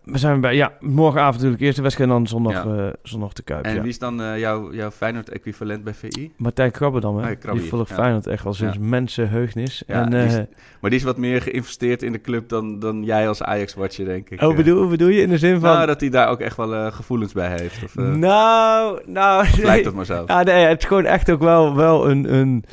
We 0.03 0.17
zijn 0.17 0.41
bij... 0.41 0.55
Ja, 0.55 0.71
morgenavond 0.79 1.35
natuurlijk 1.35 1.61
eerste 1.61 1.81
wedstrijd 1.81 2.09
en 2.09 2.15
dan 2.15 2.27
zondag, 2.27 2.53
Ja. 2.63 2.75
eh, 2.85 2.93
zondag 3.03 3.33
de 3.33 3.43
Kuip. 3.43 3.65
En 3.65 3.75
ja. 3.75 3.81
wie 3.81 3.89
is 3.89 3.99
dan 3.99 4.21
eh, 4.21 4.39
jouw, 4.39 4.73
jouw 4.73 4.91
Feyenoord-equivalent 4.91 5.83
bij 5.83 5.93
VI? 5.93 6.31
Martijn 6.37 6.71
Krabberdam, 6.71 7.17
hè? 7.17 7.29
Ah, 7.29 7.39
Krabby, 7.39 7.59
die 7.61 7.69
volgt 7.69 7.89
ja. 7.89 7.95
Feyenoord 7.95 8.27
echt 8.27 8.43
wel 8.43 8.53
sinds 8.53 8.77
mensenheugnis. 8.77 9.83
En, 9.85 10.09
die 10.09 10.19
is- 10.19 10.35
eh, 10.35 10.43
Maar 10.81 10.89
die 10.89 10.99
is 10.99 11.05
wat 11.05 11.17
meer 11.17 11.41
geïnvesteerd 11.41 12.03
in 12.03 12.11
de 12.11 12.21
club 12.21 12.49
dan, 12.49 12.79
dan 12.79 13.03
jij 13.03 13.27
als 13.27 13.43
Ajax-watcher, 13.43 14.05
denk 14.05 14.29
ik. 14.29 14.41
oh, 14.41 14.55
bedoel, 14.55 14.87
bedoel 14.87 15.07
je 15.07 15.21
in 15.21 15.29
de 15.29 15.37
zin 15.37 15.59
van... 15.59 15.69
Nou, 15.73 15.85
dat 15.87 15.99
hij 15.99 16.09
daar 16.09 16.27
ook 16.29 16.39
echt 16.39 16.57
wel 16.57 16.91
gevoelens 16.91 17.33
bij 17.33 17.49
heeft. 17.59 17.83
Of, 17.83 17.95
nou, 17.95 18.99
nou... 19.05 19.45
lijkt 19.61 19.83
dat 19.85 19.93
maar 19.93 20.05
zo? 20.05 20.23
Ja, 20.27 20.43
nee, 20.43 20.65
het 20.65 20.79
is 20.79 20.85
gewoon 20.87 21.05
echt 21.05 21.31
ook 21.31 21.41
wel, 21.41 21.75
wel 21.75 22.09
een, 22.09 22.33
een... 22.33 22.63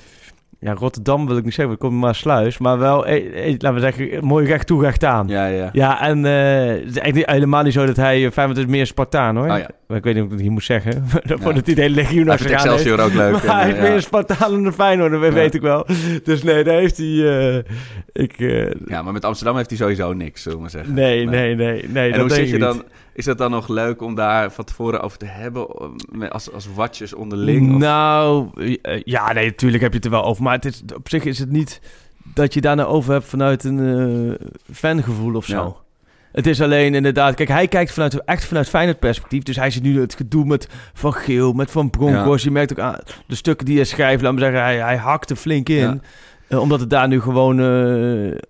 Ja, 0.62 0.72
Rotterdam 0.74 1.26
wil 1.26 1.36
ik 1.36 1.44
niet 1.44 1.54
zeggen, 1.54 1.68
want 1.68 1.80
het 1.80 1.88
komt 1.90 2.00
maar 2.02 2.14
sluis. 2.14 2.58
Maar 2.58 2.78
wel, 2.78 3.06
eh, 3.06 3.44
eh, 3.46 3.50
laten 3.58 3.74
we 3.74 3.80
zeggen, 3.80 4.24
mooi 4.24 4.46
recht 4.46 4.66
toe, 4.66 4.82
recht 4.82 5.04
aan. 5.04 5.28
Ja, 5.28 5.46
Ja, 5.46 5.70
ja. 5.72 6.00
en 6.02 6.24
eh, 6.24 6.66
het 6.84 6.88
is 6.90 6.98
echt 6.98 7.14
niet, 7.14 7.30
helemaal 7.30 7.62
niet 7.62 7.72
zo 7.72 7.86
dat 7.86 7.96
hij... 7.96 8.24
eh, 8.24 8.30
Feyenoord 8.30 8.58
is 8.58 8.66
meer 8.66 8.86
Spartaan, 8.86 9.36
hoor. 9.36 9.50
Oh, 9.50 9.58
ja. 9.58 9.68
Maar 9.86 9.96
ik 9.98 10.04
weet 10.04 10.14
niet 10.14 10.22
of 10.22 10.28
ik 10.28 10.34
het 10.34 10.42
hier 10.42 10.50
moet 10.52 10.64
zeggen. 10.64 11.04
Voordat 11.42 11.66
hij 11.66 11.74
de 11.74 11.80
hele 11.80 11.94
legioen 11.94 12.24
Hij 12.24 12.32
achter 12.32 12.46
aan 12.46 12.52
heeft. 12.52 12.64
Excelsior 12.72 13.00
ook 13.00 13.12
leuk. 13.14 13.32
Maar 13.46 13.60
en, 13.60 13.66
hij 13.66 13.68
eh, 13.68 13.74
is 13.74 13.80
meer 13.80 13.88
ja. 13.88 13.94
een 13.94 14.02
Spartaan 14.02 14.50
dan 14.50 14.64
een 14.64 14.72
Feyenoord, 14.72 15.10
dat 15.10 15.32
weet 15.32 15.54
ik 15.54 15.60
wel. 15.60 15.86
Dus 16.24 16.42
nee, 16.42 16.64
daar 16.64 16.78
heeft 16.78 16.96
hij... 16.96 17.06
eh, 17.06 17.56
ik, 18.12 18.32
eh, 18.38 18.70
ja, 18.86 19.02
maar 19.02 19.12
met 19.12 19.24
Amsterdam 19.24 19.56
heeft 19.56 19.68
hij 19.70 19.78
sowieso 19.78 20.12
niks, 20.12 20.42
zullen 20.42 20.56
we 20.56 20.62
maar 20.62 20.72
zeggen. 20.72 20.94
nee, 20.94 21.26
nee, 21.26 21.54
nee, 21.54 21.84
nee. 21.88 22.04
En 22.12 22.18
dat 22.18 22.20
hoe 22.20 22.28
denk 22.28 22.40
zit 22.40 22.48
je 22.48 22.54
ik 22.54 22.60
dan? 22.60 22.82
Is 23.20 23.26
dat 23.26 23.38
dan 23.38 23.50
nog 23.50 23.68
leuk 23.68 24.02
om 24.02 24.14
daar 24.14 24.52
van 24.52 24.64
tevoren 24.64 25.00
over 25.00 25.18
te 25.18 25.26
hebben? 25.26 25.66
Als, 26.30 26.52
als 26.52 26.68
watjes 26.74 27.14
onderling? 27.14 27.72
Of- 27.74 27.80
Nou, 27.80 28.48
eh, 28.82 29.00
ja, 29.04 29.32
nee, 29.32 29.46
natuurlijk 29.46 29.82
heb 29.82 29.90
je 29.90 29.96
het 29.96 30.04
er 30.06 30.10
wel 30.10 30.24
over. 30.24 30.42
Maar 30.42 30.54
het 30.54 30.64
is, 30.64 30.82
op 30.96 31.08
zich 31.08 31.24
is 31.24 31.38
het 31.38 31.50
niet 31.50 31.80
dat 32.34 32.54
je 32.54 32.60
daar 32.60 32.76
nou 32.76 32.88
over 32.88 33.12
hebt 33.12 33.24
vanuit 33.24 33.64
een 33.64 34.36
eh, 34.38 34.46
fangevoel 34.72 35.34
of 35.34 35.44
zo. 35.44 35.64
Ja. 35.64 35.74
Het 36.32 36.46
is 36.46 36.60
alleen 36.62 36.94
inderdaad... 36.94 37.34
Kijk, 37.34 37.48
hij 37.48 37.68
kijkt 37.68 37.92
vanuit, 37.92 38.24
echt 38.24 38.44
vanuit 38.44 38.68
Feyenoord 38.68 38.98
perspectief. 38.98 39.42
Dus 39.42 39.56
hij 39.56 39.70
ziet 39.70 39.82
nu 39.82 40.00
het 40.00 40.14
gedoe 40.14 40.44
met 40.44 40.68
Van 40.94 41.12
Geel, 41.12 41.52
met 41.52 41.70
Van 41.70 41.90
Bronckhorst. 41.90 42.44
Je 42.44 42.50
merkt 42.50 42.72
ook 42.72 42.78
aan 42.78 42.98
de 43.26 43.34
stukken 43.34 43.66
die 43.66 43.76
hij 43.76 43.84
schrijft. 43.84 44.22
Laat 44.22 44.32
me 44.32 44.38
zeggen, 44.40 44.60
hij, 44.62 44.76
hij 44.78 44.96
hakt 44.96 45.30
er 45.30 45.36
flink 45.36 45.68
in. 45.68 45.76
Ja. 45.76 45.98
Eh, 46.48 46.60
omdat 46.60 46.80
het 46.80 46.90
daar 46.90 47.08
nu 47.08 47.20
gewoon, 47.20 47.60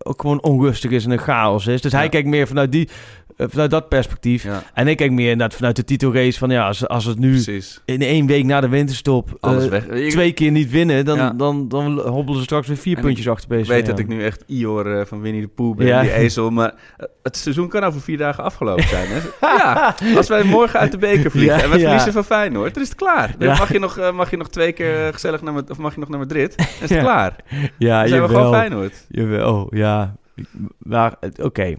ook 0.02 0.20
gewoon 0.20 0.42
onrustig 0.42 0.90
is 0.90 1.04
en 1.04 1.10
een 1.10 1.18
chaos 1.18 1.66
is. 1.66 1.80
Dus 1.80 1.92
hij 1.92 2.08
kijkt 2.08 2.28
meer 2.28 2.46
vanuit, 2.46 2.72
die, 2.72 2.88
vanuit 3.48 3.70
dat 3.70 3.88
perspectief. 3.88 4.42
Ja, 4.42 4.62
En 4.74 4.88
ik 4.88 4.96
kijk 4.96 5.10
meer 5.12 5.30
inderdaad 5.30 5.56
vanuit 5.56 5.76
de 5.76 5.84
titelrace 5.84 6.38
van... 6.38 6.50
Ja, 6.50 6.66
als, 6.66 6.88
als 6.88 7.04
het 7.04 7.18
nu 7.18 7.30
precies. 7.30 7.80
in 7.84 8.02
één 8.02 8.26
week 8.26 8.44
na 8.44 8.60
de 8.60 8.68
winterstop 8.68 9.36
Alles 9.40 9.64
eh, 9.64 9.70
weg. 9.70 9.86
Je- 9.86 10.10
twee 10.10 10.32
keer 10.32 10.50
niet 10.50 10.70
winnen, 10.70 11.04
dan, 11.04 11.16
Ja. 11.16 11.30
dan, 11.30 11.68
dan 11.68 11.98
hobbelen 12.00 12.38
ze 12.38 12.44
straks 12.44 12.66
weer 12.66 12.76
vier 12.76 12.96
En 12.96 13.02
puntjes 13.02 13.28
achter 13.28 13.48
PSV. 13.48 13.60
Ik 13.62 13.66
weet 13.66 13.86
dat 13.86 13.98
ik 13.98 14.08
nu 14.08 14.24
echt 14.24 14.44
Ior 14.46 14.98
eh, 14.98 15.06
van 15.06 15.20
Winnie 15.20 15.42
de 15.42 15.48
Pooh 15.48 15.76
ben, 15.76 15.86
Ja. 15.86 16.00
die 16.00 16.12
ezel. 16.12 16.50
Maar 16.50 16.74
eh, 16.96 17.06
het 17.22 17.36
seizoen 17.36 17.68
kan 17.68 17.84
over 17.84 18.00
vier 18.00 18.18
dagen 18.18 18.44
afgelopen 18.44 18.88
zijn. 18.88 19.06
Hè? 19.08 19.18
ja, 19.58 19.94
als 20.16 20.28
wij 20.28 20.44
morgen 20.44 20.80
uit 20.80 20.90
de 20.92 20.98
beker 20.98 21.30
vliegen 21.30 21.62
en 21.62 21.70
we 21.70 21.78
verliezen 21.78 22.12
van 22.12 22.24
Feyenoord, 22.24 22.74
dan 22.74 22.82
is 22.82 22.88
het 22.88 22.98
klaar. 22.98 23.34
Dan 23.38 23.48
mag, 23.48 23.72
je 23.72 23.78
nog, 23.78 23.98
eh, 23.98 24.12
mag 24.12 24.30
je 24.30 24.36
nog 24.36 24.48
twee 24.48 24.72
keer 24.72 25.06
eh, 25.06 25.12
gezellig 25.12 25.42
naar, 25.42 25.54
of 25.68 25.78
mag 25.78 25.94
je 25.94 26.00
nog 26.00 26.08
naar 26.08 26.18
Madrid. 26.18 26.56
Dan 26.56 26.66
is 26.66 26.80
het 26.80 26.90
Ja. 26.90 27.00
klaar. 27.00 27.36
Ja, 27.78 27.98
Dan 28.00 28.08
zijn 28.08 28.22
we 28.22 28.28
gewoon 28.28 28.52
Feyenoord. 28.52 29.06
Jawel, 29.08 29.68
ja. 29.74 30.14
Maar 30.78 31.14
eh, 31.20 31.30
oké, 31.44 31.76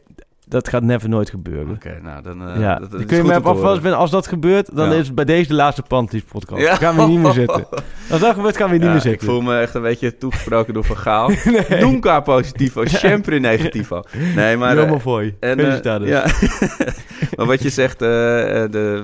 dat 0.52 0.70
gaat 0.70 0.84
never 0.84 1.10
nooit 1.10 1.30
gebeuren. 1.30 1.74
Oké, 1.76 2.00
nou 2.02 2.22
dan... 2.22 2.48
eh, 2.48 2.60
ja, 2.60 2.72
dat, 2.72 2.82
dat 2.82 2.92
dan 2.92 3.00
is 3.00 3.06
kun 3.06 3.18
je 3.18 3.24
me 3.24 3.42
afvast 3.42 3.82
ben 3.82 3.98
als 3.98 4.12
dat 4.12 4.28
gebeurt, 4.28 4.76
dan 4.76 4.90
Ja. 4.90 4.96
is 4.96 5.06
het 5.06 5.16
bij 5.16 5.26
deze 5.26 5.48
de 5.48 5.54
laatste 5.54 5.82
Panties 5.82 6.24
podcast. 6.24 6.62
Ja. 6.62 6.68
Dan 6.68 6.78
gaan 6.78 6.96
we 6.96 7.06
niet 7.08 7.20
meer 7.20 7.32
zitten. 7.32 7.68
Als 8.12 8.20
dat 8.22 8.34
gebeurt, 8.34 8.58
gaan 8.58 8.70
we 8.70 8.76
niet 8.78 8.86
meer 8.86 8.96
ik 8.96 9.02
zitten. 9.02 9.28
voel 9.28 9.42
me 9.42 9.60
echt 9.60 9.74
een 9.74 9.82
beetje 9.82 10.18
toegesproken 10.18 10.74
door 10.74 10.84
Van 10.84 10.98
Gaal. 10.98 11.32
Nunca 11.70 12.20
positivo, 12.20 12.86
sempre 12.86 13.40
negativo. 13.40 14.04
Nee, 14.36 14.58
maar... 14.58 14.70
Helemaal 14.70 14.96
eh, 14.96 15.02
voor 15.02 15.24
je. 15.24 15.34
en, 15.40 15.60
Felicitaties. 15.60 16.10
ja. 16.10 16.26
maar 17.36 17.46
wat 17.46 17.62
je 17.62 17.70
zegt, 17.70 18.02
eh, 18.02 18.08
de, 18.08 19.04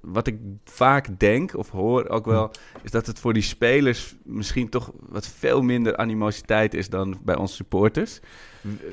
wat 0.00 0.26
ik 0.26 0.36
vaak 0.64 1.08
denk 1.18 1.56
of 1.56 1.70
hoor 1.70 2.08
ook 2.08 2.26
wel, 2.26 2.50
is 2.82 2.90
dat 2.90 3.06
het 3.06 3.18
voor 3.18 3.32
die 3.32 3.42
spelers 3.42 4.14
misschien 4.24 4.68
toch 4.68 4.90
wat 5.08 5.26
veel 5.38 5.62
minder 5.62 5.96
animositeit 5.96 6.74
is 6.74 6.88
dan 6.88 7.18
bij 7.24 7.36
ons 7.36 7.54
supporters. 7.54 8.20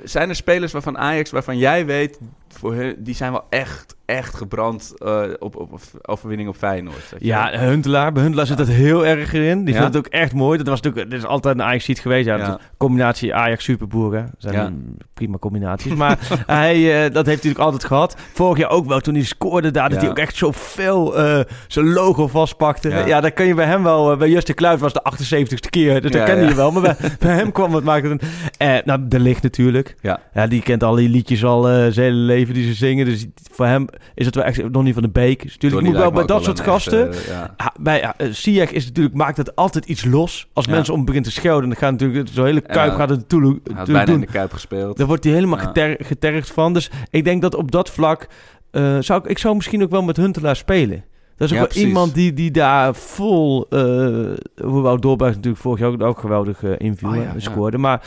Zijn 0.04 0.30
er 0.30 0.36
spelers 0.36 0.72
waarvan 0.72 0.98
Ajax, 0.98 1.32
waarvan 1.32 1.58
jij 1.58 1.86
weet, 1.86 2.20
voor 2.48 2.94
die 2.98 3.16
zijn 3.16 3.32
wel 3.32 3.46
echt, 3.50 3.96
echt 4.18 4.36
gebrand 4.36 4.94
eh, 4.98 5.22
op, 5.40 5.56
op, 5.56 5.72
op 5.72 5.82
overwinning 6.02 6.50
op 6.50 6.56
Feyenoord? 6.56 7.14
Ja? 7.20 7.50
Huntelaar. 7.60 8.12
Bij 8.12 8.22
Huntelaar 8.24 8.46
zit 8.48 8.58
dat 8.58 8.68
heel 8.68 9.06
erg 9.06 9.34
in. 9.34 9.66
Die 9.66 9.74
Ja? 9.74 9.80
vindt 9.82 9.96
het 9.96 10.06
ook 10.06 10.14
echt 10.14 10.34
mooi. 10.34 10.58
Dat 10.58 10.68
was 10.68 10.82
natuurlijk, 10.82 11.12
dit 11.12 11.20
is 11.20 11.26
altijd 11.26 11.56
een 11.56 11.62
Ajax 11.64 11.90
geweest. 12.00 12.26
Ja, 12.26 12.38
Ja. 12.38 12.60
combinatie 12.78 13.36
Ajax 13.36 13.64
Superboer. 13.64 14.16
hè. 14.16 14.24
zijn 14.38 14.54
Ja. 14.56 14.66
een 14.66 14.98
prima 15.14 15.38
combinaties. 15.38 15.94
Maar 15.94 16.18
hij, 16.46 16.76
eh, 16.76 17.14
dat 17.14 17.14
heeft 17.14 17.26
hij 17.26 17.34
natuurlijk 17.36 17.60
altijd 17.64 17.84
gehad. 17.84 18.16
Vorig 18.34 18.58
jaar 18.58 18.70
ook 18.70 18.86
wel, 18.88 19.00
toen 19.00 19.14
hij 19.14 19.24
scoorde 19.24 19.72
daar, 19.72 19.90
dat 19.90 20.02
hij 20.02 20.10
ook 20.10 20.18
echt 20.20 20.36
zo 20.36 20.52
veel 20.52 21.18
eh, 21.18 21.40
zijn 21.68 21.94
logo 21.94 22.28
vastpakte. 22.28 22.90
Ja. 22.90 23.22
Dat 23.22 23.34
kan 23.34 23.46
je 23.46 23.54
bij 23.54 23.66
hem 23.66 23.84
wel. 23.84 24.18
bij 24.18 24.30
Justin 24.30 24.56
Kluit 24.56 24.80
was 24.80 24.94
de 24.94 25.02
78ste 25.04 25.70
keer, 25.70 26.02
dus 26.02 26.12
dat 26.12 26.24
kende 26.24 26.46
je 26.48 26.56
wel. 26.56 26.72
Maar 26.72 26.82
bij, 26.82 26.96
bij 27.20 27.36
hem 27.36 27.52
kwam 27.52 27.74
het 27.76 27.84
maken. 27.84 28.20
Eh, 28.58 28.76
nou, 28.86 29.00
de 29.08 29.20
licht 29.20 29.44
natuurlijk. 29.44 29.96
Ja. 30.02 30.20
Ja, 30.34 30.48
die 30.48 30.62
kent 30.62 30.84
al 30.84 30.96
die 30.96 31.10
liedjes 31.10 31.44
al 31.46 31.64
zijn 31.64 31.94
hele 31.94 32.12
leven 32.16 32.54
die 32.54 32.66
ze 32.68 32.74
zingen. 32.74 33.06
Dus 33.06 33.26
voor 33.52 33.66
hem 33.66 33.86
is 34.16 34.26
het 34.26 34.36
wel 34.36 34.44
echt 34.44 34.74
Donny 34.74 34.94
van 34.94 35.02
de 35.02 35.10
Beek. 35.10 35.42
Dus 35.42 35.52
natuurlijk 35.54 35.82
Donny 35.84 35.90
moet 35.90 36.14
wel 36.14 36.26
bij 36.26 36.36
dat 36.36 36.44
soort 36.44 36.60
gasten. 36.60 37.10
echte, 37.10 37.32
ja. 37.32 37.74
Bij 37.80 38.02
eh, 38.18 38.28
is 38.74 38.86
natuurlijk, 38.86 39.16
maakt 39.16 39.38
het 39.38 39.56
altijd 39.56 39.86
iets 39.86 40.06
los. 40.06 40.48
Als 40.54 40.66
Ja. 40.66 40.72
mensen 40.72 40.94
om 40.94 41.06
beginnen 41.06 41.30
te 41.32 41.36
schreeuwen, 41.40 41.62
dan 41.64 41.76
gaat 41.76 41.92
natuurlijk 41.92 42.28
zo'n 42.34 42.46
hele 42.46 42.62
kuip 42.62 42.92
Ja. 42.92 42.96
gaat 42.98 43.10
het 43.10 43.28
bijna 43.28 44.00
in 44.00 44.06
doen. 44.06 44.20
de 44.20 44.26
Kuip 44.26 44.54
gespeeld. 44.54 44.98
Daar 44.98 45.08
wordt 45.08 45.24
hij 45.24 45.34
helemaal 45.34 45.60
geter, 45.60 45.96
getergd 46.00 46.52
van. 46.52 46.74
Dus 46.74 46.92
ik 47.10 47.24
denk 47.24 47.42
dat 47.42 47.56
op 47.56 47.72
dat 47.72 47.90
vlak 47.90 48.28
eh, 48.72 48.98
zou 49.00 49.24
ik, 49.24 49.30
ik 49.30 49.38
zou 49.38 49.56
misschien 49.56 49.84
ook 49.84 49.90
wel 49.92 50.02
met 50.04 50.18
Huntelaar 50.18 50.56
spelen. 50.56 51.04
Dat 51.38 51.50
is 51.52 51.56
ook 51.58 51.62
Ja, 51.62 51.66
wel 51.66 51.68
precies. 51.68 51.88
iemand 51.88 52.14
die, 52.14 52.34
die 52.34 52.52
daar 52.52 52.96
vol, 52.96 53.66
uh, 53.70 54.30
hoewel 54.64 55.00
Doorberg 55.00 55.36
natuurlijk 55.36 55.62
vorig 55.62 55.80
jaar 55.80 56.08
ook, 56.08 56.20
geweldig 56.20 56.64
eh, 56.64 56.72
inviel 56.78 57.10
Oh 57.10 57.16
ja, 57.16 57.22
en 57.22 57.34
ja. 57.34 57.40
scoorde. 57.40 57.78
Maar 57.78 58.02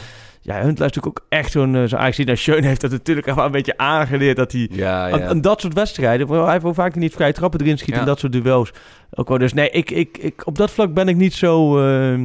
ja, 0.44 0.54
Huntelaar 0.54 0.88
is 0.90 0.94
natuurlijk 0.94 1.06
ook 1.06 1.26
echt 1.28 1.50
zo'n 1.52 1.74
uh, 1.74 1.84
zo 1.84 1.96
Ajax. 1.96 2.18
Nou, 2.18 2.36
Schön 2.36 2.64
heeft 2.64 2.80
dat 2.80 2.90
natuurlijk 2.90 3.26
wel 3.26 3.44
een 3.44 3.50
beetje 3.50 3.78
aangeleerd 3.78 4.36
dat 4.36 4.52
hij 4.52 4.68
Ja, 4.70 5.06
ja. 5.06 5.14
aan, 5.14 5.22
aan 5.22 5.40
dat 5.40 5.60
soort 5.60 5.74
wedstrijden. 5.74 6.28
Hij 6.28 6.50
heeft 6.50 6.62
wel 6.62 6.74
vaak 6.74 6.94
niet 6.94 7.12
vrij 7.12 7.32
trappen 7.32 7.60
erin 7.60 7.78
schieten 7.78 8.00
en 8.00 8.06
dat 8.06 8.18
soort 8.18 8.32
duels. 8.32 8.72
Ook 9.10 9.28
wel. 9.28 9.38
Dus 9.38 9.52
nee, 9.52 9.70
ik, 9.70 9.90
ik, 9.90 10.18
ik, 10.18 10.46
op 10.46 10.56
dat 10.58 10.70
vlak 10.70 10.94
ben 10.94 11.08
ik 11.08 11.16
niet 11.16 11.34
zo. 11.34 11.84
eh, 11.86 12.18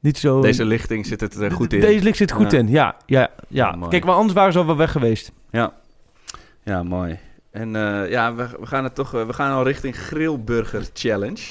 niet 0.00 0.18
zo 0.18 0.40
Deze 0.40 0.64
lichting 0.64 1.06
zit 1.06 1.20
het 1.20 1.34
er 1.34 1.50
goed 1.50 1.72
in. 1.72 1.80
Deze 1.80 2.04
ligt 2.04 2.16
zit 2.16 2.32
goed 2.32 2.52
in, 2.52 2.68
ja. 2.68 2.96
ja, 3.06 3.28
ja. 3.48 3.78
Kijk, 3.88 4.04
maar 4.04 4.14
anders 4.14 4.34
waren 4.34 4.52
ze 4.52 4.58
al 4.58 4.66
wel 4.66 4.76
weg 4.76 4.92
geweest. 4.92 5.32
Ja, 5.50 5.72
ja 6.62 6.82
mooi. 6.82 7.18
En 7.50 7.76
eh, 7.76 8.10
ja, 8.10 8.34
we, 8.34 8.46
we 8.60 8.66
gaan 8.66 8.84
het 8.84 8.94
toch, 8.94 9.14
eh, 9.14 9.26
we 9.26 9.32
gaan 9.32 9.52
al 9.52 9.64
richting 9.64 9.96
Grillburger 9.96 10.88
Challenge. 10.92 11.42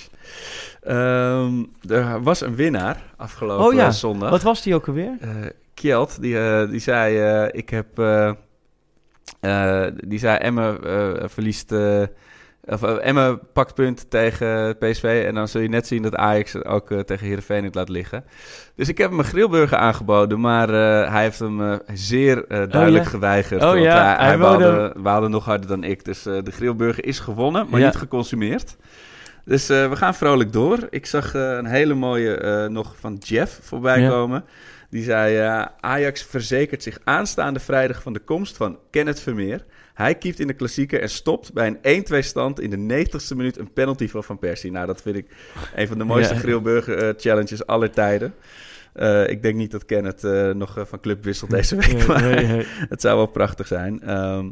Ehm, 0.81 1.63
er 1.89 2.23
was 2.23 2.41
een 2.41 2.55
winnaar 2.55 3.03
afgelopen 3.17 3.65
Oh 3.65 3.73
ja, 3.73 3.91
zondag. 3.91 4.29
Wat 4.29 4.43
was 4.43 4.61
die 4.63 4.75
ook 4.75 4.87
alweer? 4.87 5.17
Eh, 5.19 5.29
Kjeld, 5.81 6.21
die, 6.21 6.39
eh, 6.39 6.69
die 6.69 6.79
zei, 6.79 7.17
eh, 7.19 7.47
ik 7.59 7.69
heb, 7.69 7.99
eh, 7.99 9.83
die 10.07 10.19
zei 10.19 10.37
Emme 10.37 10.79
eh, 10.79 11.27
verliest, 11.27 11.71
of 12.65 12.83
Emme 12.83 13.39
pakt 13.53 13.73
punten 13.73 14.07
tegen 14.09 14.77
PSV 14.77 15.23
en 15.27 15.35
dan 15.35 15.47
zul 15.47 15.61
je 15.61 15.69
net 15.69 15.87
zien 15.87 16.01
dat 16.01 16.15
Ajax 16.15 16.63
ook 16.63 16.87
tegen 17.05 17.25
Heerenveen 17.27 17.63
het 17.63 17.75
laat 17.75 17.89
liggen. 17.89 18.23
Dus 18.75 18.89
ik 18.89 18.97
heb 18.97 19.09
hem 19.09 19.19
een 19.19 19.25
grillburger 19.25 19.77
aangeboden, 19.77 20.39
maar 20.39 20.67
hij 21.11 21.23
heeft 21.23 21.39
hem 21.39 21.79
zeer 21.93 22.45
eh, 22.47 22.69
duidelijk 22.69 23.03
ja. 23.03 23.09
geweigerd. 23.09 23.61
Oh 23.63 23.69
want 23.69 23.83
ja, 23.83 24.15
hij, 24.17 24.25
hij 24.27 24.37
waalde, 24.37 24.93
waalde 24.97 25.27
nog 25.27 25.45
harder 25.45 25.67
dan 25.67 25.83
ik. 25.83 26.05
Dus 26.05 26.23
de 26.23 26.51
grillburger 26.51 27.05
is 27.05 27.19
gewonnen, 27.19 27.67
maar 27.69 27.79
Ja. 27.79 27.85
niet 27.85 27.95
geconsumeerd. 27.95 28.75
Dus 29.45 29.67
we 29.67 29.95
gaan 29.95 30.15
vrolijk 30.15 30.53
door. 30.53 30.77
Ik 30.89 31.05
zag 31.05 31.33
een 31.33 31.65
hele 31.65 31.93
mooie 31.93 32.67
nog 32.69 32.95
van 32.99 33.17
Jeff 33.19 33.59
voorbij 33.63 34.01
Ja. 34.01 34.09
komen. 34.09 34.43
Die 34.89 35.03
zei, 35.03 35.37
eh, 35.37 35.65
Ajax 35.79 36.23
verzekert 36.23 36.83
zich 36.83 36.99
aanstaande 37.03 37.59
vrijdag 37.59 38.01
van 38.01 38.13
de 38.13 38.19
komst 38.19 38.57
van 38.57 38.79
Kenneth 38.89 39.19
Vermeer. 39.19 39.65
Hij 39.93 40.15
keept 40.15 40.39
in 40.39 40.47
de 40.47 40.53
klassieker 40.53 41.01
en 41.01 41.09
stopt 41.09 41.53
bij 41.53 41.67
een 41.67 41.77
1-2 41.81 42.21
stand 42.21 42.59
in 42.59 42.69
de 42.69 42.77
90ste 42.77 43.35
minuut 43.35 43.57
een 43.57 43.73
penalty 43.73 44.07
van 44.09 44.23
Van 44.23 44.39
Persie. 44.39 44.71
Nou, 44.71 44.85
dat 44.87 45.01
vind 45.01 45.15
ik 45.15 45.25
een 45.75 45.87
van 45.87 45.97
de 45.97 46.03
mooiste 46.03 46.33
Ja. 46.33 46.39
grillburger 46.39 46.97
eh, 46.97 47.13
challenges 47.17 47.65
aller 47.65 47.91
tijden. 47.91 48.33
Eh, 48.93 49.27
ik 49.29 49.41
denk 49.41 49.55
niet 49.55 49.71
dat 49.71 49.85
Kenneth 49.85 50.21
nog 50.55 50.77
van 50.87 50.99
club 50.99 51.23
wisselt 51.23 51.51
deze 51.51 51.75
week, 51.75 51.93
Nee, 51.93 52.07
maar 52.07 52.21
nee, 52.21 52.45
nee. 52.45 52.65
het 52.89 53.01
zou 53.01 53.17
wel 53.17 53.25
prachtig 53.27 53.67
zijn. 53.67 54.01
Ehm, 54.01 54.49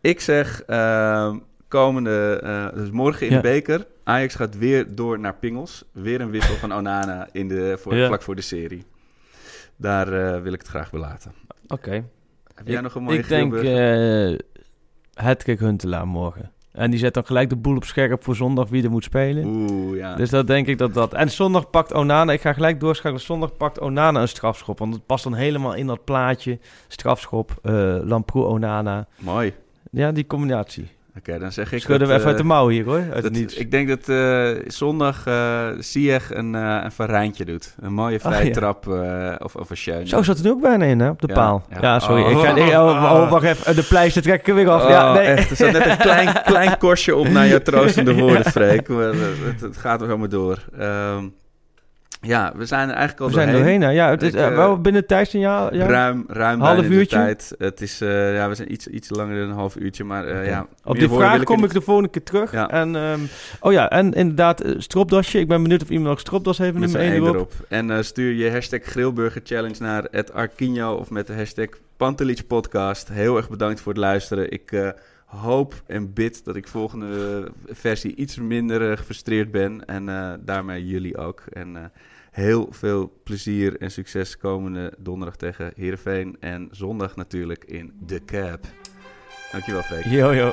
ik 0.00 0.20
zeg 0.20 0.62
ehm, 0.62 1.38
komende, 1.68 2.40
dus 2.74 2.90
morgen 2.90 3.26
in 3.26 3.32
Ja. 3.32 3.40
de 3.40 3.48
beker. 3.48 3.86
Ajax 4.04 4.34
gaat 4.34 4.58
weer 4.58 4.94
door 4.94 5.18
naar 5.18 5.34
Pingels. 5.34 5.84
Weer 5.92 6.20
een 6.20 6.30
wissel 6.30 6.54
van 6.56 6.74
Onana 6.74 7.28
in 7.32 7.48
de, 7.48 7.78
voor, 7.80 7.94
Ja. 7.96 8.06
vlak 8.06 8.22
voor 8.22 8.34
de 8.34 8.42
serie. 8.42 8.84
Daar 9.76 10.12
eh, 10.12 10.42
wil 10.42 10.52
ik 10.52 10.58
het 10.58 10.68
graag 10.68 10.90
belaten. 10.90 11.32
Oké. 11.68 11.90
Heb 12.54 12.66
jij 12.66 12.76
Ik- 12.76 12.82
nog 12.82 12.94
een 12.94 13.02
mooie 13.02 13.18
Ik 13.18 13.28
denk 13.28 13.52
uh, 13.54 14.38
Hedkik 15.14 15.58
Huntelaar 15.58 16.06
morgen. 16.06 16.50
En 16.72 16.90
die 16.90 16.98
zet 16.98 17.14
dan 17.14 17.26
gelijk 17.26 17.48
de 17.48 17.56
boel 17.56 17.76
op 17.76 17.84
scherp 17.84 18.24
voor 18.24 18.36
zondag 18.36 18.68
wie 18.68 18.84
er 18.84 18.90
moet 18.90 19.04
spelen. 19.04 19.44
Oeh, 19.46 19.96
ja. 19.96 20.14
Dus 20.14 20.30
dat 20.30 20.46
denk 20.46 20.66
ik 20.66 20.78
dat 20.78 20.94
dat... 20.94 21.14
En 21.14 21.30
zondag 21.30 21.70
pakt 21.70 21.92
Onana... 21.94 22.32
Ik 22.32 22.40
ga 22.40 22.52
gelijk 22.52 22.80
doorschakelen. 22.80 23.20
Zondag 23.20 23.56
pakt 23.56 23.80
Onana 23.80 24.20
een 24.20 24.28
strafschop. 24.28 24.78
Want 24.78 24.94
het 24.94 25.06
past 25.06 25.24
dan 25.24 25.34
helemaal 25.34 25.74
in 25.74 25.86
dat 25.86 26.04
plaatje. 26.04 26.58
Strafschop, 26.88 27.58
eh 27.62 27.96
Lamproe, 28.02 28.44
Onana. 28.44 29.06
Mooi. 29.18 29.54
Ja, 29.90 30.12
die 30.12 30.26
combinatie. 30.26 30.88
Oké, 31.18 31.38
dan 31.38 31.52
zeg 31.52 31.72
ik 31.72 31.80
Schudden 31.80 32.08
we 32.08 32.14
even 32.14 32.26
uit 32.26 32.36
de 32.36 32.42
eh, 32.42 32.48
mouw 32.48 32.68
hier 32.68 32.84
hoor. 32.84 33.02
Uit 33.12 33.22
dat- 33.22 33.36
ik 33.58 33.70
denk 33.70 33.88
dat 33.88 34.08
eh, 34.08 34.48
zondag 34.66 35.24
Ziyech 35.78 36.34
een, 36.34 36.54
een 36.54 36.92
Varijntje 36.92 37.44
doet. 37.44 37.74
Een 37.80 37.92
mooie 37.92 38.20
vrije 38.20 38.40
Oh, 38.40 38.46
ja. 38.46 38.52
trap 38.52 38.86
of, 39.42 39.54
of 39.56 39.70
een 39.70 39.76
Schöne. 39.76 40.06
Zo 40.08 40.22
zat 40.22 40.36
het 40.38 40.48
ook 40.48 40.60
bijna 40.60 40.84
in, 40.84 41.00
hè? 41.00 41.08
Op 41.08 41.20
de 41.20 41.28
Ja, 41.28 41.34
paal. 41.34 41.62
ja. 41.70 41.78
Ja, 41.80 41.98
sorry. 41.98 42.22
Oh. 42.22 42.30
Ik 42.30 42.38
ga, 42.38 42.82
oh, 42.84 43.12
oh, 43.12 43.30
wacht 43.30 43.44
even. 43.44 43.74
De 43.76 43.82
pleister 43.82 44.22
trek 44.22 44.40
ik 44.40 44.48
er 44.48 44.54
weer 44.54 44.68
af. 44.70 44.82
Oh, 44.84 44.88
ja, 44.88 45.12
nee. 45.12 45.26
echt. 45.26 45.50
Er 45.50 45.56
zat 45.56 45.72
net 45.72 45.86
een 45.86 45.96
klein, 45.96 46.42
klein 46.44 46.78
korstje 46.78 47.16
op 47.16 47.28
naar 47.28 47.46
je 47.46 47.62
troostende 47.62 48.14
woorden, 48.14 48.44
Freek. 48.44 48.88
Het, 48.88 49.60
het 49.60 49.76
gaat 49.76 50.00
er 50.00 50.06
helemaal 50.06 50.28
door. 50.28 50.58
Ehm, 50.78 51.24
ja, 52.20 52.52
we 52.56 52.64
zijn 52.66 52.88
er 52.88 52.94
eigenlijk 52.94 53.20
al 53.20 53.26
We 53.26 53.32
zijn 53.32 53.52
doorheen. 53.52 53.80
hè. 53.82 53.90
Ja, 53.90 54.10
het 54.10 54.22
is 54.22 54.28
Ik, 54.28 54.34
eh, 54.34 54.46
eh, 54.46 54.54
wel 54.54 54.80
binnen 54.80 55.06
tijdsignaal. 55.06 55.74
Ja. 55.74 55.86
Ruim, 55.86 56.24
ruim 56.28 56.60
Half 56.60 56.84
uurtje? 56.88 57.16
tijd. 57.16 57.54
Het 57.58 57.80
is, 57.80 58.00
eh, 58.00 58.34
ja, 58.34 58.48
we 58.48 58.54
zijn 58.54 58.72
iets, 58.72 58.86
iets 58.86 59.10
langer 59.10 59.40
dan 59.40 59.48
een 59.48 59.54
half 59.54 59.76
uurtje, 59.76 60.04
maar 60.04 60.26
eh, 60.26 60.46
ja. 60.46 60.66
Op 60.84 60.98
die 60.98 61.08
vraag 61.08 61.42
kom 61.42 61.58
er 61.58 61.64
ik 61.64 61.72
de 61.72 61.80
volgende 61.80 62.10
keer 62.10 62.22
terug. 62.22 62.52
Ja. 62.52 62.70
En, 62.70 62.96
ehm, 62.96 63.20
oh 63.60 63.72
ja, 63.72 63.90
en 63.90 64.12
inderdaad, 64.12 64.60
eh, 64.60 64.74
stropdasje. 64.78 65.38
Ik 65.38 65.48
ben 65.48 65.62
benieuwd 65.62 65.82
of 65.82 65.88
iemand 65.90 66.08
nog 66.08 66.20
stropdas 66.20 66.58
heeft 66.58 66.72
met 66.72 66.80
Met 66.80 66.90
nummer 66.92 67.08
z'n 67.10 67.14
1 67.16 67.24
één 67.24 67.34
erop. 67.34 67.50
erop. 67.52 67.66
En 67.68 67.90
eh, 67.90 68.02
stuur 68.02 68.32
je 68.34 68.50
hashtag 68.50 68.82
Grillburger 68.82 69.40
Challenge 69.44 69.76
naar 69.78 70.04
het 70.10 70.32
Arquino 70.32 70.94
of 70.94 71.10
met 71.10 71.26
de 71.26 71.34
hashtag 71.34 71.66
Pantelic 71.96 72.46
Podcast. 72.46 73.08
Heel 73.08 73.36
erg 73.36 73.48
bedankt 73.48 73.80
voor 73.80 73.92
het 73.92 74.00
luisteren. 74.00 74.50
Ik 74.52 74.72
eh, 74.72 74.88
hoop 75.26 75.82
en 75.86 76.12
bid 76.12 76.44
dat 76.44 76.56
ik 76.56 76.68
volgende 76.68 77.48
versie 77.66 78.14
iets 78.14 78.36
minder 78.36 78.90
eh, 78.90 78.96
gefrustreerd 78.96 79.50
ben. 79.50 79.84
En 79.84 80.08
eh, 80.08 80.32
daarmee 80.40 80.86
jullie 80.86 81.16
ook. 81.16 81.42
En 81.52 81.76
eh, 81.76 81.84
heel 82.30 82.68
veel 82.70 83.20
plezier 83.24 83.80
en 83.80 83.90
succes 83.90 84.36
komende 84.36 84.92
donderdag 84.98 85.36
tegen 85.36 85.72
Heerenveen. 85.76 86.36
En 86.40 86.68
zondag 86.70 87.16
natuurlijk 87.16 87.64
in 87.64 87.92
de 88.06 88.24
Cap. 88.24 88.64
Dankjewel, 89.52 89.82
Freek. 89.82 90.04
Yo, 90.04 90.32
yo. 90.34 90.52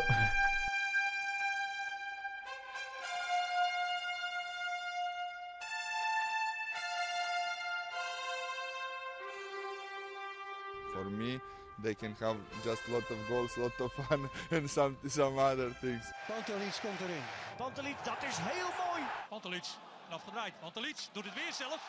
They 11.83 11.93
can 11.93 12.15
have 12.19 12.37
just 12.63 12.87
lot 12.87 13.03
of 13.11 13.17
goals, 13.27 13.57
lot 13.57 13.79
of 13.81 13.91
fun, 13.93 14.29
and 14.51 14.69
some 14.69 14.95
some 15.07 15.37
other 15.37 15.69
things. 15.81 16.05
Pantelic 16.27 16.79
komt 16.81 17.01
erin. 17.01 17.23
Pantelic, 17.57 17.97
dat 18.03 18.23
is 18.29 18.37
heel 18.37 18.71
mooi. 18.85 19.03
Pantelic, 19.29 19.65
afgedraaid. 20.09 20.53
Pantelic 20.59 20.97
doet 21.11 21.25
het 21.25 21.33
weer 21.33 21.53
zelf 21.53 21.81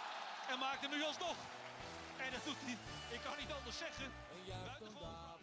en 0.50 0.58
maakt 0.58 0.80
hem 0.80 0.90
nu 0.90 1.02
alsnog. 1.04 1.36
En 2.16 2.30
dat 2.32 2.44
doet 2.44 2.60
hij, 2.64 2.76
ik 3.10 3.20
kan 3.24 3.32
niet 3.38 3.52
anders 3.58 3.78
zeggen. 3.78 4.12
buitengewoon. 4.46 5.33